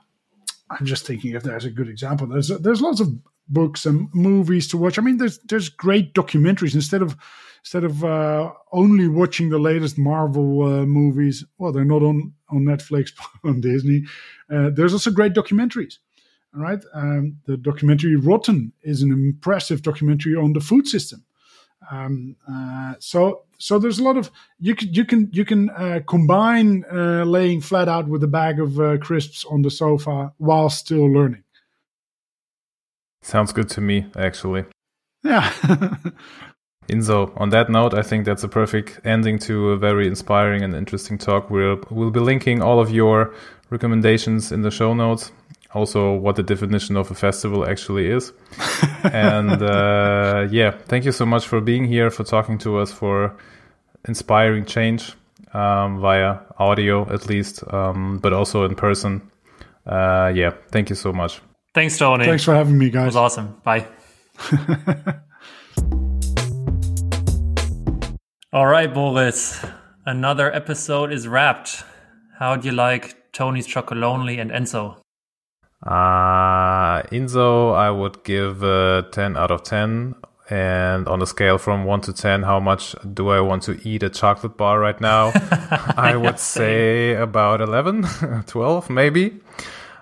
I'm 0.71 0.85
just 0.85 1.07
thinking 1.07 1.35
if 1.35 1.43
there's 1.43 1.65
a 1.65 1.71
good 1.71 1.89
example. 1.89 2.27
There's 2.27 2.49
there's 2.49 2.83
lots 2.83 3.01
of 3.01 3.09
books 3.49 3.87
and 3.87 4.09
movies 4.15 4.69
to 4.69 4.77
watch. 4.77 4.99
I 4.99 5.03
mean, 5.03 5.19
there's 5.19 5.39
there's 5.41 5.69
great 5.69 6.15
documentaries 6.15 6.75
instead 6.75 7.03
of 7.03 7.17
instead 7.61 7.85
of 7.85 8.05
uh, 8.05 8.51
only 8.73 9.09
watching 9.09 9.51
the 9.51 9.59
latest 9.59 9.99
Marvel 9.99 10.63
uh, 10.63 10.87
movies. 10.87 11.45
Well, 11.59 11.73
they're 11.73 11.85
not 11.85 12.03
on 12.03 12.33
on 12.51 12.65
Netflix, 12.65 13.11
on 13.45 13.61
Disney. 13.61 14.05
Uh, 14.51 14.71
there's 14.73 14.93
also 14.93 15.11
great 15.11 15.35
documentaries. 15.35 15.95
All 16.55 16.63
right, 16.63 16.83
um, 16.95 17.37
the 17.45 17.57
documentary 17.59 18.17
Rotten 18.17 18.73
is 18.83 19.03
an 19.03 19.13
impressive 19.13 19.83
documentary 19.83 20.35
on 20.35 20.55
the 20.55 20.61
food 20.61 20.87
system. 20.87 21.25
Um, 21.91 22.37
uh, 22.51 22.95
so 22.99 23.43
so 23.59 23.79
there's 23.79 23.99
a 23.99 24.03
lot 24.03 24.17
of 24.17 24.31
you 24.59 24.75
can 24.75 24.93
you 24.93 25.05
can 25.05 25.29
you 25.33 25.45
can 25.45 25.71
uh, 25.71 26.01
combine 26.09 26.85
uh, 26.91 27.25
laying 27.25 27.61
flat 27.61 27.89
out 27.89 28.09
with 28.09 28.23
a 28.25 28.29
bag 28.29 28.61
of 28.61 29.01
crisps 29.01 29.45
on 29.45 29.63
the 29.63 29.71
sofa 29.71 30.33
while 30.39 30.71
still 30.71 31.07
learning. 31.07 31.45
Sounds 33.23 33.53
good 33.53 33.69
to 33.71 33.81
me, 33.81 34.07
actually. 34.17 34.65
Yeah. 35.23 35.53
Ynzo, 36.89 37.33
on 37.37 37.51
that 37.51 37.69
note, 37.69 37.93
I 37.93 38.03
think 38.03 38.25
that's 38.25 38.45
a 38.45 38.49
perfect 38.49 39.01
ending 39.05 39.39
to 39.41 39.71
a 39.71 39.77
very 39.77 40.07
inspiring 40.07 40.63
and 40.63 40.75
interesting 40.75 41.19
talk. 41.19 41.51
We'll 41.51 41.81
we'll 41.91 42.11
be 42.11 42.21
linking 42.21 42.63
all 42.63 42.81
of 42.81 42.91
your 42.91 43.35
recommendations 43.69 44.53
in 44.53 44.63
the 44.63 44.71
show 44.71 44.95
notes. 44.95 45.31
Also, 45.75 46.15
what 46.15 46.37
the 46.37 46.43
definition 46.43 46.97
of 46.97 47.11
a 47.11 47.15
festival 47.15 47.69
actually 47.69 48.07
is. 48.07 48.33
and 49.13 49.63
uh, 49.63 50.47
yeah, 50.51 50.71
thank 50.87 51.05
you 51.05 51.13
so 51.13 51.27
much 51.27 51.47
for 51.47 51.61
being 51.61 51.85
here, 51.85 52.11
for 52.11 52.25
talking 52.25 52.57
to 52.59 52.79
us, 52.79 52.91
for 52.91 53.37
inspiring 54.07 54.65
change 54.65 55.13
um, 55.53 56.01
via 56.01 56.39
audio 56.59 57.07
at 57.13 57.27
least, 57.27 57.63
um, 57.71 58.19
but 58.19 58.33
also 58.33 58.65
in 58.65 58.75
person. 58.75 59.31
Uh, 59.87 60.33
yeah, 60.35 60.53
thank 60.71 60.89
you 60.89 60.97
so 60.97 61.13
much. 61.13 61.41
Thanks, 61.75 61.99
Tony. 61.99 62.25
Thanks 62.25 62.45
for 62.45 62.55
having 62.55 62.79
me, 62.79 62.91
guys. 62.91 63.03
It 63.03 63.07
was 63.07 63.17
awesome. 63.17 63.61
Bye. 63.63 63.87
All 68.53 68.67
right, 68.67 68.93
Boris. 68.93 69.65
Another 70.07 70.53
episode 70.55 71.13
is 71.13 71.29
wrapped. 71.29 71.85
How 72.39 72.57
do 72.57 72.69
you 72.69 72.75
like 72.75 73.33
Tony's 73.33 73.67
Chocolonely 73.67 74.41
and 74.41 74.51
Ynzo? 74.51 74.97
Uh, 75.85 77.03
Ynzo, 77.13 77.75
I 77.75 77.91
would 77.91 78.25
give 78.25 78.65
uh, 78.65 79.03
10 79.13 79.37
out 79.37 79.51
of 79.51 79.63
10. 79.65 80.15
And 80.51 81.07
on 81.09 81.21
a 81.21 81.27
scale 81.27 81.59
from 81.59 81.85
1 81.85 82.01
to 82.03 82.13
10, 82.15 82.43
how 82.43 82.59
much 82.59 82.95
do 83.13 83.29
I 83.29 83.41
want 83.41 83.65
to 83.65 83.79
eat 83.87 84.03
a 84.03 84.09
chocolate 84.09 84.57
bar 84.57 84.81
right 84.81 84.99
now? 84.99 85.33
I 85.97 86.17
would 86.17 86.39
say 86.39 87.15
about 87.15 87.61
11, 87.61 88.05
12, 88.47 88.89
maybe. 88.89 89.41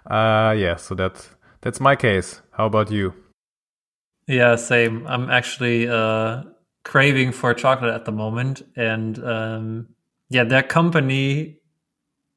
Uh, 0.08 0.54
yeah, 0.56 0.76
so 0.76 0.94
that, 0.94 1.28
that's 1.66 1.80
my 1.80 1.96
case. 1.96 2.42
How 2.52 2.66
about 2.66 2.92
you? 2.92 3.12
Yeah, 4.28 4.54
same. 4.54 5.04
I'm 5.08 5.28
actually 5.28 5.88
uh, 5.88 6.44
craving 6.84 7.32
for 7.32 7.52
chocolate 7.54 7.92
at 7.92 8.04
the 8.04 8.12
moment. 8.12 8.62
And 8.76 9.18
um, 9.24 9.88
yeah, 10.28 10.44
that 10.44 10.68
company 10.68 11.58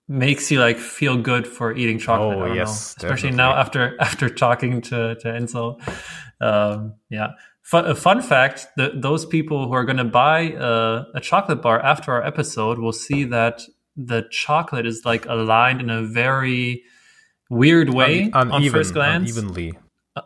makes 0.08 0.50
you 0.50 0.60
like 0.60 0.80
feel 0.80 1.16
good 1.16 1.46
for 1.46 1.76
eating 1.76 2.00
chocolate. 2.00 2.40
Oh 2.40 2.54
yes, 2.56 2.98
know. 2.98 3.08
especially 3.08 3.30
now 3.30 3.54
after 3.54 3.96
after 4.02 4.30
talking 4.30 4.82
to 4.90 5.14
to 5.14 5.28
Ynzo. 5.28 5.80
Um, 6.42 6.96
yeah, 7.12 7.34
fun, 7.62 7.86
a 7.86 7.94
fun 7.94 8.24
fact: 8.24 8.66
the, 8.78 8.94
those 8.96 9.28
people 9.28 9.68
who 9.68 9.74
are 9.74 9.86
going 9.86 9.98
to 9.98 10.06
buy 10.06 10.54
uh, 10.54 11.06
a 11.14 11.22
chocolate 11.22 11.62
bar 11.62 11.80
after 11.80 12.12
our 12.14 12.26
episode 12.26 12.80
will 12.80 12.94
see 12.94 13.26
that 13.26 13.62
the 13.96 14.24
chocolate 14.32 14.88
is 14.88 15.06
like 15.06 15.28
aligned 15.28 15.82
in 15.82 15.92
a 15.92 16.02
very 16.02 16.82
weird 17.50 17.94
way 17.94 18.30
Un- 18.34 18.52
on 18.52 18.70
first 18.70 18.94
glance, 18.94 19.32
unevenly. 19.32 19.78
Uh, 20.16 20.22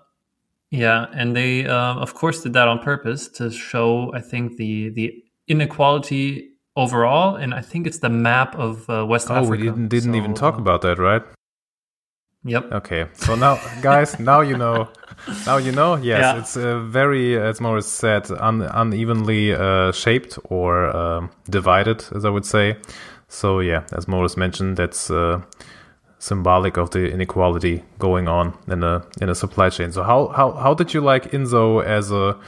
yeah, 0.70 1.08
and 1.14 1.36
they 1.36 1.66
uh, 1.66 1.96
of 1.96 2.14
course 2.14 2.44
did 2.44 2.54
that 2.54 2.68
on 2.68 2.80
purpose 2.80 3.28
to 3.30 3.50
show, 3.52 4.14
I 4.14 4.22
think, 4.22 4.58
the 4.58 4.90
the 4.90 5.24
inequality 5.48 6.52
overall, 6.76 7.36
and 7.36 7.54
I 7.54 7.62
think 7.62 7.88
it's 7.88 8.00
the 8.00 8.10
map 8.10 8.56
of 8.56 8.90
uh, 8.90 9.06
West 9.06 9.30
oh, 9.30 9.36
Africa. 9.36 9.52
we 9.52 9.58
didn't 9.58 9.88
didn't 9.88 10.14
so, 10.14 10.18
even 10.18 10.34
talk 10.34 10.58
about 10.58 10.82
that, 10.82 11.00
right? 11.00 11.24
Yep. 12.46 12.72
Okay, 12.74 13.08
so 13.14 13.36
now, 13.36 13.58
guys, 13.82 14.20
now 14.20 14.42
you 14.42 14.58
know. 14.58 14.90
Now 15.46 15.56
you 15.56 15.72
know. 15.72 15.96
Yes, 15.96 16.20
yeah. 16.20 16.38
it's 16.38 16.58
uh, 16.58 16.80
very, 16.80 17.40
as 17.40 17.62
Moritz 17.62 17.88
said, 17.88 18.30
un- 18.32 18.64
unevenly 18.74 19.54
uh, 19.54 19.94
shaped 19.94 20.38
or 20.46 20.94
um, 20.94 21.30
divided, 21.50 22.04
as 22.14 22.26
I 22.26 22.30
would 22.30 22.46
say. 22.46 22.76
So 23.30 23.62
yeah, 23.62 23.84
as 23.94 24.06
Moritz 24.08 24.36
mentioned, 24.36 24.76
that's 24.76 25.10
uh, 25.10 25.42
symbolic 26.24 26.78
of 26.78 26.92
the 26.92 27.12
inequality 27.12 27.84
going 28.00 28.30
on 28.30 28.58
in 28.68 28.82
a 28.82 29.06
in 29.22 29.28
a 29.30 29.36
supply 29.36 29.70
chain. 29.70 29.92
So 29.92 30.04
how 30.04 30.28
how 30.30 30.52
how 30.54 30.74
did 30.74 30.94
you 30.94 31.02
like 31.02 31.32
Ynzo 31.32 31.84
as 31.84 32.12
a 32.12 32.40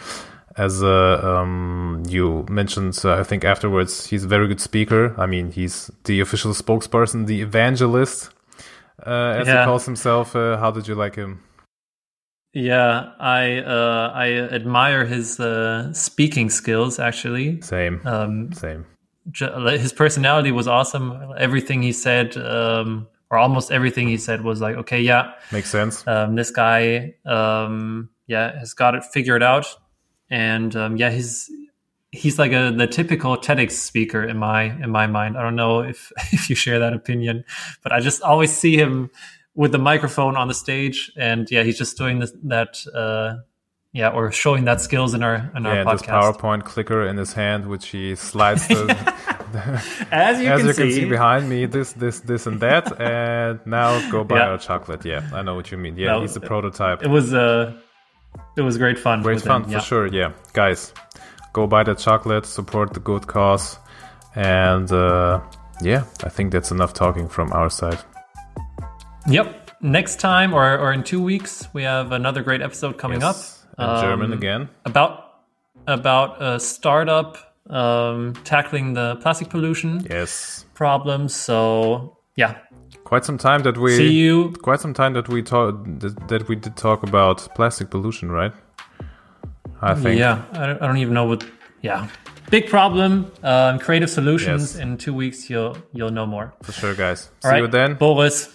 as 0.55 0.81
a 0.81 0.99
um, 1.31 2.01
you 2.07 2.45
mentioned 2.49 2.97
uh, 3.03 3.19
i 3.19 3.23
think 3.23 3.43
afterwards 3.43 4.07
he's 4.07 4.23
a 4.23 4.27
very 4.27 4.47
good 4.47 4.61
speaker. 4.61 5.13
I 5.17 5.25
mean 5.25 5.51
he's 5.51 5.91
the 6.05 6.21
official 6.21 6.53
spokesperson 6.53 7.27
the 7.27 7.41
evangelist 7.41 8.29
uh, 9.05 9.39
as 9.39 9.47
yeah. 9.47 9.59
he 9.59 9.65
calls 9.65 9.85
himself. 9.85 10.35
Uh, 10.35 10.57
how 10.57 10.71
did 10.71 10.87
you 10.87 10.95
like 10.95 11.15
him? 11.15 11.31
Yeah 12.53 13.11
i 13.19 13.57
uh, 13.57 14.11
i 14.25 14.27
admire 14.59 15.03
his 15.05 15.39
uh, 15.39 15.91
speaking 15.91 16.49
skills 16.49 16.97
actually. 16.99 17.59
Same. 17.61 17.99
Um, 18.05 18.53
same. 18.53 18.85
his 19.85 19.91
personality 19.91 20.51
was 20.59 20.67
awesome. 20.67 21.05
Everything 21.37 21.83
he 21.83 21.91
said 21.91 22.37
um, 22.37 23.07
or 23.31 23.37
almost 23.37 23.71
everything 23.71 24.07
he 24.07 24.17
said 24.17 24.43
was 24.43 24.61
like 24.61 24.75
okay 24.75 25.01
yeah 25.01 25.33
makes 25.51 25.69
sense 25.69 26.07
um, 26.07 26.35
this 26.35 26.51
guy 26.51 27.13
um, 27.25 28.09
yeah 28.27 28.57
has 28.59 28.73
got 28.73 28.95
it 28.95 29.03
figured 29.03 29.43
out 29.43 29.75
and 30.29 30.75
um, 30.75 30.97
yeah, 30.97 31.11
he's 31.11 31.51
he's 32.11 32.39
like 32.39 32.51
a 32.51 32.71
the 32.71 32.87
typical 32.87 33.37
TEDx 33.37 33.71
speaker 33.71 34.23
in 34.23 34.37
my 34.37 34.63
in 34.63 34.89
my 34.89 35.07
mind. 35.07 35.37
I 35.37 35.41
don't 35.41 35.55
know 35.55 35.81
if 35.81 36.11
if 36.31 36.49
you 36.49 36.55
share 36.55 36.79
that 36.79 36.93
opinion, 36.93 37.43
but 37.83 37.91
I 37.91 37.99
just 37.99 38.21
always 38.21 38.55
see 38.55 38.77
him 38.77 39.11
with 39.53 39.71
the 39.71 39.79
microphone 39.79 40.35
on 40.35 40.47
the 40.47 40.53
stage, 40.53 41.11
and 41.17 41.49
yeah, 41.49 41.63
he's 41.63 41.77
just 41.77 41.97
doing 41.97 42.19
this, 42.19 42.33
that. 42.43 42.77
Uh, 42.93 43.41
yeah, 43.93 44.09
or 44.09 44.29
showing 44.29 44.65
that 44.65 44.81
skills 44.81 45.13
in 45.13 45.23
our 45.23 45.49
in 45.55 45.65
our 45.65 45.75
yeah, 45.75 45.83
podcast. 45.85 45.99
this 45.99 46.07
PowerPoint 46.07 46.65
clicker 46.65 47.07
in 47.07 47.15
his 47.15 47.31
hand, 47.31 47.67
which 47.67 47.87
he 47.87 48.13
slides 48.15 48.67
the, 48.67 49.15
as 50.11 50.41
you, 50.41 50.49
as 50.49 50.59
can, 50.59 50.67
you 50.67 50.73
see. 50.73 50.81
can 50.81 50.91
see 50.91 51.05
behind 51.05 51.49
me, 51.49 51.65
this, 51.65 51.93
this, 51.93 52.19
this, 52.21 52.47
and 52.47 52.59
that, 52.59 52.99
and 53.01 53.59
now 53.65 54.11
go 54.11 54.23
buy 54.23 54.37
yeah. 54.37 54.49
our 54.49 54.57
chocolate. 54.57 55.05
Yeah, 55.05 55.27
I 55.33 55.41
know 55.41 55.55
what 55.55 55.71
you 55.71 55.77
mean. 55.77 55.97
Yeah, 55.97 56.13
no, 56.13 56.21
he's 56.21 56.33
the 56.33 56.41
prototype. 56.41 57.03
It 57.03 57.09
was 57.09 57.33
uh, 57.33 57.73
it 58.57 58.61
was 58.61 58.77
great 58.77 58.99
fun. 58.99 59.21
Great 59.21 59.41
fun 59.41 59.63
him, 59.63 59.71
for 59.71 59.79
sure. 59.79 60.07
Yeah, 60.07 60.33
guys, 60.53 60.93
go 61.53 61.67
buy 61.67 61.83
the 61.83 61.95
chocolate, 61.95 62.45
support 62.45 62.93
the 62.93 62.99
good 62.99 63.27
cause, 63.27 63.77
and 64.35 64.91
uh, 64.91 65.41
yeah, 65.81 66.03
I 66.23 66.29
think 66.29 66.51
that's 66.51 66.71
enough 66.71 66.93
talking 66.93 67.27
from 67.27 67.51
our 67.53 67.69
side. 67.69 67.99
Yep. 69.27 69.71
Next 69.81 70.19
time, 70.19 70.53
or 70.53 70.77
or 70.77 70.93
in 70.93 71.03
two 71.03 71.21
weeks, 71.21 71.67
we 71.73 71.83
have 71.83 72.11
another 72.11 72.41
great 72.43 72.61
episode 72.61 72.97
coming 72.97 73.21
yes. 73.21 73.65
up. 73.77 73.79
In 73.79 73.85
um, 73.85 74.01
German 74.01 74.33
again. 74.33 74.69
About 74.85 75.41
about 75.87 76.41
a 76.41 76.59
startup 76.59 77.54
um, 77.69 78.33
tackling 78.43 78.93
the 78.93 79.15
plastic 79.17 79.49
pollution. 79.49 80.05
Yes. 80.09 80.65
Problems. 80.73 81.33
So 81.35 82.17
yeah, 82.35 82.57
Quite 83.05 83.23
some 83.23 83.37
time 83.37 83.61
that 83.61 83.77
we 83.77 83.95
see 83.95 84.13
you. 84.13 84.51
Quite 84.63 84.79
some 84.79 84.93
time 84.93 85.13
that 85.13 85.29
we 85.29 85.43
talk 85.43 85.75
that, 85.99 86.27
that 86.27 86.47
we 86.49 86.55
did 86.55 86.75
talk 86.75 87.03
about 87.03 87.47
plastic 87.53 87.91
pollution, 87.91 88.31
right? 88.31 88.51
I 89.79 89.93
think. 89.93 90.17
Yeah, 90.19 90.43
I 90.53 90.65
don't, 90.65 90.81
I 90.81 90.87
don't 90.87 90.97
even 90.97 91.13
know 91.13 91.25
what. 91.25 91.45
Yeah, 91.83 92.07
big 92.49 92.67
problem. 92.67 93.31
Um, 93.43 93.77
creative 93.77 94.09
solutions. 94.09 94.73
Yes. 94.73 94.81
In 94.81 94.97
two 94.97 95.13
weeks, 95.13 95.51
you'll 95.51 95.77
you'll 95.93 96.09
know 96.09 96.25
more. 96.25 96.55
For 96.63 96.71
sure, 96.71 96.95
guys. 96.95 97.29
All 97.43 97.51
see 97.51 97.53
right. 97.53 97.61
you 97.61 97.67
then, 97.67 97.93
Boris. 97.93 98.51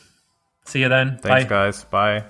See 0.64 0.80
you 0.80 0.88
then. 0.88 1.18
Thanks, 1.22 1.44
Bye. 1.44 1.48
guys. 1.48 1.84
Bye. 1.84 2.24